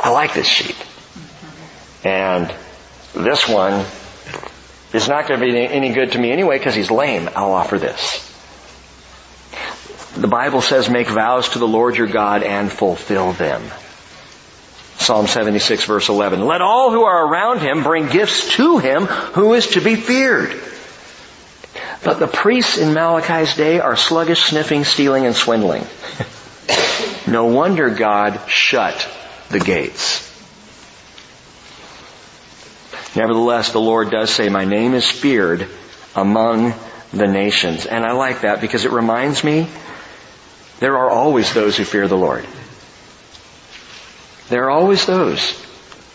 I 0.00 0.10
like 0.10 0.34
this 0.34 0.48
sheep. 0.48 0.76
And 2.04 2.52
this 3.14 3.48
one 3.48 3.84
is 4.92 5.08
not 5.08 5.26
going 5.26 5.40
to 5.40 5.46
be 5.46 5.58
any 5.58 5.92
good 5.92 6.12
to 6.12 6.18
me 6.18 6.30
anyway 6.30 6.58
because 6.58 6.74
he's 6.74 6.90
lame. 6.90 7.28
I'll 7.34 7.52
offer 7.52 7.78
this. 7.78 8.30
The 10.16 10.28
Bible 10.28 10.60
says 10.60 10.88
make 10.88 11.08
vows 11.08 11.50
to 11.50 11.58
the 11.58 11.66
Lord 11.66 11.96
your 11.96 12.06
God 12.06 12.42
and 12.42 12.70
fulfill 12.70 13.32
them. 13.32 13.62
Psalm 14.96 15.26
76 15.26 15.84
verse 15.84 16.08
11. 16.08 16.44
Let 16.46 16.62
all 16.62 16.92
who 16.92 17.02
are 17.02 17.26
around 17.26 17.60
him 17.60 17.82
bring 17.82 18.08
gifts 18.08 18.54
to 18.54 18.78
him 18.78 19.06
who 19.06 19.54
is 19.54 19.68
to 19.68 19.80
be 19.80 19.96
feared. 19.96 20.60
But 22.04 22.18
the 22.18 22.28
priests 22.28 22.78
in 22.78 22.94
Malachi's 22.94 23.56
day 23.56 23.80
are 23.80 23.96
sluggish, 23.96 24.44
sniffing, 24.44 24.84
stealing, 24.84 25.26
and 25.26 25.34
swindling. 25.34 25.86
no 27.26 27.46
wonder 27.46 27.90
God 27.90 28.40
shut 28.46 29.08
the 29.48 29.58
gates. 29.58 30.33
Nevertheless, 33.16 33.72
the 33.72 33.80
Lord 33.80 34.10
does 34.10 34.30
say, 34.30 34.48
my 34.48 34.64
name 34.64 34.94
is 34.94 35.08
feared 35.08 35.68
among 36.16 36.74
the 37.12 37.26
nations. 37.26 37.86
And 37.86 38.04
I 38.04 38.12
like 38.12 38.40
that 38.40 38.60
because 38.60 38.84
it 38.84 38.90
reminds 38.90 39.44
me 39.44 39.68
there 40.80 40.98
are 40.98 41.10
always 41.10 41.54
those 41.54 41.76
who 41.76 41.84
fear 41.84 42.08
the 42.08 42.16
Lord. 42.16 42.44
There 44.48 44.64
are 44.64 44.70
always 44.70 45.06
those 45.06 45.64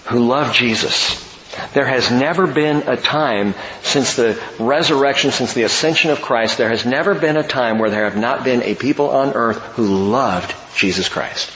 who 0.05 0.19
love 0.19 0.53
Jesus. 0.53 1.25
There 1.73 1.85
has 1.85 2.11
never 2.11 2.47
been 2.47 2.87
a 2.87 2.97
time 2.97 3.55
since 3.81 4.15
the 4.15 4.41
resurrection, 4.59 5.31
since 5.31 5.53
the 5.53 5.63
ascension 5.63 6.11
of 6.11 6.21
Christ, 6.21 6.57
there 6.57 6.69
has 6.69 6.85
never 6.85 7.15
been 7.15 7.37
a 7.37 7.47
time 7.47 7.79
where 7.79 7.89
there 7.89 8.05
have 8.05 8.17
not 8.17 8.43
been 8.43 8.61
a 8.63 8.75
people 8.75 9.09
on 9.09 9.33
earth 9.33 9.57
who 9.73 10.09
loved 10.09 10.53
Jesus 10.75 11.09
Christ. 11.09 11.51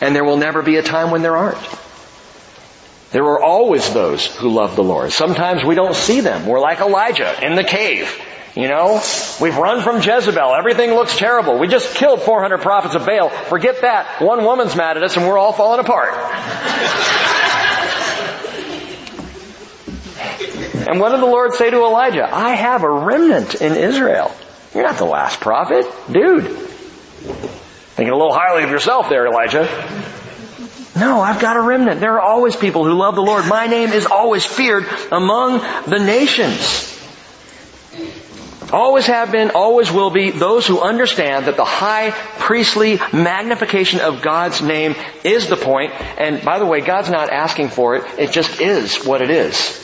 And 0.00 0.14
there 0.14 0.24
will 0.24 0.38
never 0.38 0.62
be 0.62 0.76
a 0.76 0.82
time 0.82 1.10
when 1.10 1.22
there 1.22 1.36
aren't. 1.36 1.58
There 3.10 3.24
are 3.24 3.42
always 3.42 3.92
those 3.92 4.24
who 4.26 4.50
love 4.50 4.76
the 4.76 4.84
Lord. 4.84 5.10
Sometimes 5.12 5.64
we 5.64 5.74
don't 5.74 5.96
see 5.96 6.20
them. 6.20 6.46
We're 6.46 6.60
like 6.60 6.78
Elijah 6.78 7.44
in 7.44 7.56
the 7.56 7.64
cave. 7.64 8.08
You 8.54 8.68
know, 8.68 9.02
we've 9.40 9.56
run 9.56 9.82
from 9.82 10.00
Jezebel. 10.00 10.54
Everything 10.54 10.90
looks 10.90 11.16
terrible. 11.16 11.58
We 11.58 11.68
just 11.68 11.94
killed 11.94 12.22
400 12.22 12.60
prophets 12.60 12.94
of 12.94 13.06
Baal. 13.06 13.28
Forget 13.28 13.82
that. 13.82 14.20
One 14.20 14.44
woman's 14.44 14.76
mad 14.76 14.96
at 14.96 15.02
us 15.02 15.16
and 15.16 15.26
we're 15.26 15.38
all 15.38 15.52
falling 15.52 15.80
apart. 15.80 16.12
and 20.88 21.00
what 21.00 21.10
did 21.10 21.20
the 21.20 21.26
Lord 21.26 21.54
say 21.54 21.70
to 21.70 21.78
Elijah? 21.78 22.28
I 22.32 22.54
have 22.54 22.82
a 22.82 22.90
remnant 22.90 23.56
in 23.56 23.76
Israel. 23.76 24.32
You're 24.74 24.84
not 24.84 24.98
the 24.98 25.04
last 25.04 25.40
prophet. 25.40 25.84
Dude. 26.10 26.46
Thinking 27.96 28.12
a 28.12 28.16
little 28.16 28.34
highly 28.34 28.64
of 28.64 28.70
yourself 28.70 29.08
there, 29.08 29.26
Elijah. 29.26 29.66
No, 31.00 31.22
I've 31.22 31.40
got 31.40 31.56
a 31.56 31.62
remnant. 31.62 31.98
There 31.98 32.20
are 32.20 32.20
always 32.20 32.54
people 32.54 32.84
who 32.84 32.92
love 32.92 33.14
the 33.14 33.22
Lord. 33.22 33.46
My 33.46 33.66
name 33.66 33.88
is 33.88 34.04
always 34.04 34.44
feared 34.44 34.84
among 35.10 35.60
the 35.86 35.98
nations. 35.98 36.86
Always 38.70 39.06
have 39.06 39.32
been, 39.32 39.50
always 39.52 39.90
will 39.90 40.10
be 40.10 40.30
those 40.30 40.66
who 40.66 40.78
understand 40.78 41.46
that 41.46 41.56
the 41.56 41.64
high 41.64 42.10
priestly 42.10 42.98
magnification 43.14 44.00
of 44.00 44.20
God's 44.20 44.60
name 44.60 44.94
is 45.24 45.48
the 45.48 45.56
point. 45.56 45.92
And 46.20 46.44
by 46.44 46.58
the 46.58 46.66
way, 46.66 46.82
God's 46.82 47.10
not 47.10 47.30
asking 47.30 47.70
for 47.70 47.96
it. 47.96 48.04
It 48.18 48.30
just 48.30 48.60
is 48.60 49.04
what 49.04 49.22
it 49.22 49.30
is. 49.30 49.78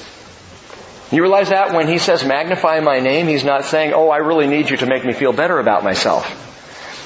You 1.10 1.22
realize 1.22 1.48
that 1.48 1.72
when 1.72 1.88
He 1.88 1.96
says 1.96 2.24
magnify 2.24 2.80
my 2.80 3.00
name, 3.00 3.26
He's 3.26 3.42
not 3.42 3.64
saying, 3.64 3.94
oh, 3.94 4.10
I 4.10 4.18
really 4.18 4.46
need 4.46 4.68
you 4.68 4.76
to 4.76 4.86
make 4.86 5.04
me 5.04 5.14
feel 5.14 5.32
better 5.32 5.58
about 5.58 5.82
myself. 5.82 6.45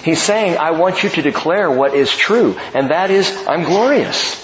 He's 0.02 0.22
saying, 0.22 0.56
I 0.56 0.70
want 0.72 1.02
you 1.02 1.10
to 1.10 1.22
declare 1.22 1.70
what 1.70 1.94
is 1.94 2.10
true, 2.10 2.56
and 2.74 2.90
that 2.90 3.10
is, 3.10 3.30
I'm 3.46 3.64
glorious. 3.64 4.38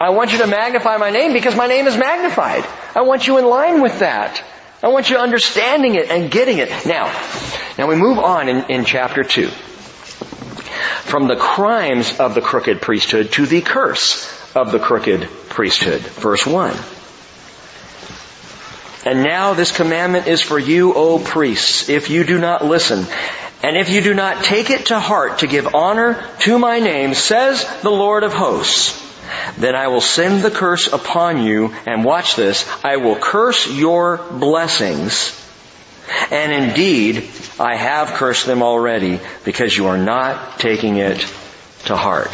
I 0.00 0.10
want 0.10 0.32
you 0.32 0.38
to 0.38 0.46
magnify 0.46 0.96
my 0.96 1.10
name 1.10 1.32
because 1.32 1.56
my 1.56 1.66
name 1.66 1.86
is 1.86 1.96
magnified. 1.96 2.64
I 2.94 3.02
want 3.02 3.26
you 3.26 3.38
in 3.38 3.46
line 3.46 3.82
with 3.82 3.98
that. 4.00 4.42
I 4.82 4.88
want 4.88 5.10
you 5.10 5.16
understanding 5.16 5.96
it 5.96 6.08
and 6.08 6.30
getting 6.30 6.58
it. 6.58 6.70
Now, 6.86 7.06
now 7.76 7.88
we 7.88 7.96
move 7.96 8.18
on 8.18 8.48
in, 8.48 8.64
in 8.70 8.84
chapter 8.84 9.24
2. 9.24 9.48
From 9.48 11.26
the 11.26 11.36
crimes 11.36 12.20
of 12.20 12.34
the 12.34 12.40
crooked 12.40 12.80
priesthood 12.80 13.32
to 13.32 13.46
the 13.46 13.60
curse 13.60 14.54
of 14.54 14.70
the 14.70 14.78
crooked 14.78 15.28
priesthood. 15.48 16.00
Verse 16.00 16.46
1. 16.46 16.76
And 19.04 19.24
now 19.24 19.54
this 19.54 19.74
commandment 19.74 20.26
is 20.26 20.42
for 20.42 20.58
you, 20.58 20.94
O 20.94 21.18
priests, 21.18 21.88
if 21.88 22.10
you 22.10 22.24
do 22.24 22.38
not 22.38 22.64
listen, 22.64 23.06
and 23.62 23.76
if 23.76 23.90
you 23.90 24.00
do 24.00 24.14
not 24.14 24.44
take 24.44 24.70
it 24.70 24.86
to 24.86 25.00
heart 25.00 25.40
to 25.40 25.46
give 25.46 25.74
honor 25.74 26.24
to 26.40 26.58
my 26.58 26.78
name, 26.78 27.14
says 27.14 27.66
the 27.82 27.90
Lord 27.90 28.22
of 28.22 28.32
hosts, 28.32 29.04
then 29.58 29.74
I 29.74 29.88
will 29.88 30.00
send 30.00 30.42
the 30.42 30.50
curse 30.50 30.92
upon 30.92 31.42
you, 31.42 31.74
and 31.86 32.04
watch 32.04 32.36
this, 32.36 32.68
I 32.84 32.96
will 32.96 33.16
curse 33.16 33.68
your 33.70 34.18
blessings, 34.18 35.34
and 36.30 36.52
indeed, 36.52 37.28
I 37.58 37.74
have 37.74 38.08
cursed 38.14 38.46
them 38.46 38.62
already, 38.62 39.20
because 39.44 39.76
you 39.76 39.86
are 39.88 39.98
not 39.98 40.60
taking 40.60 40.98
it 40.98 41.18
to 41.86 41.96
heart. 41.96 42.30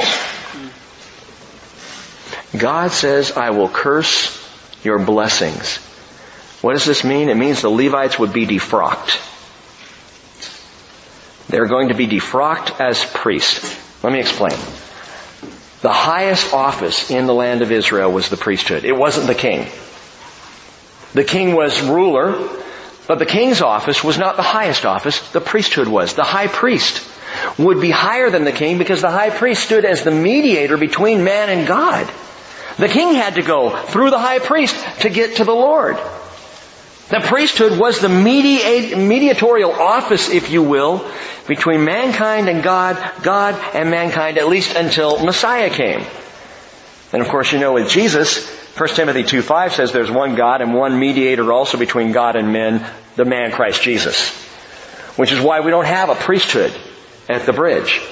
God 2.57 2.93
says, 2.93 3.33
I 3.33 3.51
will 3.51 3.69
curse 3.69 4.41
your 4.85 4.99
blessings. 4.99 5.79
What 6.61 6.75
does 6.75 6.85
this 6.85 7.03
mean? 7.03 7.29
It 7.29 7.37
means 7.37 7.63
the 7.63 7.71
Levites 7.71 8.19
would 8.19 8.33
be 8.33 8.47
defrocked. 8.47 9.21
They're 11.55 11.67
going 11.67 11.91
to 11.91 11.95
be 11.95 12.09
defrocked 12.09 12.81
as 12.81 13.05
priests. 13.05 14.03
Let 14.03 14.13
me 14.13 14.19
explain. 14.19 14.59
The 15.83 15.93
highest 15.93 16.53
office 16.53 17.13
in 17.13 17.27
the 17.27 17.33
land 17.33 17.63
of 17.63 17.71
Israel 17.71 18.11
was 18.11 18.29
the 18.29 18.37
priesthood. 18.37 18.85
It 18.85 18.97
wasn't 18.97 19.29
the 19.29 19.37
king. 19.37 19.69
The 21.13 21.23
king 21.23 21.55
was 21.55 21.81
ruler, 21.81 22.49
but 23.07 23.21
the 23.21 23.25
king's 23.25 23.63
office 23.63 24.03
was 24.03 24.19
not 24.19 24.35
the 24.35 24.43
highest 24.43 24.85
office, 24.85 25.31
the 25.31 25.41
priesthood 25.41 25.87
was. 25.87 26.15
The 26.15 26.25
high 26.25 26.49
priest 26.49 27.09
would 27.57 27.81
be 27.81 27.93
higher 27.93 28.31
than 28.31 28.43
the 28.43 28.51
king 28.51 28.77
because 28.77 29.01
the 29.01 29.13
high 29.13 29.31
priest 29.31 29.63
stood 29.63 29.85
as 29.85 30.03
the 30.03 30.11
mediator 30.11 30.77
between 30.77 31.23
man 31.23 31.51
and 31.51 31.69
God. 31.69 32.13
The 32.79 32.89
king 32.89 33.15
had 33.15 33.37
to 33.37 33.43
go 33.43 33.71
through 33.71 34.11
the 34.11 34.19
high 34.19 34.41
priest 34.41 34.75
to 35.03 35.09
get 35.09 35.37
to 35.37 35.45
the 35.45 35.55
Lord. 35.55 35.99
The 37.15 37.21
priesthood 37.21 37.79
was 37.79 38.01
the 38.01 38.09
mediatorial 38.09 39.71
office, 39.71 40.29
if 40.31 40.51
you 40.51 40.65
will, 40.65 41.09
between 41.47 41.85
mankind 41.85 42.49
and 42.49 42.61
God, 42.61 42.99
God 43.23 43.55
and 43.73 43.89
mankind, 43.89 44.37
at 44.37 44.49
least 44.49 44.75
until 44.75 45.25
Messiah 45.25 45.71
came. 45.71 46.05
And 47.13 47.23
of 47.23 47.29
course, 47.29 47.53
you 47.53 47.61
know 47.61 47.75
with 47.75 47.89
Jesus, 47.89 48.45
1 48.77 48.89
Timothy 48.89 49.23
2.5 49.23 49.71
says 49.71 49.93
there's 49.93 50.11
one 50.11 50.35
God 50.35 50.61
and 50.61 50.75
one 50.75 50.99
mediator 50.99 51.53
also 51.53 51.79
between 51.79 52.11
God 52.11 52.35
and 52.35 52.53
men, 52.53 52.85
the 53.15 53.25
man 53.25 53.53
Christ 53.53 53.81
Jesus. 53.81 54.31
Which 55.15 55.31
is 55.31 55.41
why 55.41 55.61
we 55.61 55.71
don't 55.71 55.87
have 55.87 56.09
a 56.09 56.17
priesthood 56.17 56.73
at 57.29 57.47
the 57.47 57.53
bridge. 57.53 58.03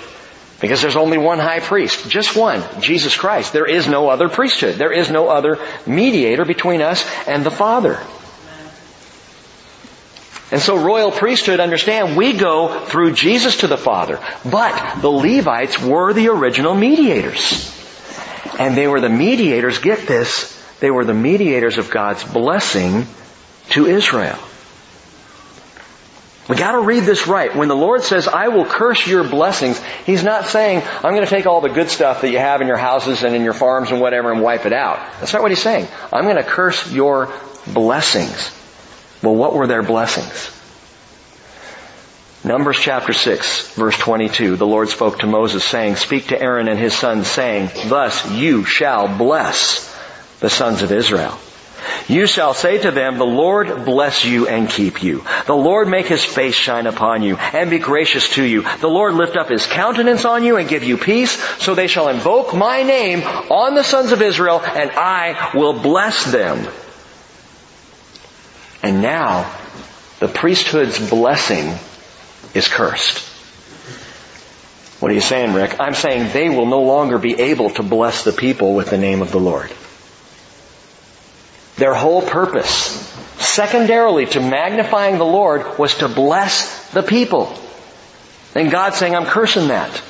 Because 0.61 0.81
there's 0.81 0.95
only 0.95 1.19
one 1.19 1.41
high 1.41 1.59
priest. 1.59 2.09
Just 2.09 2.37
one. 2.37 2.63
Jesus 2.81 3.17
Christ. 3.17 3.53
There 3.53 3.67
is 3.67 3.89
no 3.89 4.09
other 4.09 4.29
priesthood. 4.29 4.77
There 4.77 4.93
is 4.93 5.11
no 5.11 5.29
other 5.29 5.59
mediator 5.89 6.45
between 6.45 6.83
us 6.83 7.05
and 7.27 7.43
the 7.43 7.51
Father. 7.51 7.99
And 10.53 10.61
so 10.61 10.77
royal 10.77 11.11
priesthood, 11.11 11.61
understand, 11.61 12.15
we 12.15 12.35
go 12.35 12.85
through 12.85 13.15
Jesus 13.15 13.59
to 13.59 13.67
the 13.67 13.79
Father. 13.79 14.21
But 14.45 15.01
the 15.01 15.09
Levites 15.09 15.81
were 15.81 16.13
the 16.13 16.29
original 16.29 16.75
mediators. 16.75 17.71
And 18.59 18.77
they 18.77 18.87
were 18.87 19.01
the 19.01 19.09
mediators, 19.09 19.79
get 19.79 20.07
this, 20.07 20.53
they 20.79 20.91
were 20.91 21.07
the 21.07 21.15
mediators 21.15 21.79
of 21.79 21.91
God's 21.91 22.23
blessing 22.23 23.07
to 23.71 23.87
Israel. 23.87 24.39
We 26.51 26.57
gotta 26.57 26.81
read 26.81 27.05
this 27.05 27.27
right. 27.27 27.57
When 27.57 27.69
the 27.69 27.77
Lord 27.77 28.03
says, 28.03 28.29
I 28.29 28.49
will 28.49 28.67
curse 28.67 29.07
your 29.07 29.27
blessings, 29.27 29.81
He's 30.05 30.23
not 30.23 30.45
saying, 30.45 30.83
I'm 31.03 31.15
gonna 31.15 31.27
take 31.27 31.47
all 31.47 31.63
the 31.63 31.71
good 31.71 31.89
stuff 31.89 32.21
that 32.21 32.31
you 32.31 32.39
have 32.39 32.61
in 32.61 32.67
your 32.67 32.77
houses 32.77 33.23
and 33.23 33.35
in 33.35 33.43
your 33.43 33.55
farms 33.55 33.91
and 33.91 34.03
whatever 34.03 34.31
and 34.31 34.43
wipe 34.43 34.67
it 34.67 34.75
out. 34.75 34.99
That's 35.19 35.33
not 35.33 35.41
what 35.41 35.51
He's 35.51 35.63
saying. 35.63 35.89
I'm 36.13 36.27
gonna 36.27 36.45
curse 36.45 36.93
your 36.93 37.33
blessings. 37.67 38.62
Well, 39.23 39.35
what 39.35 39.55
were 39.55 39.67
their 39.67 39.83
blessings? 39.83 40.51
Numbers 42.45 42.79
chapter 42.81 43.13
6, 43.13 43.75
verse 43.75 43.97
22, 43.99 44.57
the 44.57 44.67
Lord 44.67 44.89
spoke 44.89 45.21
to 45.21 45.29
Moses 45.29 45.63
saying, 45.63 45.95
Speak 45.95 46.29
to 46.29 46.41
Aaron 46.41 46.67
and 46.67 46.79
his 46.79 46.93
sons 46.93 47.29
saying, 47.29 47.71
Thus 47.87 48.29
you 48.33 48.65
shall 48.65 49.17
bless 49.17 49.89
the 50.41 50.51
sons 50.51 50.83
of 50.83 50.91
Israel. 50.91 51.39
You 52.09 52.27
shall 52.27 52.53
say 52.53 52.79
to 52.79 52.91
them, 52.91 53.19
the 53.19 53.25
Lord 53.25 53.85
bless 53.85 54.25
you 54.25 54.49
and 54.49 54.69
keep 54.69 55.05
you. 55.05 55.25
The 55.47 55.55
Lord 55.55 55.89
make 55.89 56.07
his 56.07 56.25
face 56.25 56.55
shine 56.55 56.87
upon 56.87 57.23
you 57.23 57.37
and 57.37 57.71
be 57.71 57.79
gracious 57.79 58.29
to 58.31 58.43
you. 58.43 58.63
The 58.81 58.89
Lord 58.89 59.15
lift 59.15 59.37
up 59.37 59.49
his 59.49 59.67
countenance 59.67 60.25
on 60.25 60.43
you 60.43 60.57
and 60.57 60.69
give 60.69 60.83
you 60.83 60.97
peace, 60.97 61.33
so 61.63 61.75
they 61.75 61.87
shall 61.87 62.09
invoke 62.09 62.55
my 62.55 62.83
name 62.83 63.23
on 63.23 63.75
the 63.75 63.85
sons 63.85 64.11
of 64.11 64.21
Israel 64.21 64.61
and 64.61 64.91
I 64.91 65.53
will 65.55 65.75
bless 65.75 66.31
them. 66.31 66.67
And 68.83 69.01
now, 69.01 69.51
the 70.19 70.29
priesthood's 70.29 71.09
blessing 71.09 71.73
is 72.55 72.69
cursed. 72.69 73.19
What 75.01 75.11
are 75.11 75.15
you 75.15 75.21
saying, 75.21 75.55
Rick? 75.55 75.81
I'm 75.81 75.95
saying 75.95 76.33
they 76.33 76.49
will 76.49 76.67
no 76.67 76.83
longer 76.83 77.19
be 77.19 77.39
able 77.41 77.71
to 77.71 77.83
bless 77.83 78.25
the 78.25 78.33
people 78.33 78.75
with 78.75 78.91
the 78.91 78.99
name 78.99 79.23
of 79.23 79.33
the 79.33 79.41
Lord. 79.41 79.73
Their 81.77 81.95
whole 81.95 82.23
purpose, 82.23 82.71
secondarily 83.39 84.27
to 84.27 84.41
magnifying 84.41 85.19
the 85.19 85.25
Lord, 85.25 85.79
was 85.79 85.97
to 85.97 86.09
bless 86.09 86.91
the 86.91 87.03
people. 87.03 87.57
And 88.55 88.71
God's 88.71 88.97
saying, 88.97 89.17
I'm 89.17 89.27
cursing 89.27 89.69
that. 89.69 90.03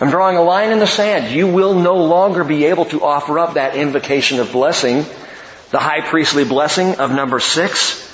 I'm 0.00 0.10
drawing 0.10 0.36
a 0.36 0.42
line 0.42 0.70
in 0.70 0.78
the 0.78 0.86
sand. 0.86 1.34
You 1.34 1.46
will 1.46 1.74
no 1.74 1.96
longer 1.96 2.44
be 2.44 2.66
able 2.66 2.84
to 2.86 3.02
offer 3.02 3.38
up 3.38 3.54
that 3.54 3.74
invocation 3.74 4.38
of 4.38 4.52
blessing 4.52 5.04
the 5.70 5.78
high 5.78 6.00
priestly 6.00 6.44
blessing 6.44 6.96
of 6.96 7.12
number 7.12 7.40
six. 7.40 8.04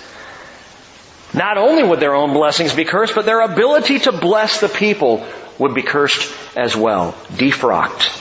Not 1.32 1.58
only 1.58 1.82
would 1.82 2.00
their 2.00 2.14
own 2.14 2.32
blessings 2.32 2.74
be 2.74 2.84
cursed, 2.84 3.14
but 3.14 3.26
their 3.26 3.40
ability 3.40 4.00
to 4.00 4.12
bless 4.12 4.60
the 4.60 4.68
people 4.68 5.26
would 5.58 5.74
be 5.74 5.82
cursed 5.82 6.32
as 6.56 6.76
well, 6.76 7.12
defrocked. 7.32 8.20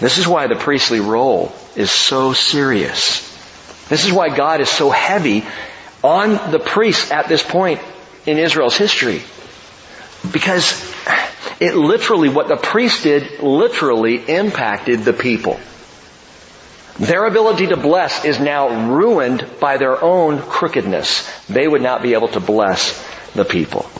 This 0.00 0.18
is 0.18 0.26
why 0.26 0.48
the 0.48 0.56
priestly 0.56 1.00
role 1.00 1.52
is 1.76 1.90
so 1.90 2.32
serious. 2.32 3.28
This 3.88 4.04
is 4.04 4.12
why 4.12 4.34
God 4.34 4.60
is 4.60 4.68
so 4.68 4.90
heavy 4.90 5.44
on 6.02 6.50
the 6.50 6.58
priests 6.58 7.12
at 7.12 7.28
this 7.28 7.42
point 7.42 7.80
in 8.26 8.38
Israel's 8.38 8.76
history. 8.76 9.22
Because 10.32 10.72
It 11.62 11.76
literally, 11.76 12.28
what 12.28 12.48
the 12.48 12.56
priest 12.56 13.04
did 13.04 13.38
literally 13.40 14.16
impacted 14.16 15.04
the 15.04 15.12
people. 15.12 15.60
Their 17.02 17.26
ability 17.26 17.66
to 17.66 17.76
bless 17.76 18.24
is 18.24 18.38
now 18.38 18.88
ruined 18.88 19.44
by 19.58 19.76
their 19.76 20.00
own 20.00 20.40
crookedness. 20.40 21.28
They 21.48 21.66
would 21.66 21.82
not 21.82 22.00
be 22.00 22.14
able 22.14 22.28
to 22.28 22.38
bless 22.38 22.94
the 23.34 23.44
people. 23.44 23.90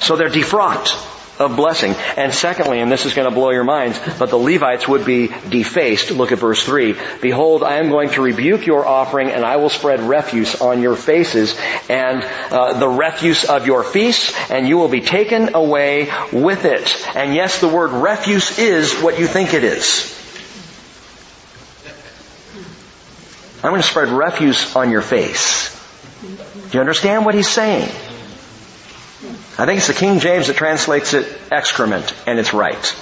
So 0.00 0.14
they're 0.14 0.28
defrocked 0.28 0.92
of 1.40 1.56
blessing. 1.56 1.94
And 2.18 2.34
secondly, 2.34 2.80
and 2.80 2.92
this 2.92 3.06
is 3.06 3.14
going 3.14 3.30
to 3.30 3.34
blow 3.34 3.48
your 3.48 3.64
minds, 3.64 3.98
but 4.18 4.28
the 4.28 4.36
Levites 4.36 4.86
would 4.86 5.06
be 5.06 5.28
defaced. 5.48 6.10
Look 6.10 6.30
at 6.30 6.38
verse 6.38 6.62
3. 6.62 6.96
Behold, 7.22 7.62
I 7.62 7.76
am 7.76 7.88
going 7.88 8.10
to 8.10 8.20
rebuke 8.20 8.66
your 8.66 8.86
offering 8.86 9.30
and 9.30 9.42
I 9.42 9.56
will 9.56 9.70
spread 9.70 10.00
refuse 10.00 10.60
on 10.60 10.82
your 10.82 10.96
faces 10.96 11.58
and 11.88 12.22
uh, 12.50 12.78
the 12.78 12.88
refuse 12.88 13.46
of 13.46 13.66
your 13.66 13.82
feasts 13.84 14.34
and 14.50 14.68
you 14.68 14.76
will 14.76 14.88
be 14.88 15.00
taken 15.00 15.54
away 15.54 16.12
with 16.30 16.66
it. 16.66 16.94
And 17.16 17.34
yes, 17.34 17.62
the 17.62 17.68
word 17.68 17.92
refuse 17.92 18.58
is 18.58 19.00
what 19.00 19.18
you 19.18 19.26
think 19.26 19.54
it 19.54 19.64
is. 19.64 20.17
I'm 23.62 23.70
going 23.70 23.82
to 23.82 23.88
spread 23.88 24.08
refuse 24.08 24.76
on 24.76 24.90
your 24.90 25.02
face. 25.02 25.74
Do 26.20 26.70
you 26.72 26.80
understand 26.80 27.24
what 27.24 27.34
he's 27.34 27.48
saying? 27.48 27.88
I 29.58 29.66
think 29.66 29.78
it's 29.78 29.88
the 29.88 29.94
King 29.94 30.20
James 30.20 30.46
that 30.46 30.56
translates 30.56 31.12
it 31.14 31.26
excrement, 31.50 32.14
and 32.26 32.38
it's 32.38 32.54
right. 32.54 32.94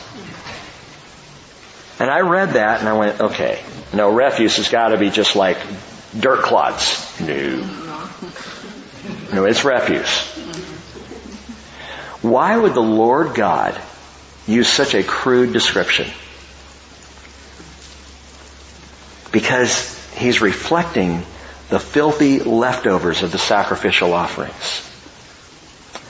And 1.99 2.11
I 2.11 2.21
read 2.21 2.51
that 2.51 2.81
and 2.81 2.89
I 2.89 2.93
went, 2.95 3.21
okay, 3.21 3.63
no, 3.93 4.13
refuse 4.13 4.57
has 4.57 4.69
got 4.69 4.89
to 4.89 4.99
be 4.99 5.11
just 5.11 5.37
like 5.37 5.59
dirt 6.19 6.43
clods. 6.43 7.21
No. 7.21 7.57
No, 9.33 9.45
it's 9.45 9.65
refuse. 9.65 10.21
Why 12.23 12.57
would 12.57 12.75
the 12.75 12.83
Lord 12.83 13.35
God 13.35 13.81
use 14.47 14.69
such 14.69 14.95
a 14.95 15.03
crude 15.03 15.53
description? 15.53 16.07
Because 19.33 19.95
he's 20.17 20.41
reflecting 20.41 21.23
the 21.69 21.81
filthy 21.81 22.41
leftovers 22.41 23.23
of 23.23 23.33
the 23.33 23.39
sacrificial 23.39 24.13
offerings 24.13 24.83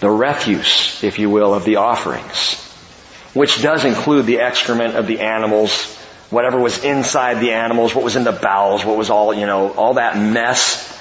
the 0.00 0.10
refuse, 0.10 1.02
if 1.02 1.18
you 1.18 1.30
will, 1.30 1.54
of 1.54 1.64
the 1.64 1.76
offerings, 1.76 2.62
which 3.32 3.62
does 3.62 3.84
include 3.84 4.26
the 4.26 4.40
excrement 4.40 4.94
of 4.94 5.06
the 5.06 5.20
animals, 5.20 5.94
whatever 6.30 6.58
was 6.58 6.84
inside 6.84 7.40
the 7.40 7.52
animals, 7.52 7.94
what 7.94 8.04
was 8.04 8.16
in 8.16 8.24
the 8.24 8.32
bowels, 8.32 8.84
what 8.84 8.96
was 8.96 9.10
all, 9.10 9.32
you 9.32 9.46
know, 9.46 9.72
all 9.72 9.94
that 9.94 10.18
mess. 10.18 10.92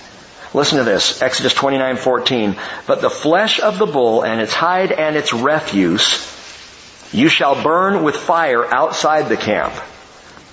Listen 0.54 0.78
to 0.78 0.86
this, 0.86 1.22
Exodus 1.22 1.54
29:14. 1.54 2.58
But 2.88 3.02
the 3.02 3.10
flesh 3.10 3.60
of 3.60 3.78
the 3.78 3.86
bull 3.86 4.24
and 4.24 4.40
its 4.40 4.54
hide 4.54 4.92
and 4.92 5.18
its 5.18 5.34
refuse 5.34 6.32
you 7.12 7.30
shall 7.30 7.62
burn 7.62 8.04
with 8.04 8.16
fire 8.16 8.66
outside 8.66 9.30
the 9.30 9.38
camp. 9.38 9.74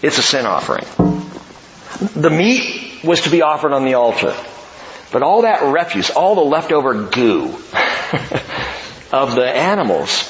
It's 0.02 0.18
a 0.18 0.22
sin 0.22 0.46
offering. 0.46 1.11
The 1.98 2.30
meat 2.30 3.04
was 3.04 3.22
to 3.22 3.30
be 3.30 3.42
offered 3.42 3.72
on 3.72 3.84
the 3.84 3.94
altar. 3.94 4.34
But 5.12 5.22
all 5.22 5.42
that 5.42 5.62
refuse, 5.62 6.10
all 6.10 6.34
the 6.34 6.40
leftover 6.40 7.08
goo, 7.08 7.44
of 9.12 9.34
the 9.34 9.46
animals. 9.46 10.28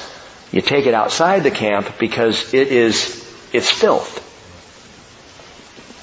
You 0.51 0.61
take 0.61 0.87
it 0.87 0.95
outside 0.95 1.45
the 1.45 1.51
camp 1.51 1.99
because 1.99 2.53
it 2.53 2.69
is, 2.69 3.19
it's 3.53 3.71
filth. 3.71 4.29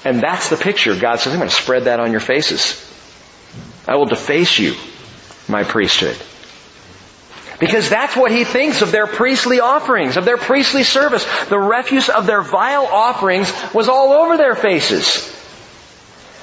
And 0.05 0.21
that's 0.21 0.49
the 0.49 0.55
picture. 0.55 0.97
God 0.97 1.17
says, 1.19 1.33
I'm 1.33 1.39
going 1.39 1.49
to 1.49 1.55
spread 1.55 1.83
that 1.83 1.99
on 1.99 2.11
your 2.11 2.21
faces. 2.21 2.85
I 3.87 3.95
will 3.95 4.05
deface 4.05 4.57
you, 4.57 4.75
my 5.47 5.63
priesthood. 5.63 6.17
Because 7.59 7.89
that's 7.89 8.15
what 8.15 8.31
he 8.31 8.45
thinks 8.45 8.81
of 8.81 8.93
their 8.93 9.07
priestly 9.07 9.59
offerings, 9.59 10.15
of 10.15 10.23
their 10.23 10.37
priestly 10.37 10.83
service. 10.83 11.25
The 11.49 11.59
refuse 11.59 12.07
of 12.07 12.25
their 12.25 12.41
vile 12.41 12.85
offerings 12.85 13.51
was 13.73 13.89
all 13.89 14.13
over 14.13 14.37
their 14.37 14.55
faces. 14.55 15.35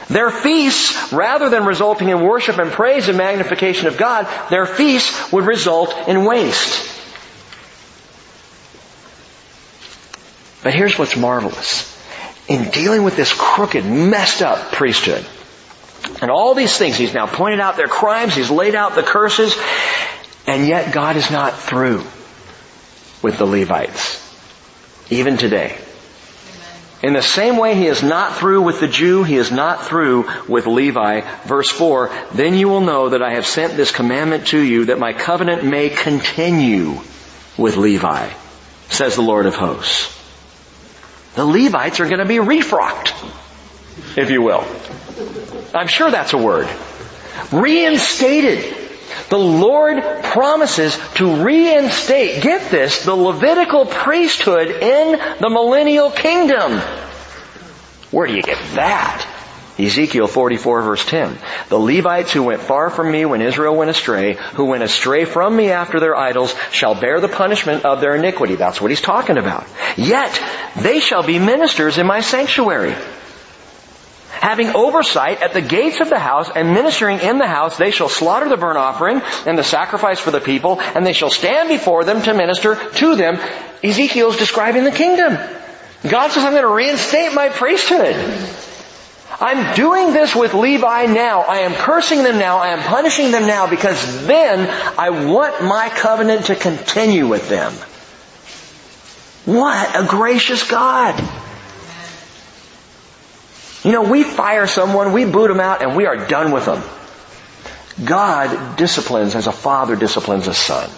Their 0.09 0.31
feasts, 0.31 1.13
rather 1.13 1.49
than 1.51 1.65
resulting 1.65 2.11
in 2.11 2.23
worship 2.23 2.59
and 2.59 2.71
praise 2.71 3.09
and 3.09 3.19
magnification 3.19 3.89
of 3.89 3.97
God, 3.97 4.29
their 4.51 4.67
feasts 4.67 5.33
would 5.33 5.45
result 5.45 5.95
in 6.07 6.25
waste. 6.25 6.93
But 10.63 10.75
here's 10.75 10.99
what's 10.99 11.17
marvelous. 11.17 11.93
In 12.49 12.71
dealing 12.71 13.03
with 13.03 13.17
this 13.17 13.33
crooked, 13.33 13.85
messed 13.85 14.43
up 14.43 14.73
priesthood, 14.73 15.27
and 16.21 16.31
all 16.31 16.55
these 16.55 16.77
things, 16.79 16.97
he's 16.97 17.15
now 17.15 17.27
pointed 17.27 17.61
out 17.61 17.77
their 17.77 17.89
crimes, 17.89 18.35
he's 18.35 18.51
laid 18.51 18.77
out 18.77 18.95
the 18.95 19.03
curses, 19.03 19.57
and 20.47 20.67
yet 20.67 20.95
God 20.95 21.17
is 21.17 21.31
not 21.31 21.59
through 21.59 22.05
with 23.23 23.39
the 23.39 23.47
Levites. 23.47 24.23
Even 25.11 25.37
today. 25.37 25.77
In 27.03 27.13
the 27.13 27.23
same 27.23 27.59
way 27.59 27.75
he 27.75 27.87
is 27.87 28.03
not 28.03 28.37
through 28.37 28.63
with 28.63 28.81
the 28.81 28.89
Jew, 28.89 29.23
he 29.23 29.37
is 29.37 29.53
not 29.53 29.85
through 29.85 30.31
with 30.49 30.67
Levi. 30.67 31.21
Verse 31.45 31.71
4, 31.71 32.11
Then 32.33 32.55
you 32.55 32.69
will 32.69 32.81
know 32.81 33.11
that 33.11 33.23
I 33.23 33.35
have 33.35 33.47
sent 33.47 33.77
this 33.77 33.93
commandment 33.93 34.49
to 34.49 34.59
you 34.59 34.87
that 34.87 34.99
my 34.99 35.13
covenant 35.13 35.65
may 35.65 35.91
continue 35.91 36.99
with 37.59 37.77
Levi, 37.77 38.31
says 38.89 39.15
the 39.15 39.23
Lord 39.23 39.47
of 39.47 39.57
hosts. 39.57 40.15
The 41.35 41.45
Levites 41.45 42.01
are 42.01 42.07
going 42.07 42.21
to 42.21 42.25
be 42.25 42.37
refrocked, 42.37 43.13
if 44.17 44.31
you 44.31 44.41
will. 44.41 44.65
I'm 45.75 45.89
sure 45.89 46.11
that's 46.11 46.33
a 46.33 46.39
word. 46.39 46.69
Reinstated. 47.53 48.86
The 49.29 49.39
Lord 49.39 50.03
promises 50.23 50.99
to 51.15 51.45
reinstate, 51.45 52.43
get 52.43 52.71
this, 52.71 53.05
the 53.05 53.15
Levitical 53.15 53.87
priesthood 53.87 54.69
in 54.69 55.19
the 55.41 55.51
millennial 55.51 56.11
kingdom. 56.11 56.81
Where 58.11 58.27
do 58.27 58.35
you 58.35 58.43
get 58.43 58.59
that? 58.75 59.27
Ezekiel 59.79 60.27
44 60.27 60.83
verse 60.83 61.05
10. 61.05 61.39
The 61.69 61.79
Levites 61.79 62.33
who 62.33 62.45
went 62.45 62.63
far 62.63 62.89
from 62.89 63.13
me 63.13 63.27
when 63.27 63.43
Israel 63.43 63.77
went 63.77 63.91
astray, 63.91 64.35
who 64.55 64.65
went 64.65 64.83
astray 64.83 65.27
from 65.27 65.55
me 65.55 65.71
after 65.71 66.01
their 66.01 66.17
idols, 66.17 66.55
shall 66.71 66.95
bear 66.95 67.21
the 67.21 67.29
punishment 67.29 67.85
of 67.85 68.01
their 68.01 68.15
iniquity. 68.15 68.55
That's 68.55 68.81
what 68.81 68.91
he's 68.91 69.03
talking 69.03 69.37
about. 69.37 69.67
Yet, 69.97 70.43
they 70.81 71.01
shall 71.01 71.23
be 71.23 71.39
ministers 71.39 71.99
in 71.99 72.07
my 72.07 72.21
sanctuary 72.21 72.95
having 74.41 74.69
oversight 74.75 75.43
at 75.43 75.53
the 75.53 75.61
gates 75.61 76.01
of 76.01 76.09
the 76.09 76.19
house 76.19 76.51
and 76.55 76.73
ministering 76.73 77.21
in 77.21 77.39
the 77.39 77.47
house, 77.47 77.77
they 77.77 77.91
shall 77.91 78.09
slaughter 78.09 78.49
the 78.49 78.57
burnt 78.57 78.79
offering 78.79 79.21
and 79.47 79.59
the 79.59 79.65
sacrifice 79.65 80.21
for 80.21 80.31
the 80.31 80.41
people, 80.41 80.81
and 80.81 81.05
they 81.05 81.13
shall 81.13 81.31
stand 81.31 81.69
before 81.69 82.05
them 82.05 82.23
to 82.23 82.35
minister 82.35 82.77
to 82.97 83.17
them. 83.17 83.39
Ezekiel's 83.83 84.37
describing 84.37 84.85
the 84.85 84.91
kingdom. 84.91 85.39
God 86.09 86.31
says, 86.31 86.45
I'm 86.45 86.53
going 86.53 86.63
to 86.63 86.69
reinstate 86.69 87.35
my 87.35 87.49
priesthood. 87.49 88.15
I'm 89.39 89.75
doing 89.75 90.13
this 90.13 90.35
with 90.35 90.55
Levi 90.55 91.07
now. 91.07 91.43
I 91.43 91.59
am 91.61 91.75
cursing 91.75 92.23
them 92.23 92.39
now. 92.39 92.59
I 92.59 92.69
am 92.69 92.81
punishing 92.81 93.33
them 93.33 93.47
now 93.47 93.69
because 93.69 94.27
then 94.27 94.69
I 94.99 95.11
want 95.11 95.63
my 95.63 95.91
covenant 95.91 96.47
to 96.47 96.55
continue 96.55 97.29
with 97.29 97.49
them. 97.49 97.73
What 99.45 99.95
a 99.95 100.07
gracious 100.07 100.69
God. 100.69 101.15
You 103.87 103.93
know, 103.93 104.03
we 104.03 104.25
fire 104.25 104.67
someone, 104.67 105.13
we 105.13 105.25
boot 105.25 105.47
them 105.47 105.61
out, 105.61 105.81
and 105.81 105.95
we 105.95 106.07
are 106.07 106.27
done 106.27 106.51
with 106.51 106.65
them. 106.65 106.83
God 108.05 108.77
disciplines 108.77 109.37
as 109.37 109.47
a 109.47 109.53
father 109.53 109.95
disciplines 109.95 110.49
a 110.49 110.55
son. 110.55 110.91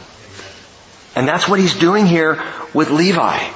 And 1.15 1.29
that's 1.29 1.47
what 1.47 1.61
he's 1.61 1.77
doing 1.77 2.07
here 2.07 2.43
with 2.73 2.89
Levi. 2.89 3.47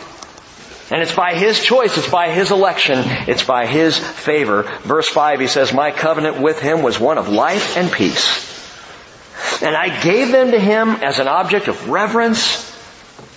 And 0.91 1.01
it's 1.01 1.15
by 1.15 1.33
his 1.33 1.65
choice, 1.65 1.97
it's 1.97 2.11
by 2.11 2.29
his 2.29 2.51
election, 2.51 2.99
it's 3.27 3.43
by 3.43 3.65
his 3.65 3.97
favor. 3.97 4.65
Verse 4.83 5.09
5, 5.09 5.41
he 5.41 5.47
says, 5.47 5.73
My 5.73 5.93
covenant 5.93 6.39
with 6.39 6.61
him 6.61 6.83
was 6.83 7.01
one 7.01 7.17
of 7.17 7.31
life 7.31 7.79
and 7.79 7.91
peace. 7.91 8.53
And 9.63 9.75
I 9.75 10.03
gave 10.03 10.31
them 10.31 10.51
to 10.51 10.61
him 10.61 10.91
as 10.91 11.21
an 11.21 11.29
object 11.29 11.69
of 11.69 11.89
reverence, 11.89 12.71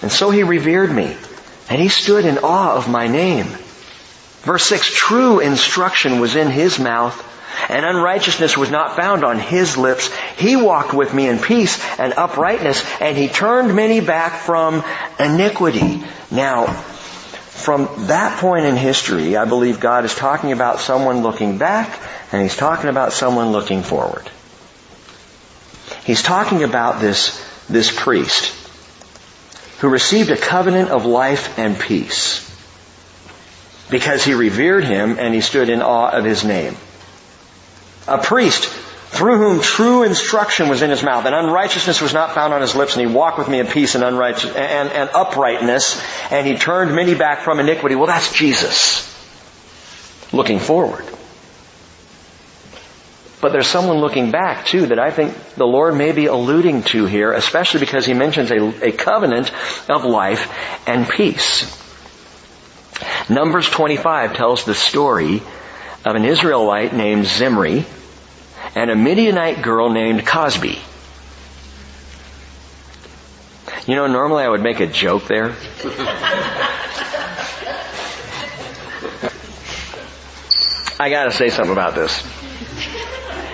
and 0.01 0.11
so 0.11 0.29
he 0.29 0.43
revered 0.43 0.91
me. 0.91 1.15
And 1.69 1.81
he 1.81 1.87
stood 1.87 2.25
in 2.25 2.39
awe 2.39 2.75
of 2.75 2.89
my 2.89 3.07
name. 3.07 3.47
Verse 4.45 4.63
6, 4.67 4.93
true 4.93 5.39
instruction 5.39 6.19
was 6.19 6.35
in 6.35 6.51
his 6.51 6.77
mouth, 6.77 7.19
and 7.67 7.83
unrighteousness 7.83 8.55
was 8.55 8.69
not 8.69 8.95
found 8.95 9.23
on 9.23 9.39
his 9.39 9.75
lips. 9.75 10.15
He 10.37 10.55
walked 10.55 10.93
with 10.93 11.11
me 11.15 11.27
in 11.27 11.39
peace 11.39 11.83
and 11.97 12.13
uprightness, 12.13 12.85
and 13.01 13.17
he 13.17 13.27
turned 13.27 13.75
many 13.75 14.01
back 14.01 14.33
from 14.33 14.83
iniquity. 15.19 16.03
Now, 16.29 16.67
from 16.67 17.89
that 18.05 18.39
point 18.39 18.65
in 18.65 18.75
history, 18.75 19.35
I 19.35 19.45
believe 19.45 19.79
God 19.79 20.05
is 20.05 20.13
talking 20.13 20.51
about 20.51 20.79
someone 20.79 21.23
looking 21.23 21.57
back, 21.57 21.99
and 22.31 22.43
he's 22.43 22.55
talking 22.55 22.91
about 22.91 23.13
someone 23.13 23.51
looking 23.51 23.81
forward. 23.81 24.29
He's 26.03 26.21
talking 26.21 26.61
about 26.61 27.01
this, 27.01 27.43
this 27.67 27.91
priest 27.91 28.53
who 29.79 29.89
received 29.89 30.29
a 30.29 30.37
covenant 30.37 30.89
of 30.91 31.07
life 31.07 31.57
and 31.57 31.79
peace 31.79 32.45
because 33.89 34.23
he 34.23 34.33
revered 34.33 34.83
him 34.83 35.17
and 35.19 35.33
he 35.33 35.41
stood 35.41 35.69
in 35.69 35.81
awe 35.81 36.09
of 36.09 36.25
his 36.25 36.43
name. 36.43 36.75
A 38.07 38.17
priest 38.17 38.65
through 39.15 39.37
whom 39.37 39.61
true 39.61 40.03
instruction 40.03 40.67
was 40.67 40.81
in 40.81 40.89
his 40.89 41.01
mouth, 41.01 41.25
and 41.25 41.33
unrighteousness 41.33 42.01
was 42.01 42.13
not 42.13 42.33
found 42.33 42.53
on 42.53 42.61
his 42.61 42.75
lips, 42.75 42.97
and 42.97 43.07
he 43.07 43.13
walked 43.13 43.37
with 43.37 43.47
me 43.47 43.59
in 43.59 43.67
peace 43.67 43.95
and 43.95 44.03
unrighteous 44.03 44.53
and, 44.53 44.89
and 44.89 45.09
uprightness, 45.13 46.01
and 46.31 46.45
he 46.45 46.57
turned 46.57 46.93
many 46.93 47.15
back 47.15 47.41
from 47.41 47.59
iniquity. 47.59 47.95
Well, 47.95 48.07
that's 48.07 48.33
Jesus. 48.33 49.11
Looking 50.33 50.59
forward. 50.59 51.05
But 53.39 53.51
there's 53.51 53.67
someone 53.67 53.99
looking 53.99 54.31
back 54.31 54.65
too 54.65 54.87
that 54.87 54.99
I 54.99 55.11
think 55.11 55.35
the 55.55 55.65
Lord 55.67 55.95
may 55.95 56.11
be 56.11 56.25
alluding 56.25 56.83
to 56.83 57.05
here, 57.05 57.31
especially 57.31 57.79
because 57.79 58.05
he 58.05 58.13
mentions 58.13 58.51
a, 58.51 58.87
a 58.87 58.91
covenant 58.91 59.51
of 59.87 60.03
life 60.03 60.51
and 60.87 61.07
peace. 61.07 61.84
Numbers 63.29 63.69
25 63.69 64.35
tells 64.35 64.63
the 64.65 64.75
story 64.75 65.41
of 66.05 66.15
an 66.15 66.25
Israelite 66.25 66.93
named 66.93 67.25
Zimri, 67.25 67.85
and 68.75 68.91
a 68.91 68.95
Midianite 68.95 69.61
girl 69.61 69.89
named 69.89 70.25
Cosby. 70.25 70.79
You 73.87 73.95
know, 73.95 74.07
normally 74.07 74.43
I 74.43 74.49
would 74.49 74.61
make 74.61 74.79
a 74.79 74.87
joke 74.87 75.25
there. 75.25 75.55
I 80.97 81.09
gotta 81.09 81.31
say 81.31 81.49
something 81.49 81.73
about 81.73 81.95
this. 81.95 82.23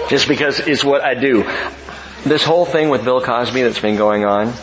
Just 0.09 0.27
because 0.27 0.59
it's 0.59 0.83
what 0.83 1.01
I 1.01 1.15
do. 1.15 1.43
This 2.23 2.43
whole 2.43 2.65
thing 2.65 2.89
with 2.89 3.03
Bill 3.03 3.21
Cosby 3.21 3.63
that's 3.63 3.79
been 3.79 3.95
going 3.97 4.25
on, 4.25 4.53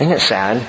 isn't 0.00 0.12
it 0.12 0.20
sad? 0.20 0.66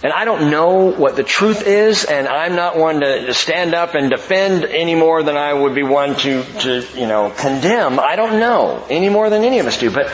And 0.00 0.12
I 0.12 0.24
don't 0.24 0.50
know 0.50 0.92
what 0.92 1.16
the 1.16 1.24
truth 1.24 1.66
is, 1.66 2.04
and 2.04 2.28
I'm 2.28 2.54
not 2.54 2.76
one 2.76 3.00
to 3.00 3.34
stand 3.34 3.74
up 3.74 3.96
and 3.96 4.10
defend 4.10 4.64
any 4.64 4.94
more 4.94 5.24
than 5.24 5.36
I 5.36 5.52
would 5.52 5.74
be 5.74 5.82
one 5.82 6.14
to, 6.14 6.44
to, 6.44 6.86
you 6.94 7.08
know, 7.08 7.30
condemn. 7.30 7.98
I 7.98 8.14
don't 8.14 8.38
know 8.38 8.84
any 8.88 9.08
more 9.08 9.28
than 9.28 9.42
any 9.42 9.58
of 9.58 9.66
us 9.66 9.76
do. 9.76 9.90
But 9.90 10.06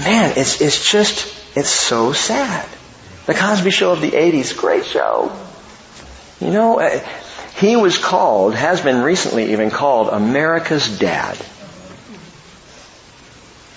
man, 0.00 0.32
it's, 0.36 0.60
it's 0.60 0.90
just, 0.90 1.32
it's 1.56 1.70
so 1.70 2.12
sad. 2.12 2.68
The 3.26 3.34
Cosby 3.34 3.70
Show 3.70 3.92
of 3.92 4.00
the 4.00 4.10
80s, 4.10 4.56
great 4.56 4.84
show. 4.84 5.32
You 6.40 6.50
know, 6.50 6.80
uh, 6.80 6.98
he 7.58 7.76
was 7.76 7.98
called, 7.98 8.56
has 8.56 8.80
been 8.80 9.02
recently 9.02 9.52
even 9.52 9.70
called, 9.70 10.08
America's 10.08 10.98
dad. 10.98 11.38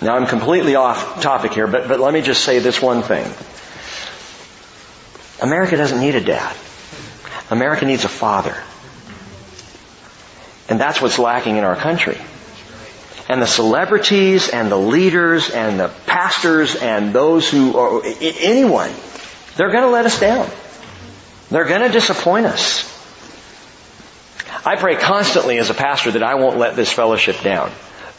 Now 0.02 0.16
I'm 0.16 0.26
completely 0.26 0.74
off 0.74 1.22
topic 1.22 1.52
here, 1.52 1.68
but, 1.68 1.86
but 1.86 2.00
let 2.00 2.12
me 2.12 2.20
just 2.20 2.42
say 2.42 2.58
this 2.58 2.82
one 2.82 3.02
thing. 3.02 3.30
America 5.40 5.76
doesn't 5.76 6.00
need 6.00 6.14
a 6.14 6.20
dad. 6.20 6.56
America 7.50 7.84
needs 7.84 8.04
a 8.04 8.08
father. 8.08 8.56
And 10.68 10.80
that's 10.80 11.02
what's 11.02 11.18
lacking 11.18 11.56
in 11.56 11.64
our 11.64 11.76
country. 11.76 12.18
And 13.28 13.42
the 13.42 13.46
celebrities 13.46 14.48
and 14.48 14.70
the 14.70 14.76
leaders 14.76 15.50
and 15.50 15.78
the 15.78 15.88
pastors 16.06 16.76
and 16.76 17.12
those 17.12 17.50
who 17.50 17.76
are, 17.76 18.02
anyone, 18.04 18.90
they're 19.56 19.70
gonna 19.70 19.90
let 19.90 20.06
us 20.06 20.18
down. 20.20 20.48
They're 21.50 21.64
gonna 21.64 21.90
disappoint 21.90 22.46
us. 22.46 22.86
I 24.64 24.76
pray 24.76 24.96
constantly 24.96 25.58
as 25.58 25.70
a 25.70 25.74
pastor 25.74 26.12
that 26.12 26.22
I 26.22 26.34
won't 26.34 26.58
let 26.58 26.76
this 26.76 26.92
fellowship 26.92 27.40
down. 27.42 27.72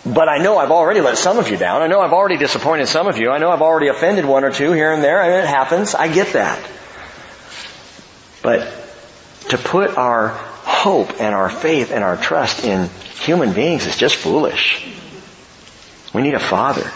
But 0.06 0.28
I 0.28 0.40
know 0.40 0.58
I've 0.58 0.72
already 0.72 1.02
let 1.02 1.18
some 1.18 1.38
of 1.38 1.50
you 1.50 1.58
down. 1.58 1.82
I 1.82 1.88
know 1.88 2.02
I've 2.02 2.14
already 2.14 2.38
disappointed 2.38 2.88
some 2.88 3.08
of 3.08 3.18
you. 3.18 3.30
I 3.30 3.38
know 3.38 3.52
I've 3.52 3.62
already 3.62 3.88
offended 3.88 4.26
one 4.26 4.44
or 4.44 4.52
two 4.52 4.72
here 4.72 4.92
and 4.92 5.04
there. 5.04 5.22
I 5.22 5.28
mean, 5.30 5.40
it 5.40 5.48
happens. 5.48 5.94
I 5.94 6.08
get 6.08 6.34
that. 6.34 6.60
But 8.42 8.72
to 9.50 9.58
put 9.58 9.98
our 9.98 10.30
hope 10.30 11.20
and 11.20 11.36
our 11.36 11.50
faith 11.50 11.92
and 11.92 12.04
our 12.04 12.18
trust 12.18 12.66
in 12.66 12.90
human 13.20 13.54
beings 13.54 13.86
is 13.86 13.98
just 13.98 14.16
foolish. 14.16 14.88
We 16.14 16.22
need 16.22 16.34
a 16.34 16.40
father. 16.40 16.92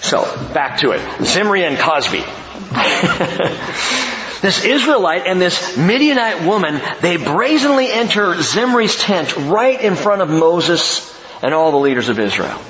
So, 0.00 0.22
back 0.52 0.80
to 0.80 0.92
it. 0.92 1.24
Zimri 1.24 1.64
and 1.64 1.78
Cosby. 1.78 2.18
this 4.42 4.64
Israelite 4.64 5.26
and 5.26 5.40
this 5.40 5.76
Midianite 5.76 6.46
woman, 6.46 6.80
they 7.00 7.16
brazenly 7.16 7.90
enter 7.90 8.40
Zimri's 8.40 8.96
tent 8.96 9.36
right 9.36 9.80
in 9.80 9.96
front 9.96 10.22
of 10.22 10.28
Moses 10.28 11.12
and 11.42 11.54
all 11.54 11.72
the 11.72 11.78
leaders 11.78 12.08
of 12.08 12.18
Israel. 12.18 12.60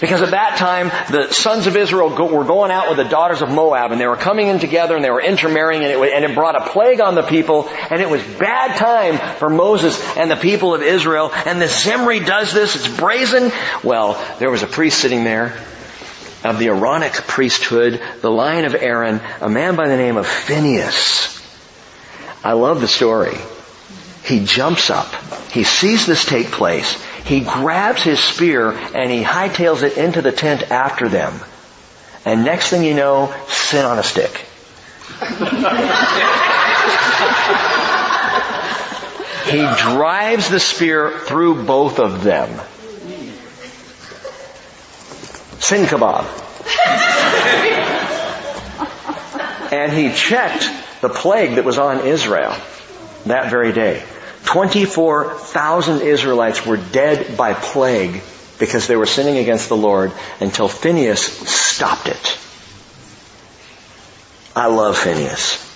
Because 0.00 0.22
at 0.22 0.30
that 0.30 0.56
time, 0.56 0.90
the 1.10 1.30
sons 1.32 1.66
of 1.66 1.76
Israel 1.76 2.08
were 2.08 2.44
going 2.44 2.70
out 2.70 2.88
with 2.88 2.96
the 2.96 3.04
daughters 3.04 3.42
of 3.42 3.50
Moab, 3.50 3.92
and 3.92 4.00
they 4.00 4.06
were 4.06 4.16
coming 4.16 4.46
in 4.46 4.58
together, 4.58 4.96
and 4.96 5.04
they 5.04 5.10
were 5.10 5.20
intermarrying, 5.20 5.84
and 5.84 5.92
it, 5.92 6.12
and 6.12 6.24
it 6.24 6.34
brought 6.34 6.56
a 6.56 6.70
plague 6.70 7.00
on 7.00 7.14
the 7.14 7.22
people, 7.22 7.68
and 7.90 8.00
it 8.00 8.08
was 8.08 8.22
bad 8.22 8.78
time 8.78 9.18
for 9.36 9.50
Moses 9.50 10.00
and 10.16 10.30
the 10.30 10.36
people 10.36 10.74
of 10.74 10.82
Israel. 10.82 11.30
And 11.44 11.60
the 11.60 11.68
Zimri 11.68 12.20
does 12.20 12.54
this; 12.54 12.76
it's 12.76 12.88
brazen. 12.96 13.52
Well, 13.84 14.14
there 14.38 14.50
was 14.50 14.62
a 14.62 14.66
priest 14.66 14.98
sitting 15.00 15.24
there 15.24 15.58
of 16.44 16.58
the 16.58 16.68
Aaronic 16.68 17.12
priesthood, 17.12 18.00
the 18.22 18.30
line 18.30 18.64
of 18.64 18.74
Aaron, 18.74 19.20
a 19.42 19.50
man 19.50 19.76
by 19.76 19.88
the 19.88 19.96
name 19.98 20.16
of 20.16 20.26
Phineas. 20.26 21.38
I 22.42 22.52
love 22.52 22.80
the 22.80 22.88
story. 22.88 23.36
He 24.24 24.44
jumps 24.44 24.88
up. 24.88 25.12
He 25.50 25.64
sees 25.64 26.06
this 26.06 26.24
take 26.24 26.46
place. 26.46 26.96
He 27.24 27.40
grabs 27.40 28.02
his 28.02 28.18
spear 28.20 28.70
and 28.70 29.10
he 29.10 29.22
hightails 29.22 29.82
it 29.82 29.96
into 29.96 30.22
the 30.22 30.32
tent 30.32 30.70
after 30.70 31.08
them. 31.08 31.34
And 32.24 32.44
next 32.44 32.70
thing 32.70 32.84
you 32.84 32.94
know, 32.94 33.34
sin 33.48 33.84
on 33.84 33.98
a 33.98 34.02
stick. 34.02 34.46
he 39.50 39.58
drives 39.82 40.48
the 40.50 40.60
spear 40.60 41.20
through 41.20 41.64
both 41.64 41.98
of 41.98 42.22
them. 42.22 42.48
Sin 45.60 45.86
kebab. 45.86 46.26
and 49.72 49.92
he 49.92 50.12
checked 50.12 50.68
the 51.00 51.08
plague 51.08 51.56
that 51.56 51.64
was 51.64 51.78
on 51.78 52.06
Israel 52.06 52.54
that 53.26 53.50
very 53.50 53.72
day. 53.72 54.02
24,000 54.44 56.02
Israelites 56.02 56.66
were 56.66 56.76
dead 56.76 57.36
by 57.36 57.54
plague 57.54 58.22
because 58.58 58.86
they 58.86 58.96
were 58.96 59.06
sinning 59.06 59.38
against 59.38 59.68
the 59.68 59.76
Lord 59.76 60.12
until 60.40 60.68
Phineas 60.68 61.22
stopped 61.22 62.08
it. 62.08 62.38
I 64.54 64.66
love 64.66 64.98
Phineas. 64.98 65.69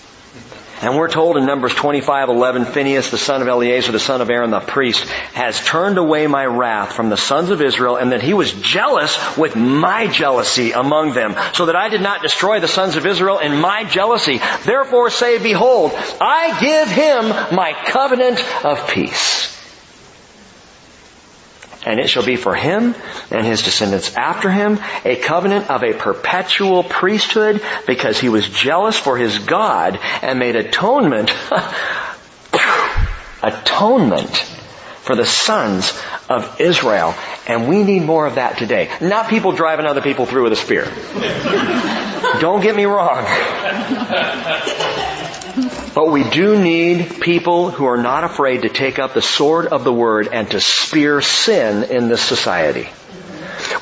And 0.82 0.96
we're 0.96 1.08
told 1.08 1.36
in 1.36 1.46
Numbers 1.46 1.72
25:11, 1.72 2.66
Phineas, 2.66 3.10
the 3.10 3.18
son 3.18 3.42
of 3.42 3.48
Eleazar, 3.48 3.92
the 3.92 4.00
son 4.00 4.20
of 4.20 4.28
Aaron, 4.28 4.50
the 4.50 4.60
priest, 4.60 5.04
has 5.32 5.58
turned 5.64 5.98
away 5.98 6.26
my 6.26 6.44
wrath 6.44 6.92
from 6.92 7.10
the 7.10 7.16
sons 7.16 7.50
of 7.50 7.62
Israel, 7.62 7.96
and 7.96 8.12
that 8.12 8.22
he 8.22 8.34
was 8.34 8.52
jealous 8.52 9.16
with 9.36 9.56
my 9.56 10.08
jealousy 10.08 10.72
among 10.72 11.14
them, 11.14 11.36
so 11.52 11.66
that 11.66 11.76
I 11.76 11.88
did 11.88 12.00
not 12.00 12.22
destroy 12.22 12.60
the 12.60 12.68
sons 12.68 12.96
of 12.96 13.06
Israel 13.06 13.38
in 13.38 13.60
my 13.60 13.84
jealousy. 13.84 14.40
Therefore 14.64 15.10
say, 15.10 15.38
behold, 15.38 15.92
I 16.20 16.60
give 16.60 16.88
him 16.88 17.56
my 17.56 17.72
covenant 17.86 18.42
of 18.64 18.88
peace. 18.88 19.53
And 21.86 22.00
it 22.00 22.08
shall 22.08 22.24
be 22.24 22.36
for 22.36 22.54
him 22.54 22.94
and 23.30 23.46
his 23.46 23.62
descendants 23.62 24.14
after 24.16 24.50
him 24.50 24.78
a 25.04 25.16
covenant 25.16 25.70
of 25.70 25.82
a 25.82 25.92
perpetual 25.92 26.82
priesthood 26.82 27.62
because 27.86 28.18
he 28.18 28.28
was 28.28 28.48
jealous 28.48 28.98
for 28.98 29.16
his 29.16 29.38
God 29.38 29.98
and 30.22 30.38
made 30.38 30.56
atonement, 30.56 31.30
atonement 33.42 34.44
for 35.04 35.14
the 35.14 35.26
sons 35.26 35.92
of 36.30 36.60
Israel. 36.60 37.14
And 37.46 37.68
we 37.68 37.84
need 37.84 38.02
more 38.02 38.26
of 38.26 38.36
that 38.36 38.56
today. 38.56 38.90
Not 39.00 39.28
people 39.28 39.52
driving 39.52 39.84
other 39.86 40.00
people 40.00 40.24
through 40.24 40.44
with 40.44 40.52
a 40.52 40.56
spear. 40.56 40.84
Don't 42.40 42.62
get 42.62 42.74
me 42.74 42.84
wrong. 42.84 43.24
But 45.94 46.10
we 46.10 46.28
do 46.28 46.60
need 46.60 47.20
people 47.20 47.70
who 47.70 47.84
are 47.86 47.96
not 47.96 48.24
afraid 48.24 48.62
to 48.62 48.68
take 48.68 48.98
up 48.98 49.14
the 49.14 49.22
sword 49.22 49.66
of 49.66 49.84
the 49.84 49.92
word 49.92 50.28
and 50.32 50.50
to 50.50 50.60
spear 50.60 51.20
sin 51.20 51.84
in 51.84 52.08
this 52.08 52.22
society. 52.22 52.88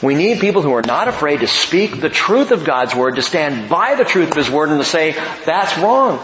We 0.03 0.15
need 0.15 0.41
people 0.41 0.61
who 0.61 0.75
are 0.75 0.83
not 0.83 1.09
afraid 1.09 1.41
to 1.41 1.47
speak 1.47 2.01
the 2.01 2.11
truth 2.11 2.51
of 2.51 2.65
God's 2.65 2.95
word, 2.95 3.17
to 3.17 3.23
stand 3.23 3.71
by 3.71 3.95
the 3.95 4.05
truth 4.05 4.33
of 4.33 4.37
His 4.37 4.51
word 4.51 4.69
and 4.69 4.81
to 4.81 4.85
say, 4.85 5.13
that's 5.47 5.79
wrong. 5.79 6.19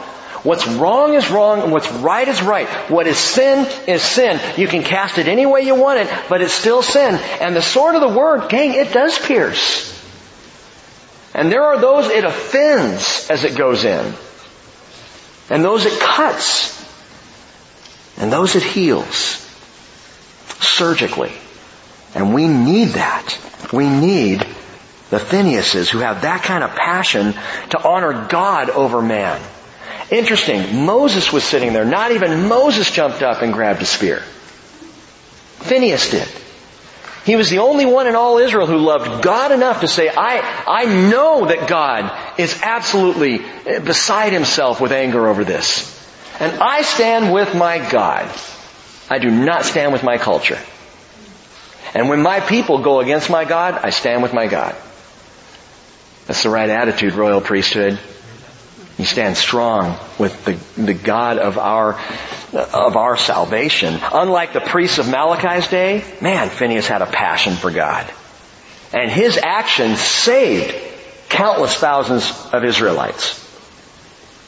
What's 0.45 0.67
wrong 0.69 1.15
is 1.15 1.31
wrong 1.31 1.63
and 1.63 1.73
what's 1.73 1.91
right 1.93 2.29
is 2.29 2.43
right. 2.43 2.69
What 2.91 3.07
is 3.07 3.17
sin 3.17 3.67
is 3.89 4.03
sin. 4.03 4.39
You 4.59 4.69
can 4.69 4.83
cast 4.83 5.19
it 5.19 5.29
any 5.29 5.47
way 5.47 5.63
you 5.63 5.75
want 5.75 6.01
it, 6.01 6.11
but 6.29 6.43
it's 6.43 6.53
still 6.53 6.83
sin. 6.83 7.15
And 7.41 7.57
the 7.57 7.63
sword 7.63 7.95
of 7.95 8.03
the 8.03 8.17
word, 8.17 8.51
gang, 8.51 8.75
it 8.75 8.93
does 8.93 9.19
pierce. 9.19 9.95
And 11.35 11.51
there 11.51 11.65
are 11.65 11.81
those 11.81 12.07
it 12.09 12.25
offends 12.25 13.29
as 13.31 13.45
it 13.45 13.57
goes 13.57 13.85
in 13.85 14.15
and 15.51 15.65
those 15.65 15.87
it 15.87 15.99
cuts, 16.01 16.77
and 18.19 18.33
those 18.33 18.57
it 18.57 18.63
heals 18.63 19.45
surgically. 20.61 21.33
And 22.15 22.35
we 22.35 22.49
need 22.49 22.89
that. 22.91 23.39
We 23.73 23.89
need 23.89 24.41
the 25.11 25.19
Phineases 25.19 25.89
who 25.89 25.99
have 25.99 26.23
that 26.23 26.43
kind 26.43 26.65
of 26.65 26.75
passion 26.75 27.35
to 27.71 27.83
honor 27.87 28.27
God 28.29 28.71
over 28.71 29.01
man. 29.03 29.41
Interesting. 30.11 30.85
Moses 30.85 31.33
was 31.33 31.45
sitting 31.45 31.73
there. 31.73 31.85
Not 31.85 32.13
even 32.13 32.49
Moses 32.49 32.91
jumped 32.91 33.23
up 33.23 33.43
and 33.43 33.53
grabbed 33.53 33.83
a 33.83 33.87
spear. 33.87 34.21
Phineas 35.61 36.11
did. 36.11 36.29
He 37.29 37.37
was 37.37 37.51
the 37.51 37.59
only 37.59 37.85
one 37.85 38.07
in 38.07 38.17
all 38.17 38.39
Israel 38.39 38.67
who 38.67 38.79
loved 38.79 39.23
God 39.23 39.53
enough 39.53 39.83
to 39.83 39.87
say, 39.87 40.09
I, 40.09 40.41
I 40.67 40.87
know 41.11 41.45
that 41.45 41.69
God 41.69 42.11
is 42.41 42.59
absolutely 42.63 43.45
eh, 43.67 43.81
beside 43.81 44.33
himself 44.33 44.81
with 44.81 44.93
anger 44.93 45.29
over 45.29 45.45
this. 45.45 45.95
And 46.41 46.59
I 46.59 46.81
stand 46.81 47.31
with 47.31 47.55
my 47.55 47.87
God. 47.91 48.35
I 49.11 49.19
do 49.19 49.31
not 49.31 49.67
stand 49.67 49.93
with 49.93 50.03
my 50.03 50.17
culture. 50.17 50.59
And 51.93 52.09
when 52.09 52.23
my 52.23 52.41
people 52.41 52.79
go 52.79 53.01
against 53.01 53.29
my 53.29 53.45
God, 53.45 53.75
I 53.75 53.91
stand 53.91 54.23
with 54.23 54.33
my 54.33 54.47
God. 54.47 54.75
That's 56.29 56.43
the 56.43 56.49
right 56.49 56.71
attitude, 56.71 57.13
royal 57.13 57.43
priesthood. 57.43 57.99
You 58.99 59.05
stand 59.05 59.37
strong 59.37 59.97
with 60.19 60.45
the, 60.45 60.83
the 60.83 60.95
God 60.95 61.39
of 61.39 61.57
our, 61.57 61.95
of 62.53 62.97
our 62.97 63.17
salvation. 63.17 63.99
Unlike 64.13 64.55
the 64.55 64.61
priests 64.61 64.99
of 64.99 65.09
Malachi's 65.09 65.69
day, 65.69 66.05
man, 66.21 66.49
Phineas 66.49 66.89
had 66.89 67.01
a 67.01 67.07
passion 67.07 67.55
for 67.55 67.71
God. 67.71 68.11
And 68.93 69.09
his 69.09 69.39
actions 69.39 70.01
saved 70.01 70.75
countless 71.29 71.77
thousands 71.77 72.33
of 72.53 72.65
Israelites 72.65 73.45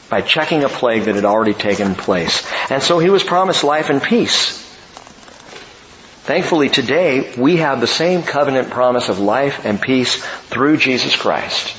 by 0.09 0.19
checking 0.19 0.65
a 0.65 0.69
plague 0.69 1.03
that 1.03 1.15
had 1.15 1.23
already 1.23 1.53
taken 1.53 1.95
place. 1.95 2.45
And 2.69 2.83
so 2.83 2.99
he 2.99 3.09
was 3.09 3.23
promised 3.23 3.63
life 3.63 3.89
and 3.89 4.03
peace. 4.03 4.57
Thankfully 6.23 6.67
today, 6.67 7.33
we 7.37 7.57
have 7.57 7.79
the 7.79 7.87
same 7.87 8.23
covenant 8.23 8.69
promise 8.69 9.07
of 9.07 9.19
life 9.19 9.65
and 9.65 9.81
peace 9.81 10.21
through 10.49 10.77
Jesus 10.77 11.15
Christ. 11.15 11.77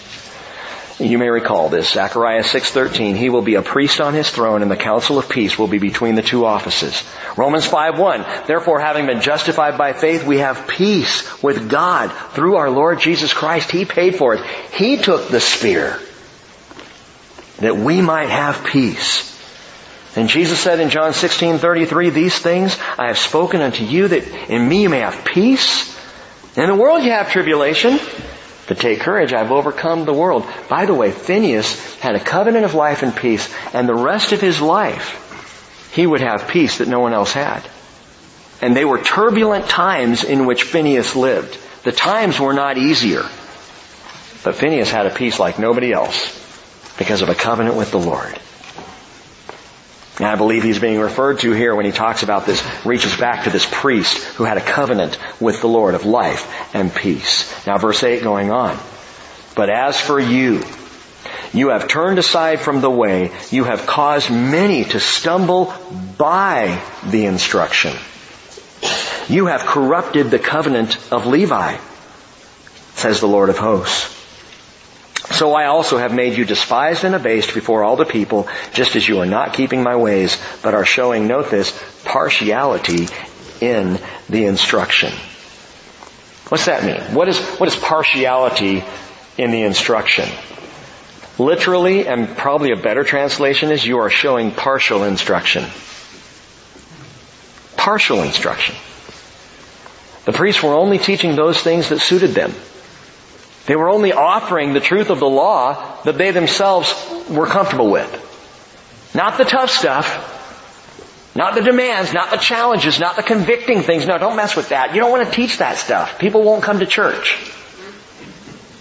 You 0.98 1.18
may 1.18 1.30
recall 1.30 1.68
this, 1.68 1.90
Zechariah 1.90 2.42
6.13, 2.42 3.16
he 3.16 3.30
will 3.30 3.42
be 3.42 3.54
a 3.54 3.62
priest 3.62 4.00
on 4.00 4.14
his 4.14 4.30
throne 4.30 4.62
and 4.62 4.70
the 4.70 4.76
counsel 4.76 5.18
of 5.18 5.28
peace 5.28 5.58
will 5.58 5.66
be 5.66 5.78
between 5.78 6.14
the 6.14 6.22
two 6.22 6.44
offices. 6.44 7.02
Romans 7.36 7.66
5.1, 7.66 8.46
therefore 8.46 8.78
having 8.80 9.06
been 9.06 9.20
justified 9.20 9.78
by 9.78 9.94
faith, 9.94 10.26
we 10.26 10.38
have 10.38 10.68
peace 10.68 11.42
with 11.42 11.70
God 11.70 12.12
through 12.34 12.56
our 12.56 12.70
Lord 12.70 13.00
Jesus 13.00 13.32
Christ. 13.32 13.70
He 13.70 13.84
paid 13.84 14.16
for 14.16 14.34
it. 14.34 14.44
He 14.72 14.98
took 14.98 15.28
the 15.28 15.40
spear 15.40 15.98
that 17.58 17.76
we 17.76 18.02
might 18.02 18.28
have 18.28 18.64
peace. 18.64 19.30
And 20.14 20.28
Jesus 20.28 20.60
said 20.60 20.78
in 20.78 20.90
John 20.90 21.14
16:33, 21.14 22.10
"These 22.10 22.38
things 22.38 22.76
I 22.98 23.06
have 23.06 23.18
spoken 23.18 23.62
unto 23.62 23.82
you 23.82 24.08
that 24.08 24.24
in 24.48 24.68
me 24.68 24.82
you 24.82 24.90
may 24.90 25.00
have 25.00 25.24
peace. 25.24 25.96
In 26.54 26.66
the 26.66 26.74
world 26.74 27.02
you 27.02 27.12
have 27.12 27.32
tribulation, 27.32 27.98
but 28.72 28.80
take 28.80 29.00
courage, 29.00 29.34
I've 29.34 29.52
overcome 29.52 30.06
the 30.06 30.14
world." 30.14 30.46
By 30.70 30.86
the 30.86 30.94
way, 30.94 31.10
Phineas 31.10 31.98
had 32.00 32.14
a 32.14 32.20
covenant 32.20 32.64
of 32.64 32.72
life 32.74 33.02
and 33.02 33.14
peace, 33.14 33.46
and 33.74 33.86
the 33.86 33.94
rest 33.94 34.32
of 34.32 34.40
his 34.40 34.62
life 34.62 35.90
he 35.92 36.06
would 36.06 36.22
have 36.22 36.48
peace 36.48 36.78
that 36.78 36.88
no 36.88 37.00
one 37.00 37.12
else 37.12 37.34
had. 37.34 37.60
And 38.62 38.74
they 38.74 38.86
were 38.86 38.98
turbulent 38.98 39.68
times 39.68 40.24
in 40.24 40.46
which 40.46 40.62
Phineas 40.62 41.14
lived. 41.14 41.58
The 41.82 41.92
times 41.92 42.40
were 42.40 42.54
not 42.54 42.78
easier. 42.78 43.26
But 44.42 44.54
Phineas 44.54 44.90
had 44.90 45.04
a 45.04 45.10
peace 45.10 45.38
like 45.38 45.58
nobody 45.58 45.92
else 45.92 46.16
because 46.96 47.20
of 47.20 47.28
a 47.28 47.34
covenant 47.34 47.76
with 47.76 47.90
the 47.90 47.98
Lord. 47.98 48.38
And 50.22 50.30
I 50.30 50.36
believe 50.36 50.62
he's 50.62 50.78
being 50.78 51.00
referred 51.00 51.40
to 51.40 51.50
here 51.50 51.74
when 51.74 51.84
he 51.84 51.90
talks 51.90 52.22
about 52.22 52.46
this, 52.46 52.62
reaches 52.86 53.16
back 53.16 53.42
to 53.42 53.50
this 53.50 53.66
priest 53.68 54.22
who 54.36 54.44
had 54.44 54.56
a 54.56 54.60
covenant 54.60 55.18
with 55.40 55.60
the 55.60 55.66
Lord 55.66 55.96
of 55.96 56.06
life 56.06 56.72
and 56.72 56.94
peace. 56.94 57.66
Now 57.66 57.76
verse 57.78 58.04
8 58.04 58.22
going 58.22 58.52
on. 58.52 58.78
But 59.56 59.68
as 59.68 60.00
for 60.00 60.20
you, 60.20 60.62
you 61.52 61.70
have 61.70 61.88
turned 61.88 62.20
aside 62.20 62.60
from 62.60 62.80
the 62.80 62.88
way, 62.88 63.32
you 63.50 63.64
have 63.64 63.84
caused 63.84 64.30
many 64.30 64.84
to 64.84 65.00
stumble 65.00 65.74
by 66.16 66.80
the 67.04 67.26
instruction. 67.26 67.92
You 69.28 69.46
have 69.46 69.62
corrupted 69.62 70.30
the 70.30 70.38
covenant 70.38 70.98
of 71.10 71.26
Levi, 71.26 71.78
says 72.94 73.18
the 73.18 73.26
Lord 73.26 73.48
of 73.48 73.58
hosts. 73.58 74.21
So 75.30 75.54
I 75.54 75.66
also 75.66 75.98
have 75.98 76.12
made 76.12 76.36
you 76.36 76.44
despised 76.44 77.04
and 77.04 77.14
abased 77.14 77.54
before 77.54 77.84
all 77.84 77.96
the 77.96 78.04
people, 78.04 78.48
just 78.72 78.96
as 78.96 79.06
you 79.06 79.20
are 79.20 79.26
not 79.26 79.54
keeping 79.54 79.82
my 79.82 79.96
ways, 79.96 80.36
but 80.62 80.74
are 80.74 80.84
showing, 80.84 81.28
note 81.28 81.50
this, 81.50 81.72
partiality 82.04 83.06
in 83.60 84.00
the 84.28 84.46
instruction. 84.46 85.12
What's 86.48 86.66
that 86.66 86.84
mean? 86.84 87.14
What 87.14 87.28
is, 87.28 87.38
what 87.56 87.68
is 87.68 87.76
partiality 87.76 88.82
in 89.38 89.52
the 89.52 89.62
instruction? 89.62 90.28
Literally, 91.38 92.06
and 92.06 92.36
probably 92.36 92.72
a 92.72 92.76
better 92.76 93.04
translation 93.04 93.70
is 93.70 93.86
you 93.86 93.98
are 93.98 94.10
showing 94.10 94.50
partial 94.50 95.04
instruction. 95.04 95.64
Partial 97.76 98.22
instruction. 98.22 98.74
The 100.24 100.32
priests 100.32 100.62
were 100.62 100.74
only 100.74 100.98
teaching 100.98 101.36
those 101.36 101.60
things 101.60 101.88
that 101.88 102.00
suited 102.00 102.30
them. 102.30 102.52
They 103.66 103.76
were 103.76 103.88
only 103.88 104.12
offering 104.12 104.72
the 104.72 104.80
truth 104.80 105.10
of 105.10 105.20
the 105.20 105.28
law 105.28 106.02
that 106.02 106.18
they 106.18 106.32
themselves 106.32 106.92
were 107.30 107.46
comfortable 107.46 107.90
with. 107.90 109.10
Not 109.14 109.38
the 109.38 109.44
tough 109.44 109.70
stuff. 109.70 110.30
Not 111.34 111.54
the 111.54 111.62
demands, 111.62 112.12
not 112.12 112.30
the 112.30 112.36
challenges, 112.36 113.00
not 113.00 113.16
the 113.16 113.22
convicting 113.22 113.82
things. 113.82 114.06
No, 114.06 114.18
don't 114.18 114.36
mess 114.36 114.54
with 114.54 114.68
that. 114.68 114.94
You 114.94 115.00
don't 115.00 115.10
want 115.10 115.26
to 115.26 115.34
teach 115.34 115.58
that 115.58 115.78
stuff. 115.78 116.18
People 116.18 116.42
won't 116.42 116.62
come 116.62 116.80
to 116.80 116.86
church. 116.86 117.38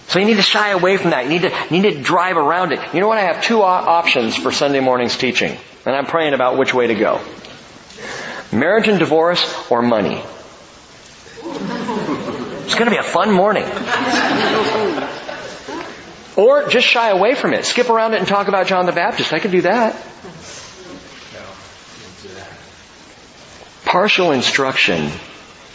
So 0.08 0.18
you 0.18 0.26
need 0.26 0.36
to 0.36 0.42
shy 0.42 0.70
away 0.70 0.98
from 0.98 1.10
that. 1.10 1.24
You 1.24 1.30
need 1.30 1.42
to, 1.42 1.52
you 1.70 1.80
need 1.80 1.94
to 1.94 2.02
drive 2.02 2.36
around 2.36 2.72
it. 2.72 2.80
You 2.92 3.00
know 3.00 3.08
what? 3.08 3.16
I 3.16 3.32
have 3.32 3.42
two 3.42 3.62
options 3.62 4.36
for 4.36 4.52
Sunday 4.52 4.80
morning's 4.80 5.16
teaching. 5.16 5.56
And 5.86 5.96
I'm 5.96 6.04
praying 6.04 6.34
about 6.34 6.58
which 6.58 6.74
way 6.74 6.88
to 6.88 6.94
go. 6.94 7.22
Marriage 8.52 8.88
and 8.88 8.98
divorce 8.98 9.42
or 9.70 9.80
money. 9.80 10.22
It's 12.64 12.74
going 12.74 12.86
to 12.86 12.90
be 12.90 12.96
a 12.96 13.02
fun 13.02 13.30
morning. 13.32 13.64
Or 16.36 16.68
just 16.68 16.86
shy 16.86 17.10
away 17.10 17.34
from 17.34 17.52
it. 17.52 17.64
Skip 17.64 17.90
around 17.90 18.14
it 18.14 18.18
and 18.18 18.28
talk 18.28 18.48
about 18.48 18.66
John 18.66 18.86
the 18.86 18.92
Baptist. 18.92 19.32
I 19.32 19.38
could 19.38 19.50
do 19.50 19.62
that. 19.62 19.94
Partial 23.84 24.32
instruction 24.32 25.10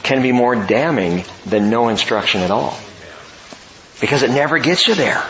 can 0.02 0.24
be 0.24 0.32
more 0.32 0.56
damning 0.56 1.24
than 1.46 1.70
no 1.70 1.90
instruction 1.90 2.42
at 2.42 2.50
all. 2.50 2.78
Because 4.02 4.24
it 4.24 4.32
never 4.32 4.58
gets 4.58 4.88
you 4.88 4.96
there. 4.96 5.24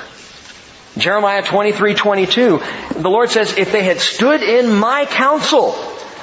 Jeremiah 0.98 1.44
23, 1.44 1.94
22, 1.94 2.62
the 2.96 3.10
Lord 3.10 3.30
says, 3.30 3.58
if 3.58 3.72
they 3.72 3.84
had 3.84 4.00
stood 4.00 4.42
in 4.42 4.74
my 4.74 5.06
counsel, 5.06 5.76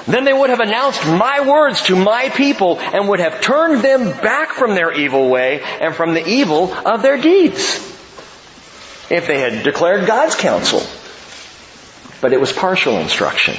then 0.07 0.25
they 0.25 0.33
would 0.33 0.51
have 0.51 0.61
announced 0.61 1.07
my 1.07 1.49
words 1.49 1.83
to 1.83 1.97
my 1.97 2.29
people 2.29 2.79
and 2.79 3.09
would 3.09 3.21
have 3.21 3.41
turned 3.41 3.83
them 3.83 4.05
back 4.21 4.53
from 4.53 4.75
their 4.75 4.93
evil 4.93 5.31
way 5.31 5.63
and 5.63 5.95
from 5.95 6.15
the 6.15 6.27
evil 6.27 6.73
of 6.73 7.03
their 7.03 7.17
deeds. 7.17 7.77
If 9.11 9.27
they 9.27 9.41
had 9.41 9.65
declared 9.65 10.07
God's 10.07 10.35
counsel. 10.35 10.83
But 12.21 12.33
it 12.33 12.41
was 12.41 12.53
partial 12.53 12.99
instruction. 12.99 13.57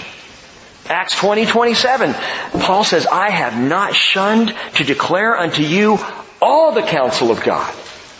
Acts 0.87 1.15
20, 1.15 1.47
27, 1.47 2.13
Paul 2.61 2.83
says, 2.83 3.07
I 3.07 3.31
have 3.31 3.59
not 3.59 3.95
shunned 3.95 4.53
to 4.75 4.83
declare 4.83 5.35
unto 5.35 5.63
you 5.63 5.97
all 6.41 6.73
the 6.73 6.83
counsel 6.83 7.31
of 7.31 7.41
God. 7.43 7.73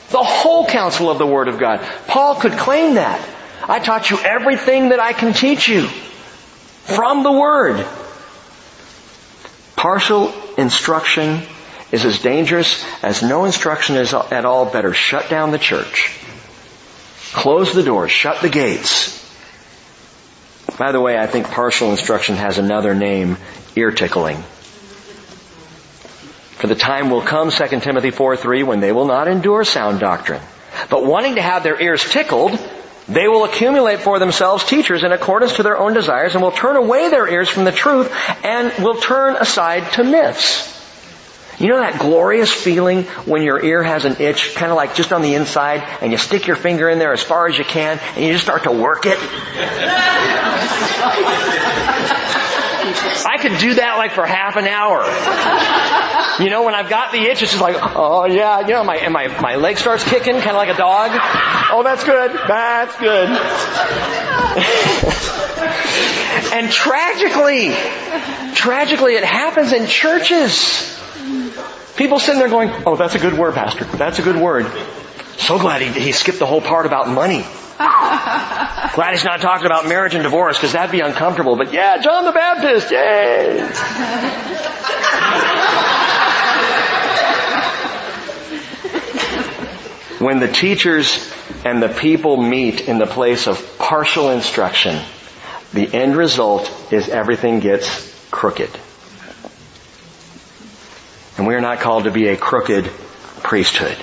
The 0.10 0.24
whole 0.24 0.66
counsel 0.66 1.10
of 1.10 1.20
the 1.20 1.28
Word 1.28 1.48
of 1.48 1.60
God. 1.60 1.80
Paul 2.08 2.36
could 2.36 2.54
claim 2.54 2.96
that. 2.96 3.24
I 3.68 3.80
taught 3.80 4.10
you 4.10 4.20
everything 4.20 4.90
that 4.90 5.00
I 5.00 5.14
can 5.14 5.34
teach 5.34 5.68
you 5.68 5.88
from 5.88 7.24
the 7.24 7.32
Word. 7.32 7.86
Partial 9.86 10.34
instruction 10.58 11.44
is 11.92 12.06
as 12.06 12.18
dangerous 12.18 12.84
as 13.04 13.22
no 13.22 13.46
instruction 13.46 13.98
is 13.98 14.16
at 14.16 14.44
all. 14.44 14.66
Better 14.66 14.96
shut 14.96 15.30
down 15.30 15.52
the 15.52 15.60
church. 15.60 16.20
Close 17.34 17.72
the 17.72 17.84
doors. 17.84 18.10
Shut 18.10 18.42
the 18.42 18.50
gates. 18.50 19.14
By 20.80 20.92
the 20.92 21.00
way, 21.00 21.20
I 21.20 21.28
think 21.28 21.52
partial 21.52 21.92
instruction 21.92 22.36
has 22.36 22.58
another 22.58 22.96
name, 22.96 23.38
ear 23.76 23.92
tickling. 23.92 24.38
For 26.58 26.66
the 26.66 26.74
time 26.74 27.12
will 27.12 27.22
come, 27.22 27.52
2 27.52 27.80
Timothy 27.82 28.10
4 28.10 28.38
3, 28.38 28.64
when 28.64 28.80
they 28.80 28.92
will 28.92 29.06
not 29.06 29.28
endure 29.28 29.64
sound 29.64 30.00
doctrine. 30.00 30.42
But 30.90 31.06
wanting 31.06 31.36
to 31.36 31.44
have 31.44 31.62
their 31.62 31.80
ears 31.80 32.04
tickled, 32.04 32.60
they 33.08 33.28
will 33.28 33.44
accumulate 33.44 34.00
for 34.00 34.18
themselves 34.20 34.64
teachers 34.64 35.04
in 35.04 35.12
accordance 35.12 35.58
to 35.58 35.64
their 35.64 35.78
own 35.78 35.94
desires 35.94 36.34
and 36.34 36.44
will 36.44 36.52
turn 36.52 36.76
away 36.76 37.10
their 37.10 37.28
ears 37.28 37.50
from 37.50 37.64
the 37.64 37.72
truth 37.72 38.12
and 38.44 38.74
will 38.84 39.00
turn 39.00 39.36
aside 39.36 39.92
to 39.94 40.04
myths. 40.04 40.74
You 41.60 41.70
know 41.70 41.80
that 41.80 42.00
glorious 42.00 42.52
feeling 42.52 43.04
when 43.26 43.42
your 43.42 43.64
ear 43.64 43.82
has 43.82 44.04
an 44.06 44.18
itch, 44.20 44.56
kind 44.56 44.72
of 44.72 44.76
like 44.76 44.96
just 44.96 45.14
on 45.14 45.22
the 45.22 45.36
inside, 45.36 45.84
and 46.02 46.12
you 46.12 46.18
stick 46.18 46.48
your 46.48 46.58
finger 46.58 46.90
in 46.90 47.00
there 47.00 47.14
as 47.14 47.24
far 47.24 47.48
as 47.48 47.58
you 47.58 47.64
can, 47.64 48.00
and 48.16 48.26
you 48.26 48.34
just 48.34 48.44
start 48.44 48.64
to 48.64 48.72
work 48.72 49.06
it? 49.06 49.18
I 52.86 53.38
could 53.40 53.58
do 53.60 53.76
that 53.76 53.98
like 53.98 54.12
for 54.12 54.26
half 54.26 54.56
an 54.56 54.68
hour. 54.68 55.04
You 56.44 56.50
know, 56.50 56.64
when 56.64 56.76
I've 56.76 56.90
got 56.90 57.12
the 57.12 57.20
itch, 57.20 57.42
it's 57.42 57.52
just 57.52 57.62
like, 57.62 57.78
oh 57.80 58.26
yeah, 58.26 58.62
you 58.62 58.74
know, 58.74 58.84
my, 58.84 58.98
and 58.98 59.14
my, 59.14 59.28
my 59.42 59.56
leg 59.56 59.78
starts 59.78 60.04
kicking, 60.04 60.36
kind 60.36 60.50
of 60.50 60.56
like 60.56 60.70
a 60.70 60.78
dog. 60.78 61.12
Oh, 61.72 61.82
that's 61.84 62.04
good. 62.04 62.32
That's 62.32 62.96
good. 62.98 63.30
and 66.54 66.72
tragically, 66.72 67.74
tragically, 68.56 69.16
it 69.16 69.24
happens 69.24 69.74
in 69.74 69.88
churches. 69.88 70.92
People 71.96 72.20
sitting 72.20 72.40
there 72.40 72.50
going, 72.50 72.70
oh, 72.86 72.96
that's 72.96 73.16
a 73.16 73.20
good 73.20 73.38
word, 73.38 73.54
Pastor. 73.54 73.86
That's 73.86 74.20
a 74.20 74.22
good 74.22 74.36
word. 74.36 74.66
So 75.38 75.58
glad 75.58 75.82
he, 75.82 76.00
he 76.00 76.12
skipped 76.12 76.40
the 76.40 76.46
whole 76.46 76.62
part 76.62 76.86
about 76.86 77.10
money. 77.10 77.46
glad 78.96 79.12
he's 79.12 79.26
not 79.26 79.42
talking 79.42 79.66
about 79.66 79.88
marriage 79.88 80.14
and 80.14 80.24
divorce 80.24 80.58
because 80.58 80.72
that'd 80.72 80.92
be 80.92 81.02
uncomfortable. 81.02 81.58
But 81.58 81.74
yeah, 81.74 81.98
John 81.98 82.24
the 82.24 82.32
Baptist, 82.32 82.90
yay! 82.92 83.60
when 90.20 90.40
the 90.40 90.48
teachers 90.48 91.34
and 91.66 91.84
the 91.84 91.90
people 91.90 92.38
meet 92.38 92.88
in 92.88 92.98
the 92.98 93.08
place 93.08 93.48
of 93.48 93.78
partial 93.78 94.30
instruction, 94.30 95.04
the 95.74 95.94
end 95.94 96.16
result 96.16 96.72
is 96.94 97.10
everything 97.10 97.60
gets 97.60 98.14
crooked. 98.32 98.70
And 101.38 101.46
we 101.46 101.56
are 101.56 101.62
not 101.62 101.80
called 101.80 102.06
to 102.06 102.12
be 102.12 102.30
a 102.30 102.38
crooked 102.38 102.86
priesthood. 103.44 103.98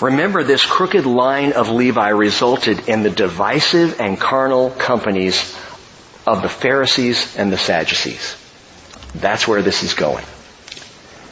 Remember, 0.00 0.44
this 0.44 0.64
crooked 0.64 1.06
line 1.06 1.52
of 1.52 1.70
Levi 1.70 2.08
resulted 2.10 2.88
in 2.88 3.02
the 3.02 3.10
divisive 3.10 4.00
and 4.00 4.20
carnal 4.20 4.70
companies 4.70 5.56
of 6.26 6.42
the 6.42 6.48
Pharisees 6.48 7.36
and 7.36 7.50
the 7.50 7.56
Sadducees. 7.56 8.36
That's 9.14 9.48
where 9.48 9.62
this 9.62 9.82
is 9.82 9.94
going. 9.94 10.24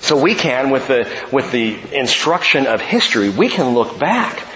So 0.00 0.20
we 0.20 0.34
can, 0.34 0.70
with 0.70 0.86
the, 0.86 1.10
with 1.32 1.50
the 1.50 1.78
instruction 1.92 2.66
of 2.66 2.80
history, 2.80 3.28
we 3.28 3.48
can 3.48 3.74
look 3.74 3.98
back 3.98 4.46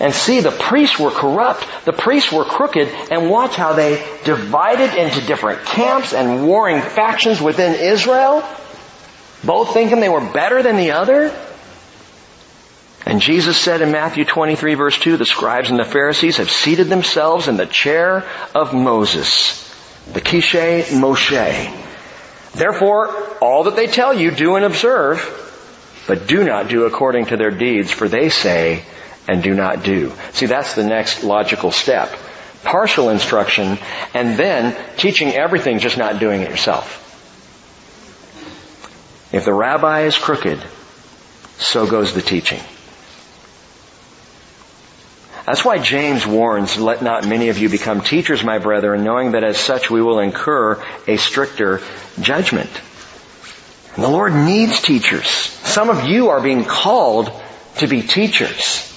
and 0.00 0.12
see 0.12 0.40
the 0.40 0.50
priests 0.50 0.98
were 0.98 1.10
corrupt, 1.10 1.66
the 1.84 1.92
priests 1.92 2.32
were 2.32 2.44
crooked, 2.44 2.88
and 3.10 3.30
watch 3.30 3.54
how 3.54 3.74
they 3.74 4.04
divided 4.24 4.94
into 4.94 5.20
different 5.26 5.64
camps 5.64 6.12
and 6.12 6.46
warring 6.46 6.80
factions 6.80 7.40
within 7.40 7.74
Israel, 7.74 8.42
both 9.44 9.72
thinking 9.72 10.00
they 10.00 10.08
were 10.08 10.32
better 10.32 10.62
than 10.62 10.76
the 10.76 10.92
other. 10.92 11.28
And 13.06 13.20
Jesus 13.20 13.58
said 13.58 13.82
in 13.82 13.92
Matthew 13.92 14.24
23 14.24 14.74
verse 14.74 14.98
2, 14.98 15.16
the 15.16 15.26
scribes 15.26 15.70
and 15.70 15.78
the 15.78 15.84
Pharisees 15.84 16.38
have 16.38 16.50
seated 16.50 16.88
themselves 16.88 17.48
in 17.48 17.56
the 17.56 17.66
chair 17.66 18.24
of 18.54 18.72
Moses, 18.72 19.60
the 20.12 20.20
Kishe 20.20 20.84
Moshe. 20.84 21.80
Therefore, 22.52 23.08
all 23.40 23.64
that 23.64 23.76
they 23.76 23.88
tell 23.88 24.14
you, 24.14 24.30
do 24.30 24.56
and 24.56 24.64
observe, 24.64 25.20
but 26.06 26.26
do 26.26 26.44
not 26.44 26.68
do 26.68 26.84
according 26.84 27.26
to 27.26 27.36
their 27.36 27.50
deeds, 27.50 27.90
for 27.90 28.08
they 28.08 28.28
say 28.30 28.84
and 29.28 29.42
do 29.42 29.54
not 29.54 29.82
do. 29.82 30.12
See, 30.32 30.46
that's 30.46 30.74
the 30.74 30.84
next 30.84 31.24
logical 31.24 31.70
step. 31.72 32.14
Partial 32.62 33.10
instruction, 33.10 33.78
and 34.14 34.38
then 34.38 34.76
teaching 34.96 35.32
everything, 35.32 35.78
just 35.78 35.98
not 35.98 36.18
doing 36.18 36.40
it 36.40 36.48
yourself. 36.48 37.00
If 39.32 39.44
the 39.44 39.52
rabbi 39.52 40.02
is 40.02 40.16
crooked, 40.16 40.62
so 41.58 41.86
goes 41.86 42.14
the 42.14 42.22
teaching. 42.22 42.60
That's 45.46 45.64
why 45.64 45.78
James 45.78 46.26
warns, 46.26 46.78
let 46.78 47.02
not 47.02 47.26
many 47.26 47.50
of 47.50 47.58
you 47.58 47.68
become 47.68 48.00
teachers, 48.00 48.42
my 48.42 48.58
brethren, 48.58 49.04
knowing 49.04 49.32
that 49.32 49.44
as 49.44 49.58
such 49.58 49.90
we 49.90 50.00
will 50.00 50.20
incur 50.20 50.82
a 51.06 51.16
stricter 51.18 51.82
judgment. 52.20 52.70
And 53.94 54.02
the 54.02 54.08
Lord 54.08 54.34
needs 54.34 54.80
teachers. 54.80 55.28
Some 55.28 55.90
of 55.90 56.04
you 56.08 56.30
are 56.30 56.40
being 56.40 56.64
called 56.64 57.30
to 57.76 57.86
be 57.86 58.00
teachers. 58.00 58.90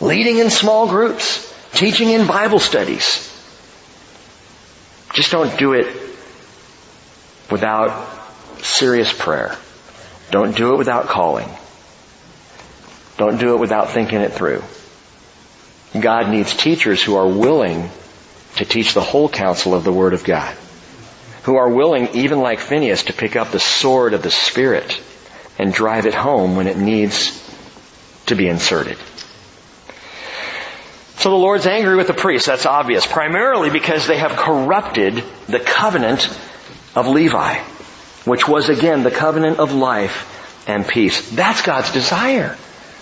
Leading 0.00 0.38
in 0.38 0.50
small 0.50 0.88
groups. 0.88 1.52
Teaching 1.72 2.08
in 2.08 2.26
Bible 2.26 2.60
studies. 2.60 3.30
Just 5.12 5.32
don't 5.32 5.58
do 5.58 5.72
it 5.72 5.94
without 7.50 8.08
serious 8.58 9.12
prayer. 9.12 9.56
Don't 10.30 10.56
do 10.56 10.74
it 10.74 10.78
without 10.78 11.06
calling. 11.06 11.48
Don't 13.18 13.38
do 13.38 13.54
it 13.54 13.58
without 13.58 13.90
thinking 13.90 14.20
it 14.20 14.32
through. 14.32 14.62
God 15.98 16.28
needs 16.28 16.54
teachers 16.56 17.02
who 17.02 17.16
are 17.16 17.28
willing 17.28 17.88
to 18.56 18.64
teach 18.64 18.94
the 18.94 19.00
whole 19.00 19.28
counsel 19.28 19.74
of 19.74 19.84
the 19.84 19.92
Word 19.92 20.14
of 20.14 20.24
God. 20.24 20.54
Who 21.44 21.56
are 21.56 21.68
willing, 21.68 22.08
even 22.14 22.40
like 22.40 22.58
Phineas, 22.58 23.04
to 23.04 23.12
pick 23.12 23.36
up 23.36 23.50
the 23.50 23.60
sword 23.60 24.14
of 24.14 24.22
the 24.22 24.30
Spirit 24.30 25.00
and 25.58 25.72
drive 25.72 26.06
it 26.06 26.14
home 26.14 26.56
when 26.56 26.66
it 26.66 26.78
needs 26.78 27.40
to 28.26 28.34
be 28.34 28.48
inserted. 28.48 28.98
So 31.16 31.30
the 31.30 31.36
Lord's 31.36 31.66
angry 31.66 31.96
with 31.96 32.08
the 32.08 32.14
priests, 32.14 32.46
that's 32.46 32.66
obvious, 32.66 33.06
primarily 33.06 33.70
because 33.70 34.06
they 34.06 34.18
have 34.18 34.32
corrupted 34.32 35.22
the 35.46 35.60
covenant 35.60 36.28
of 36.94 37.06
Levi, 37.06 37.58
which 38.24 38.48
was 38.48 38.68
again 38.68 39.04
the 39.04 39.10
covenant 39.10 39.58
of 39.58 39.72
life 39.72 40.66
and 40.68 40.86
peace. 40.86 41.30
That's 41.30 41.62
God's 41.62 41.92
desire. 41.92 42.56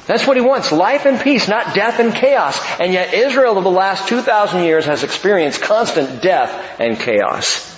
That's 0.07 0.27
what 0.27 0.37
he 0.37 0.43
wants. 0.43 0.73
Life 0.73 1.07
and 1.07 1.21
peace, 1.21 1.47
not 1.47 1.75
death 1.75 2.01
and 2.01 2.15
chaos. 2.15 2.59
And 2.81 2.93
yet 2.93 3.15
Israel 3.15 3.57
of 3.57 3.65
the 3.65 3.71
last 3.71 4.09
2,000 4.09 4.65
years 4.65 4.85
has 4.87 5.05
experienced 5.05 5.63
constant 5.63 6.23
death 6.23 6.81
and 6.81 6.99
chaos. 6.99 7.71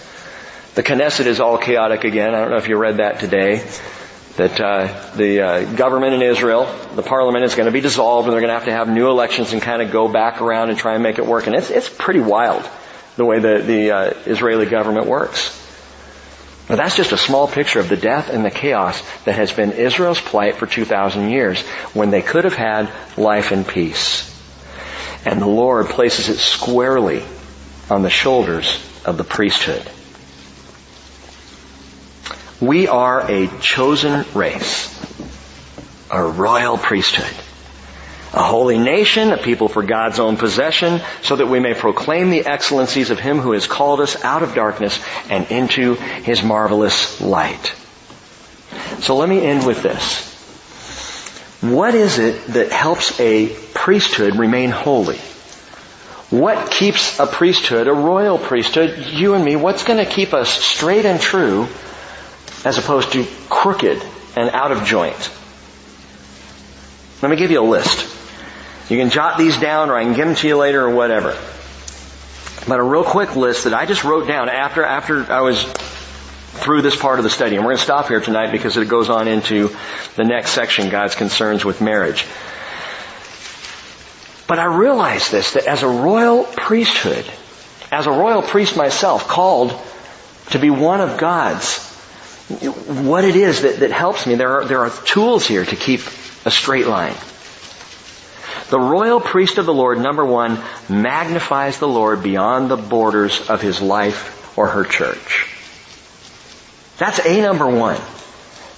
The 0.74 0.82
Knesset 0.82 1.26
is 1.26 1.40
all 1.40 1.58
chaotic 1.58 2.04
again. 2.04 2.34
I 2.34 2.40
don't 2.40 2.50
know 2.50 2.56
if 2.56 2.68
you 2.68 2.76
read 2.76 2.96
that 2.96 3.20
today. 3.20 3.64
That 4.36 4.60
uh, 4.60 5.12
the 5.14 5.40
uh, 5.40 5.74
government 5.76 6.14
in 6.14 6.22
Israel, 6.22 6.64
the 6.96 7.02
parliament 7.02 7.44
is 7.44 7.54
going 7.54 7.66
to 7.66 7.72
be 7.72 7.80
dissolved, 7.80 8.26
and 8.26 8.32
they're 8.32 8.40
going 8.40 8.48
to 8.48 8.54
have 8.54 8.64
to 8.64 8.72
have 8.72 8.88
new 8.88 9.08
elections 9.08 9.52
and 9.52 9.62
kind 9.62 9.80
of 9.80 9.92
go 9.92 10.08
back 10.08 10.42
around 10.42 10.70
and 10.70 10.78
try 10.78 10.94
and 10.94 11.02
make 11.04 11.18
it 11.18 11.26
work. 11.26 11.46
And 11.46 11.54
it's 11.54 11.70
it's 11.70 11.88
pretty 11.88 12.18
wild 12.18 12.68
the 13.16 13.24
way 13.24 13.38
the 13.38 13.58
the 13.58 13.90
uh, 13.92 14.12
Israeli 14.26 14.66
government 14.66 15.06
works. 15.06 15.63
Now 16.68 16.76
that's 16.76 16.96
just 16.96 17.12
a 17.12 17.18
small 17.18 17.46
picture 17.46 17.80
of 17.80 17.88
the 17.88 17.96
death 17.96 18.30
and 18.30 18.44
the 18.44 18.50
chaos 18.50 19.02
that 19.24 19.34
has 19.34 19.52
been 19.52 19.72
Israel's 19.72 20.20
plight 20.20 20.56
for 20.56 20.66
2,000 20.66 21.28
years 21.28 21.60
when 21.92 22.10
they 22.10 22.22
could 22.22 22.44
have 22.44 22.54
had 22.54 22.90
life 23.18 23.52
and 23.52 23.66
peace. 23.66 24.30
And 25.26 25.40
the 25.40 25.46
Lord 25.46 25.88
places 25.88 26.28
it 26.28 26.38
squarely 26.38 27.22
on 27.90 28.02
the 28.02 28.10
shoulders 28.10 28.78
of 29.04 29.18
the 29.18 29.24
priesthood. 29.24 29.88
We 32.60 32.88
are 32.88 33.30
a 33.30 33.48
chosen 33.60 34.24
race, 34.32 34.90
a 36.10 36.22
royal 36.22 36.78
priesthood 36.78 37.43
a 38.34 38.42
holy 38.42 38.78
nation, 38.78 39.32
a 39.32 39.38
people 39.38 39.68
for 39.68 39.82
God's 39.82 40.18
own 40.18 40.36
possession, 40.36 41.00
so 41.22 41.36
that 41.36 41.46
we 41.46 41.60
may 41.60 41.72
proclaim 41.72 42.30
the 42.30 42.46
excellencies 42.46 43.10
of 43.10 43.20
Him 43.20 43.38
who 43.38 43.52
has 43.52 43.66
called 43.66 44.00
us 44.00 44.22
out 44.24 44.42
of 44.42 44.54
darkness 44.54 45.02
and 45.30 45.50
into 45.50 45.94
His 45.94 46.42
marvelous 46.42 47.20
light. 47.20 47.74
So 48.98 49.16
let 49.16 49.28
me 49.28 49.44
end 49.44 49.64
with 49.66 49.82
this. 49.82 50.32
What 51.62 51.94
is 51.94 52.18
it 52.18 52.46
that 52.48 52.72
helps 52.72 53.18
a 53.20 53.54
priesthood 53.72 54.36
remain 54.36 54.70
holy? 54.70 55.18
What 56.30 56.70
keeps 56.70 57.20
a 57.20 57.26
priesthood, 57.26 57.86
a 57.86 57.92
royal 57.92 58.38
priesthood, 58.38 58.98
you 59.12 59.34
and 59.34 59.44
me, 59.44 59.54
what's 59.54 59.84
going 59.84 60.04
to 60.04 60.10
keep 60.10 60.34
us 60.34 60.50
straight 60.50 61.06
and 61.06 61.20
true 61.20 61.68
as 62.64 62.78
opposed 62.78 63.12
to 63.12 63.24
crooked 63.48 64.02
and 64.34 64.50
out 64.50 64.72
of 64.72 64.84
joint? 64.84 65.30
Let 67.22 67.30
me 67.30 67.36
give 67.36 67.52
you 67.52 67.60
a 67.60 67.68
list. 67.68 68.13
You 68.88 68.98
can 68.98 69.10
jot 69.10 69.38
these 69.38 69.56
down 69.56 69.90
or 69.90 69.96
I 69.96 70.04
can 70.04 70.14
give 70.14 70.26
them 70.26 70.36
to 70.36 70.48
you 70.48 70.56
later 70.56 70.84
or 70.84 70.94
whatever. 70.94 71.36
But 72.68 72.80
a 72.80 72.82
real 72.82 73.04
quick 73.04 73.36
list 73.36 73.64
that 73.64 73.74
I 73.74 73.86
just 73.86 74.04
wrote 74.04 74.26
down 74.26 74.48
after, 74.48 74.84
after 74.84 75.30
I 75.30 75.40
was 75.40 75.64
through 76.54 76.82
this 76.82 76.96
part 76.96 77.18
of 77.18 77.24
the 77.24 77.30
study. 77.30 77.56
And 77.56 77.64
we're 77.64 77.72
going 77.72 77.78
to 77.78 77.84
stop 77.84 78.08
here 78.08 78.20
tonight 78.20 78.52
because 78.52 78.76
it 78.76 78.88
goes 78.88 79.10
on 79.10 79.28
into 79.28 79.74
the 80.16 80.24
next 80.24 80.52
section, 80.52 80.90
God's 80.90 81.14
concerns 81.14 81.64
with 81.64 81.80
marriage. 81.80 82.26
But 84.46 84.58
I 84.58 84.64
realized 84.64 85.32
this, 85.32 85.54
that 85.54 85.66
as 85.66 85.82
a 85.82 85.88
royal 85.88 86.44
priesthood, 86.44 87.30
as 87.90 88.06
a 88.06 88.10
royal 88.10 88.42
priest 88.42 88.76
myself, 88.76 89.26
called 89.26 89.78
to 90.50 90.58
be 90.58 90.70
one 90.70 91.00
of 91.00 91.18
God's, 91.18 91.78
what 92.86 93.24
it 93.24 93.36
is 93.36 93.62
that, 93.62 93.80
that 93.80 93.90
helps 93.90 94.26
me, 94.26 94.34
there 94.34 94.60
are, 94.60 94.64
there 94.66 94.80
are 94.80 94.90
tools 94.90 95.46
here 95.46 95.64
to 95.64 95.76
keep 95.76 96.00
a 96.44 96.50
straight 96.50 96.86
line. 96.86 97.14
The 98.70 98.80
royal 98.80 99.20
priest 99.20 99.58
of 99.58 99.66
the 99.66 99.74
Lord, 99.74 99.98
number 99.98 100.24
one, 100.24 100.58
magnifies 100.88 101.78
the 101.78 101.88
Lord 101.88 102.22
beyond 102.22 102.70
the 102.70 102.76
borders 102.76 103.48
of 103.50 103.60
his 103.60 103.80
life 103.80 104.56
or 104.56 104.68
her 104.68 104.84
church. 104.84 105.50
That's 106.98 107.24
A 107.24 107.42
number 107.42 107.68
one. 107.68 108.00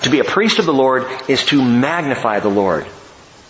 To 0.02 0.10
be 0.10 0.20
a 0.20 0.24
priest 0.24 0.58
of 0.58 0.66
the 0.66 0.74
Lord 0.74 1.06
is 1.28 1.44
to 1.46 1.62
magnify 1.62 2.40
the 2.40 2.48
Lord 2.48 2.86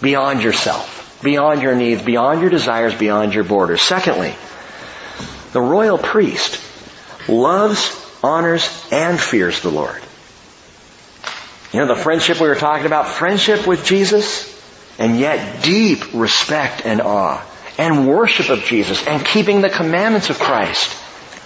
beyond 0.01 0.43
yourself, 0.43 1.21
beyond 1.23 1.63
your 1.63 1.75
needs, 1.75 2.03
beyond 2.03 2.41
your 2.41 2.51
desires, 2.51 2.95
beyond 2.95 3.35
your 3.35 3.45
borders. 3.45 3.83
Secondly, 3.83 4.35
the 5.53 5.61
royal 5.61 5.99
priest 5.99 6.61
loves, 7.29 7.93
honors, 8.23 8.87
and 8.93 9.19
fears 9.19 9.61
the 9.61 9.71
Lord. 9.71 10.01
You 11.73 11.81
know 11.81 11.87
the 11.87 11.97
friendship 11.97 12.41
we 12.41 12.49
were 12.49 12.55
talking 12.55 12.87
about? 12.87 13.09
Friendship 13.09 13.67
with 13.67 13.85
Jesus? 13.85 14.56
And 14.99 15.19
yet 15.19 15.63
deep 15.63 16.15
respect 16.15 16.85
and 16.85 17.01
awe 17.01 17.45
and 17.79 18.09
worship 18.09 18.49
of 18.49 18.65
Jesus 18.65 19.07
and 19.07 19.25
keeping 19.25 19.61
the 19.61 19.69
commandments 19.69 20.31
of 20.31 20.39
Christ. 20.39 20.97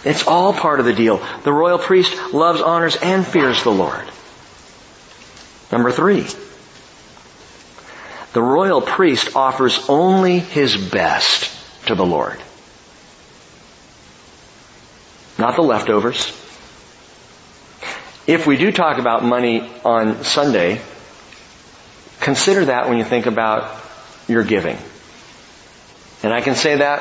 It's 0.05 0.27
all 0.27 0.53
part 0.53 0.81
of 0.81 0.87
the 0.87 0.93
deal. 0.93 1.23
The 1.43 1.53
royal 1.53 1.79
priest 1.79 2.33
loves, 2.33 2.61
honors, 2.61 2.97
and 2.97 3.27
fears 3.27 3.63
the 3.63 3.71
Lord. 3.71 4.09
Number 5.71 5.91
three, 5.91 6.27
the 8.33 8.43
royal 8.43 8.81
priest 8.81 9.37
offers 9.37 9.89
only 9.89 10.39
his 10.39 10.77
best 10.77 11.51
to 11.87 11.95
the 11.95 12.07
Lord. 12.07 12.41
Not 15.39 15.57
the 15.57 15.63
leftovers. 15.63 16.27
If 18.27 18.47
we 18.47 18.57
do 18.57 18.71
talk 18.71 18.99
about 18.99 19.25
money 19.25 19.69
on 19.85 20.23
Sunday, 20.23 20.81
consider 22.21 22.67
that 22.67 22.89
when 22.89 22.99
you 22.99 23.05
think 23.05 23.27
about 23.27 23.77
your 24.29 24.45
giving. 24.45 24.79
And 26.23 26.33
I 26.33 26.41
can 26.41 26.55
say 26.55 26.77
that 26.77 26.99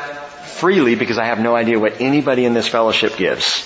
freely 0.60 0.96
because 0.96 1.18
I 1.18 1.26
have 1.26 1.40
no 1.40 1.56
idea 1.56 1.80
what 1.80 2.02
anybody 2.02 2.46
in 2.46 2.54
this 2.54 2.68
fellowship 2.68 3.18
gives. 3.18 3.66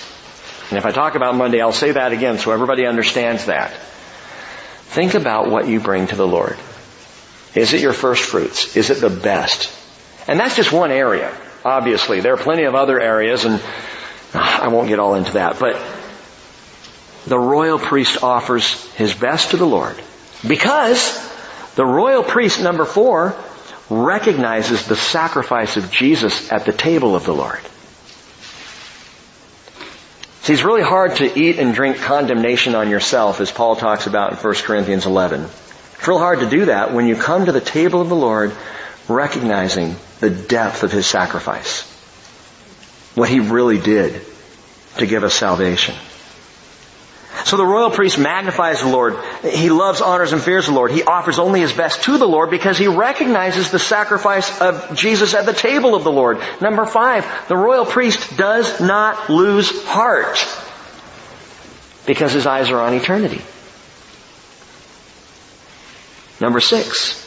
And 0.68 0.78
if 0.78 0.86
I 0.86 0.90
talk 0.90 1.14
about 1.14 1.34
Monday, 1.34 1.60
I'll 1.60 1.72
say 1.72 1.92
that 1.92 2.12
again 2.12 2.38
so 2.38 2.50
everybody 2.52 2.86
understands 2.86 3.46
that. 3.46 3.72
Think 4.86 5.14
about 5.14 5.50
what 5.50 5.68
you 5.68 5.80
bring 5.80 6.06
to 6.08 6.16
the 6.16 6.26
Lord. 6.26 6.56
Is 7.54 7.72
it 7.72 7.80
your 7.80 7.92
first 7.92 8.22
fruits? 8.22 8.76
Is 8.76 8.90
it 8.90 9.00
the 9.00 9.10
best? 9.10 9.72
And 10.26 10.40
that's 10.40 10.56
just 10.56 10.72
one 10.72 10.90
area, 10.90 11.36
obviously. 11.64 12.20
There 12.20 12.34
are 12.34 12.38
plenty 12.38 12.64
of 12.64 12.74
other 12.74 13.00
areas 13.00 13.44
and 13.44 13.60
ah, 14.34 14.62
I 14.62 14.68
won't 14.68 14.88
get 14.88 14.98
all 14.98 15.14
into 15.14 15.32
that, 15.34 15.58
but 15.58 15.80
the 17.26 17.38
royal 17.38 17.78
priest 17.78 18.22
offers 18.22 18.92
his 18.94 19.14
best 19.14 19.50
to 19.50 19.56
the 19.56 19.66
Lord 19.66 20.00
because 20.46 21.16
the 21.74 21.84
royal 21.84 22.22
priest, 22.22 22.62
number 22.62 22.84
four, 22.84 23.34
recognizes 23.90 24.86
the 24.86 24.96
sacrifice 24.96 25.76
of 25.76 25.90
Jesus 25.90 26.50
at 26.50 26.64
the 26.64 26.72
table 26.72 27.16
of 27.16 27.24
the 27.24 27.34
Lord. 27.34 27.60
See, 30.42 30.52
it's 30.52 30.62
really 30.62 30.82
hard 30.82 31.16
to 31.16 31.38
eat 31.38 31.58
and 31.58 31.74
drink 31.74 31.96
condemnation 31.98 32.74
on 32.74 32.90
yourself, 32.90 33.40
as 33.40 33.50
Paul 33.50 33.76
talks 33.76 34.06
about 34.06 34.32
in 34.32 34.36
1 34.36 34.54
Corinthians 34.56 35.06
11. 35.06 35.42
It's 35.42 36.06
real 36.06 36.18
hard 36.18 36.40
to 36.40 36.50
do 36.50 36.66
that 36.66 36.92
when 36.92 37.06
you 37.06 37.16
come 37.16 37.46
to 37.46 37.52
the 37.52 37.62
table 37.62 38.00
of 38.02 38.10
the 38.10 38.14
Lord 38.14 38.54
recognizing 39.08 39.96
the 40.20 40.30
depth 40.30 40.82
of 40.82 40.92
His 40.92 41.06
sacrifice. 41.06 41.90
What 43.14 43.30
He 43.30 43.40
really 43.40 43.78
did 43.78 44.20
to 44.98 45.06
give 45.06 45.24
us 45.24 45.34
salvation. 45.34 45.94
So 47.44 47.56
the 47.56 47.66
royal 47.66 47.90
priest 47.90 48.18
magnifies 48.18 48.80
the 48.80 48.88
Lord. 48.88 49.16
He 49.42 49.68
loves, 49.68 50.00
honors, 50.00 50.32
and 50.32 50.40
fears 50.40 50.66
the 50.66 50.72
Lord. 50.72 50.92
He 50.92 51.02
offers 51.02 51.38
only 51.38 51.60
his 51.60 51.72
best 51.72 52.04
to 52.04 52.16
the 52.16 52.28
Lord 52.28 52.48
because 52.48 52.78
he 52.78 52.86
recognizes 52.86 53.70
the 53.70 53.78
sacrifice 53.78 54.60
of 54.60 54.96
Jesus 54.96 55.34
at 55.34 55.44
the 55.44 55.52
table 55.52 55.94
of 55.94 56.04
the 56.04 56.12
Lord. 56.12 56.38
Number 56.60 56.86
five, 56.86 57.26
the 57.48 57.56
royal 57.56 57.84
priest 57.84 58.36
does 58.36 58.80
not 58.80 59.28
lose 59.28 59.84
heart 59.84 60.38
because 62.06 62.32
his 62.32 62.46
eyes 62.46 62.70
are 62.70 62.80
on 62.80 62.94
eternity. 62.94 63.42
Number 66.40 66.60
six, 66.60 67.20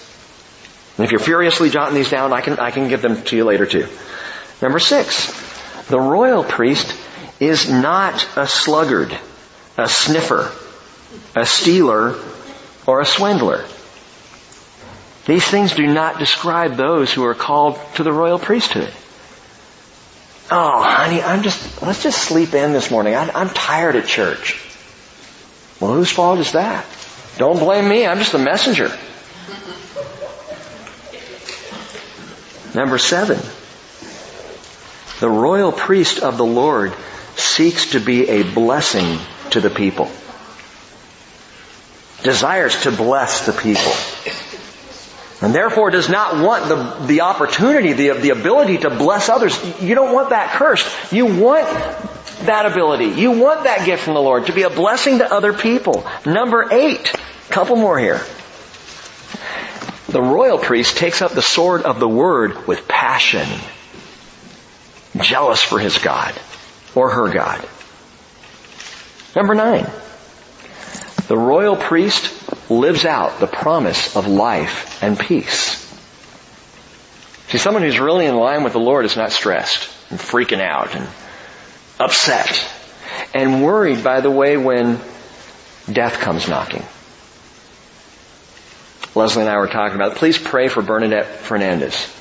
and 0.98 1.06
if 1.06 1.12
you're 1.12 1.20
furiously 1.20 1.70
jotting 1.70 1.96
these 1.96 2.10
down, 2.10 2.34
I 2.34 2.42
can, 2.42 2.60
I 2.60 2.72
can 2.72 2.88
give 2.88 3.02
them 3.02 3.22
to 3.24 3.36
you 3.36 3.44
later 3.46 3.66
too. 3.66 3.88
Number 4.62 4.80
six, 4.80 5.32
the 5.88 6.00
royal 6.00 6.44
priest 6.44 6.96
is 7.40 7.70
not 7.70 8.28
a 8.36 8.48
sluggard 8.48 9.18
a 9.78 9.88
sniffer, 9.88 10.52
a 11.36 11.46
stealer, 11.46 12.16
or 12.86 13.00
a 13.00 13.06
swindler. 13.06 13.64
These 15.26 15.46
things 15.46 15.74
do 15.74 15.86
not 15.86 16.20
describe 16.20 16.76
those 16.76 17.14
who 17.14 17.24
are 17.26 17.36
called 17.36 17.80
to 17.96 18.04
the 18.04 18.14
royal 18.14 18.40
priesthood. 18.40 18.92
Oh, 20.50 20.82
honey, 20.82 21.22
I'm 21.22 21.44
just, 21.44 21.82
let's 21.82 22.02
just 22.02 22.18
sleep 22.18 22.54
in 22.54 22.72
this 22.72 22.90
morning. 22.90 23.14
I, 23.14 23.30
I'm 23.32 23.50
tired 23.50 23.98
at 23.98 24.08
church. 24.08 24.64
Well, 25.82 25.94
whose 25.94 26.10
fault 26.10 26.40
is 26.40 26.54
that? 26.54 26.86
Don't 27.38 27.60
blame 27.60 27.88
me. 27.88 28.08
I'm 28.08 28.18
just 28.18 28.34
a 28.34 28.40
messenger. 28.40 28.90
Number 32.74 32.98
seven. 32.98 33.38
The 35.20 35.30
royal 35.30 35.72
priest 35.72 36.20
of 36.20 36.38
the 36.38 36.46
Lord 36.46 36.94
seeks 37.36 37.92
to 37.92 38.00
be 38.00 38.30
a 38.30 38.44
blessing 38.44 39.20
to 39.52 39.62
the 39.62 39.70
people. 39.70 40.10
Desires 42.24 42.84
to 42.84 42.92
bless 42.92 43.46
the 43.46 43.54
people. 43.54 43.94
And 45.40 45.54
therefore 45.54 45.92
does 45.92 46.10
not 46.10 46.44
want 46.44 46.68
the, 46.68 47.06
the 47.06 47.22
opportunity, 47.22 47.94
the, 47.94 48.10
the 48.14 48.30
ability 48.32 48.80
to 48.80 48.90
bless 48.90 49.30
others. 49.30 49.56
You 49.82 49.94
don't 49.94 50.14
want 50.14 50.32
that 50.32 50.56
cursed. 50.56 50.88
You 51.12 51.28
want 51.28 51.68
that 52.46 52.66
ability. 52.66 53.20
You 53.20 53.32
want 53.32 53.66
that 53.66 53.86
gift 53.86 54.04
from 54.04 54.16
the 54.16 54.22
Lord 54.22 54.48
to 54.48 54.54
be 54.54 54.64
a 54.64 54.70
blessing 54.70 55.20
to 55.20 55.32
other 55.32 55.54
people. 55.54 56.06
Number 56.26 56.68
eight. 56.72 57.14
Couple 57.50 57.76
more 57.76 57.98
here. 57.98 58.22
The 60.08 60.22
royal 60.22 60.58
priest 60.58 60.98
takes 60.98 61.22
up 61.22 61.34
the 61.34 61.42
sword 61.42 61.84
of 61.84 62.00
the 62.00 62.08
word 62.08 62.68
with 62.68 62.88
passion. 62.88 63.48
Jealous 65.18 65.62
for 65.62 65.80
his 65.80 65.98
God 65.98 66.34
or 66.96 67.10
her 67.12 67.32
God. 67.32 67.68
Number 69.38 69.54
nine, 69.54 69.86
the 71.28 71.38
royal 71.38 71.76
priest 71.76 72.72
lives 72.72 73.06
out 73.06 73.40
the 73.40 73.46
promise 73.46 74.16
of 74.16 74.26
life 74.26 75.04
and 75.04 75.18
peace. 75.18 75.76
See, 77.50 77.60
someone 77.60 77.84
who's 77.84 78.00
really 78.00 78.26
in 78.26 78.36
line 78.36 78.64
with 78.64 78.74
the 78.74 78.80
Lord 78.80 79.06
is 79.06 79.16
not 79.16 79.32
stressed 79.32 79.96
and 80.10 80.20
freaking 80.20 80.60
out 80.60 80.96
and 80.96 81.08
upset 82.00 82.68
and 83.36 83.64
worried, 83.64 84.04
by 84.04 84.22
the 84.22 84.32
way, 84.32 84.58
when 84.58 85.00
death 85.86 86.20
comes 86.20 86.50
knocking. 86.50 86.84
Leslie 89.14 89.44
and 89.44 89.52
I 89.52 89.58
were 89.58 89.68
talking 89.68 89.98
about, 89.98 90.16
please 90.16 90.40
pray 90.40 90.68
for 90.68 90.82
Bernadette 90.82 91.28
Fernandez. 91.28 92.12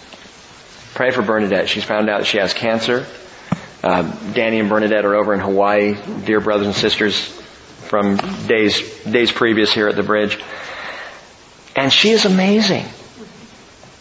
Pray 0.93 1.13
for 1.13 1.23
Bernadette. 1.23 1.71
She's 1.71 1.85
found 1.85 2.11
out 2.11 2.27
she 2.27 2.37
has 2.37 2.53
cancer. 2.53 3.07
Uh, 3.87 4.03
Danny 4.33 4.59
and 4.59 4.69
Bernadette 4.69 5.05
are 5.05 5.15
over 5.15 5.33
in 5.33 5.39
Hawaii, 5.39 5.97
dear 6.25 6.41
brothers 6.41 6.67
and 6.67 6.75
sisters 6.75 7.21
from 7.87 8.17
days 8.49 9.05
days 9.05 9.31
previous 9.31 9.73
here 9.73 9.87
at 9.87 9.95
the 9.95 10.03
bridge. 10.03 10.43
And 11.77 11.93
she 11.93 12.11
is 12.11 12.25
amazing. 12.25 12.85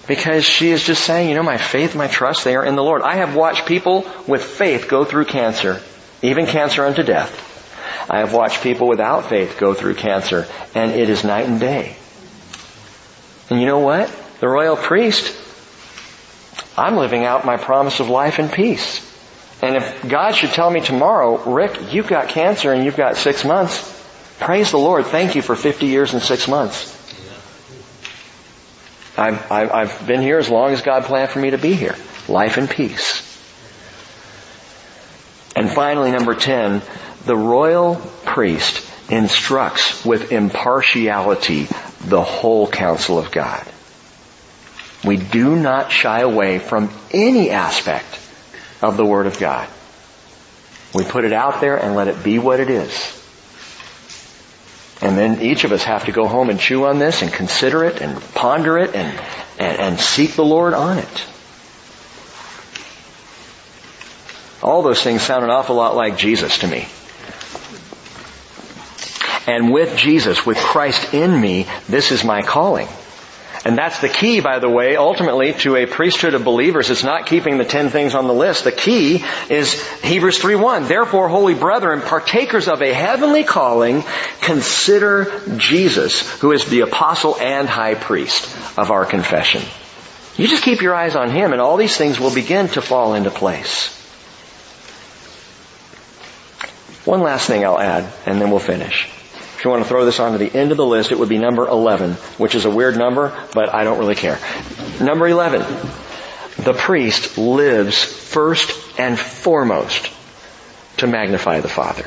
Because 0.07 0.43
she 0.43 0.71
is 0.71 0.83
just 0.83 1.03
saying, 1.03 1.29
you 1.29 1.36
know, 1.36 1.43
my 1.43 1.57
faith, 1.57 1.95
my 1.95 2.07
trust, 2.07 2.43
they 2.43 2.55
are 2.55 2.65
in 2.65 2.75
the 2.75 2.81
Lord. 2.81 3.03
I 3.03 3.17
have 3.17 3.36
watched 3.36 3.67
people 3.67 4.11
with 4.27 4.43
faith 4.43 4.88
go 4.89 5.05
through 5.05 5.25
cancer, 5.25 5.79
even 6.23 6.47
cancer 6.47 6.83
unto 6.83 7.03
death. 7.03 8.09
I 8.09 8.21
have 8.21 8.33
watched 8.33 8.63
people 8.63 8.88
without 8.88 9.29
faith 9.29 9.57
go 9.59 9.75
through 9.75 9.95
cancer, 9.95 10.47
and 10.73 10.93
it 10.93 11.11
is 11.11 11.23
night 11.23 11.45
and 11.45 11.59
day. 11.59 11.95
And 13.51 13.59
you 13.59 13.67
know 13.67 13.79
what? 13.79 14.09
The 14.39 14.49
royal 14.49 14.77
priest, 14.77 15.38
I'm 16.75 16.97
living 16.97 17.23
out 17.23 17.45
my 17.45 17.57
promise 17.57 17.99
of 17.99 18.09
life 18.09 18.39
and 18.39 18.51
peace. 18.51 19.11
And 19.62 19.76
if 19.76 20.08
God 20.08 20.36
should 20.36 20.51
tell 20.51 20.70
me 20.70 20.82
tomorrow, 20.82 21.38
Rick, 21.51 21.93
you've 21.93 22.08
got 22.08 22.30
cancer 22.30 22.72
and 22.72 22.84
you've 22.84 22.97
got 22.97 23.16
six 23.16 23.45
months, 23.45 23.91
praise 24.39 24.71
the 24.71 24.78
Lord. 24.78 25.05
Thank 25.05 25.36
you 25.36 25.42
for 25.42 25.55
50 25.55 25.86
years 25.86 26.13
and 26.13 26.21
six 26.21 26.47
months. 26.47 26.93
I've, 29.17 29.51
I've 29.51 30.05
been 30.05 30.21
here 30.21 30.38
as 30.38 30.50
long 30.50 30.71
as 30.71 30.82
God 30.82 31.05
planned 31.05 31.29
for 31.29 31.39
me 31.39 31.51
to 31.51 31.58
be 31.58 31.74
here. 31.74 31.96
Life 32.28 32.58
and 32.58 32.70
peace. 32.70 33.21
And 35.55 35.71
finally, 35.71 36.12
number 36.12 36.36
10, 36.36 36.82
the 37.25 37.36
royal 37.36 37.96
priest 38.25 38.86
instructs 39.09 40.04
with 40.04 40.34
impartiality 40.34 41.67
the 42.01 42.21
whole 42.21 42.67
counsel 42.67 43.17
of 43.17 43.32
God. 43.32 43.66
We 45.05 45.17
do 45.17 45.55
not 45.55 45.92
shy 45.92 46.20
away 46.20 46.59
from 46.59 46.89
any 47.12 47.51
aspect 47.51 48.25
of 48.86 48.97
the 48.97 49.05
Word 49.05 49.28
of 49.28 49.39
God. 49.39 49.67
We 50.93 51.03
put 51.03 51.25
it 51.25 51.33
out 51.33 51.59
there 51.59 51.75
and 51.75 51.95
let 51.95 52.07
it 52.07 52.24
be 52.24 52.39
what 52.39 52.59
it 52.59 52.70
is. 52.70 53.21
And 55.01 55.17
then 55.17 55.41
each 55.41 55.66
of 55.66 55.71
us 55.71 55.83
have 55.83 56.05
to 56.05 56.12
go 56.12 56.28
home 56.28 56.49
and 56.49 56.59
chew 56.59 56.86
on 56.86 56.99
this 56.99 57.21
and 57.21 57.32
consider 57.32 57.83
it 57.83 58.01
and 58.01 58.21
ponder 58.33 58.78
it 58.78 58.95
and, 58.95 59.20
and, 59.59 59.79
and 59.79 59.99
seek 59.99 60.33
the 60.33 60.45
Lord 60.45 60.74
on 60.74 60.99
it. 60.99 61.25
All 64.63 64.83
those 64.83 65.01
things 65.01 65.21
sound 65.21 65.43
an 65.43 65.49
awful 65.49 65.75
lot 65.75 65.95
like 65.95 66.17
Jesus 66.17 66.59
to 66.59 66.67
me. 66.67 66.87
And 69.47 69.71
with 69.71 69.97
Jesus, 69.97 70.45
with 70.45 70.57
Christ 70.57 71.13
in 71.13 71.39
me, 71.39 71.67
this 71.87 72.12
is 72.12 72.24
my 72.24 72.41
calling. 72.41 72.87
And 73.66 73.75
that's 73.75 74.00
the 74.00 74.09
key, 74.09 74.42
by 74.42 74.59
the 74.59 74.70
way, 74.70 74.96
ultimately 74.96 75.54
to 75.54 75.75
a 75.75 75.87
priesthood 75.87 76.36
of 76.36 76.43
believers. 76.43 76.92
It's 76.92 77.04
not 77.04 77.25
keeping 77.25 77.58
the 77.58 77.66
ten 77.66 77.89
things 77.89 78.13
on 78.13 78.28
the 78.28 78.33
list. 78.33 78.63
The 78.63 78.71
key 78.71 79.25
is 79.50 79.74
Hebrews 80.01 80.39
3.1. 80.39 80.87
Therefore, 80.87 81.28
holy 81.28 81.55
brethren, 81.55 82.01
partakers 82.01 82.67
of 82.67 82.83
a 82.83 82.93
heavenly 82.93 83.43
calling, 83.43 84.04
consider 84.42 85.42
Jesus, 85.58 86.39
who 86.39 86.51
is 86.51 86.66
the 86.66 86.82
apostle 86.82 87.37
and 87.42 87.67
high 87.67 87.96
priest 87.96 88.46
of 88.78 88.92
our 88.92 89.04
confession. 89.04 89.63
You 90.37 90.47
just 90.47 90.63
keep 90.63 90.83
your 90.83 90.93
eyes 90.93 91.16
on 91.16 91.32
Him 91.32 91.51
and 91.51 91.59
all 91.59 91.78
these 91.78 91.97
things 91.97 92.20
will 92.20 92.33
begin 92.33 92.67
to 92.70 92.83
fall 92.83 93.16
into 93.16 93.32
place. 93.32 93.93
One 97.04 97.21
last 97.21 97.47
thing 97.47 97.66
I'll 97.66 97.79
add, 97.79 98.12
and 98.28 98.39
then 98.39 98.51
we'll 98.51 98.59
finish. 98.59 99.09
If 99.66 99.67
you 99.67 99.71
want 99.71 99.83
to 99.83 99.89
throw 99.89 100.05
this 100.05 100.20
onto 100.20 100.37
the 100.37 100.55
end 100.55 100.70
of 100.70 100.78
the 100.78 100.86
list, 100.86 101.12
it 101.12 101.17
would 101.17 101.28
be 101.28 101.39
number 101.39 101.67
11, 101.67 102.12
which 102.37 102.54
is 102.54 102.66
a 102.66 102.70
weird 102.70 102.97
number, 102.97 103.36
but 103.55 103.74
I 103.74 103.83
don't 103.83 103.97
really 103.97 104.13
care. 104.13 104.37
Number 105.01 105.28
11. 105.28 105.62
The 106.59 106.75
priest 106.75 107.39
lives 107.39 108.04
first 108.04 109.00
and 109.00 109.17
foremost 109.17 110.12
to 110.97 111.08
magnify 111.08 111.62
the 111.62 111.67
Father. 111.67 112.04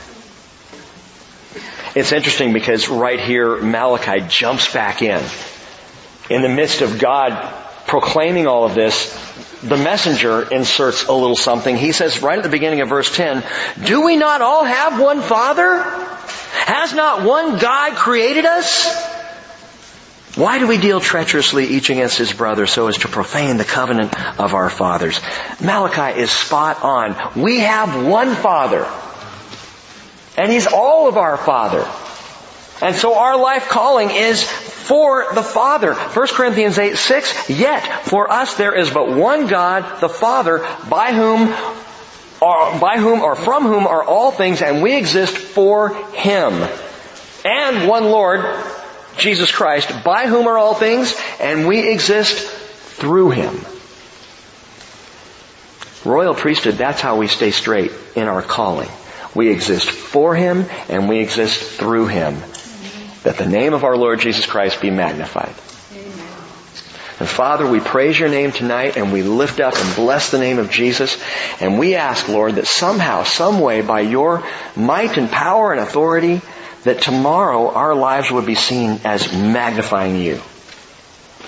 It's 1.99 2.13
interesting 2.13 2.53
because 2.53 2.89
right 2.89 3.19
here 3.19 3.61
Malachi 3.61 4.25
jumps 4.29 4.73
back 4.73 5.03
in. 5.03 5.21
In 6.31 6.43
the 6.43 6.49
midst 6.49 6.81
of 6.81 7.01
God 7.01 7.33
proclaiming 7.89 8.47
all 8.47 8.67
of 8.67 8.77
this, 8.77 9.13
the 9.65 9.77
messenger 9.77 10.49
inserts 10.49 11.09
a 11.09 11.13
little 11.13 11.35
something. 11.35 11.77
He 11.77 11.91
says 11.91 12.23
right 12.23 12.39
at 12.39 12.45
the 12.45 12.51
beginning 12.51 12.83
of 12.83 12.89
verse 12.89 13.13
10, 13.17 13.43
Do 13.83 14.05
we 14.05 14.17
not 14.17 14.43
all 14.43 14.63
have 14.63 15.01
one 15.01 15.23
Father? 15.23 16.18
Has 16.67 16.95
not 16.95 17.25
one 17.25 17.59
God 17.59 17.97
created 17.97 18.45
us? 18.45 19.17
Why 20.35 20.59
do 20.59 20.69
we 20.69 20.79
deal 20.79 21.01
treacherously 21.01 21.67
each 21.67 21.91
against 21.91 22.17
his 22.17 22.33
brother 22.33 22.67
so 22.67 22.87
as 22.87 22.99
to 22.99 23.09
profane 23.09 23.57
the 23.57 23.65
covenant 23.65 24.15
of 24.39 24.55
our 24.55 24.71
fathers? 24.71 25.21
Malachi 25.61 26.21
is 26.21 26.31
spot 26.31 26.83
on. 26.83 27.17
We 27.35 27.59
have 27.61 28.07
one 28.07 28.35
Father. 28.37 28.87
And 30.37 30.53
He's 30.53 30.69
all 30.69 31.09
of 31.09 31.17
our 31.17 31.37
Father. 31.37 31.85
And 32.81 32.95
so 32.95 33.19
our 33.19 33.37
life 33.37 33.69
calling 33.69 34.11
is 34.11 34.45
for 34.45 35.35
the 35.35 35.43
Father. 35.43 35.95
1 35.95 36.27
Corinthians 36.29 36.79
8, 36.79 36.97
6, 36.97 37.51
yet 37.51 38.07
for 38.07 38.31
us 38.31 38.55
there 38.55 38.73
is 38.73 38.91
but 38.91 39.11
one 39.11 39.49
God, 39.49 40.01
the 40.01 40.09
Father, 40.09 40.65
by 40.89 41.13
whom 41.13 41.53
or 42.41 42.79
by 42.79 42.99
whom 42.99 43.21
or 43.21 43.35
from 43.35 43.65
whom 43.65 43.87
are 43.87 44.03
all 44.03 44.31
things 44.31 44.63
and 44.63 44.83
we 44.83 44.97
exist 44.97 45.37
for 45.37 45.91
Him. 46.13 46.69
And 47.45 47.89
one 47.89 48.05
Lord, 48.05 48.45
Jesus 49.17 49.51
Christ, 49.51 50.05
by 50.05 50.27
whom 50.27 50.47
are 50.47 50.59
all 50.59 50.75
things 50.75 51.17
and 51.41 51.67
we 51.67 51.89
exist 51.89 52.49
through 52.49 53.31
Him. 53.31 53.55
Royal 56.05 56.35
priesthood, 56.35 56.75
that's 56.75 57.01
how 57.01 57.17
we 57.17 57.27
stay 57.27 57.51
straight 57.51 57.93
in 58.15 58.29
our 58.29 58.43
calling. 58.43 58.89
We 59.35 59.51
exist 59.51 59.91
for 59.91 60.35
Him 60.35 60.67
and 60.89 61.09
we 61.09 61.19
exist 61.19 61.61
through 61.61 62.07
Him. 62.07 62.41
That 63.25 63.37
the 63.37 63.47
name 63.47 63.75
of 63.75 63.85
our 63.85 63.97
Lord 63.97 64.21
Jesus 64.21 64.47
Christ 64.47 64.81
be 64.81 64.91
magnified. 64.91 65.55
And 67.21 67.29
Father, 67.29 67.69
we 67.69 67.81
praise 67.81 68.19
your 68.19 68.29
name 68.29 68.53
tonight 68.53 68.97
and 68.97 69.13
we 69.13 69.23
lift 69.23 69.59
up 69.59 69.75
and 69.77 69.97
bless 69.97 70.31
the 70.31 70.39
name 70.39 70.59
of 70.59 70.71
Jesus. 70.71 71.21
And 71.61 71.79
we 71.79 71.97
ask, 71.97 72.29
Lord, 72.29 72.55
that 72.55 72.67
somehow, 72.67 73.25
some 73.25 73.59
way, 73.61 73.83
by 73.83 74.01
your 74.01 74.45
might 74.77 75.17
and 75.17 75.29
power 75.29 75.73
and 75.73 75.81
authority, 75.81 76.41
that 76.85 77.03
tomorrow 77.03 77.71
our 77.71 77.95
lives 77.95 78.31
would 78.31 78.47
be 78.47 78.55
seen 78.55 79.01
as 79.05 79.33
magnifying 79.33 80.17
you. 80.17 80.41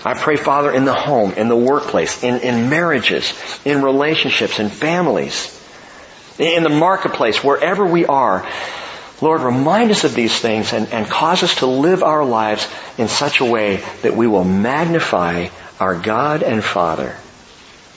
I 0.05 0.15
pray, 0.15 0.37
Father, 0.37 0.73
in 0.73 0.85
the 0.85 0.95
home, 0.95 1.33
in 1.35 1.49
the 1.49 1.57
workplace, 1.57 2.25
in, 2.25 2.41
in 2.41 2.69
marriages, 2.69 3.33
in 3.65 3.83
relationships, 3.83 4.59
in 4.59 4.71
families, 4.71 5.57
in 6.39 6.65
the 6.65 6.69
marketplace, 6.69 7.45
wherever 7.45 7.87
we 7.87 8.07
are. 8.07 8.49
Lord, 9.21 9.43
remind 9.43 9.91
us 9.91 10.05
of 10.05 10.15
these 10.15 10.37
things 10.39 10.73
and, 10.73 10.89
and 10.89 11.07
cause 11.07 11.43
us 11.43 11.57
to 11.57 11.67
live 11.67 12.03
our 12.03 12.25
lives 12.25 12.67
in 12.97 13.09
such 13.09 13.41
a 13.41 13.45
way 13.45 13.85
that 14.03 14.17
we 14.17 14.27
will 14.27 14.45
magnify 14.45 15.49
our 15.81 15.99
God 15.99 16.43
and 16.43 16.63
Father 16.63 17.17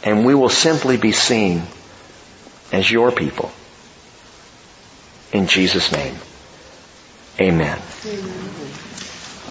and 0.03 0.25
we 0.25 0.35
will 0.35 0.49
simply 0.49 0.97
be 0.97 1.11
seen 1.11 1.63
as 2.71 2.91
your 2.91 3.11
people. 3.11 3.51
In 5.31 5.47
Jesus' 5.47 5.91
name, 5.91 6.15
amen. 7.39 7.79
amen. 8.05 8.62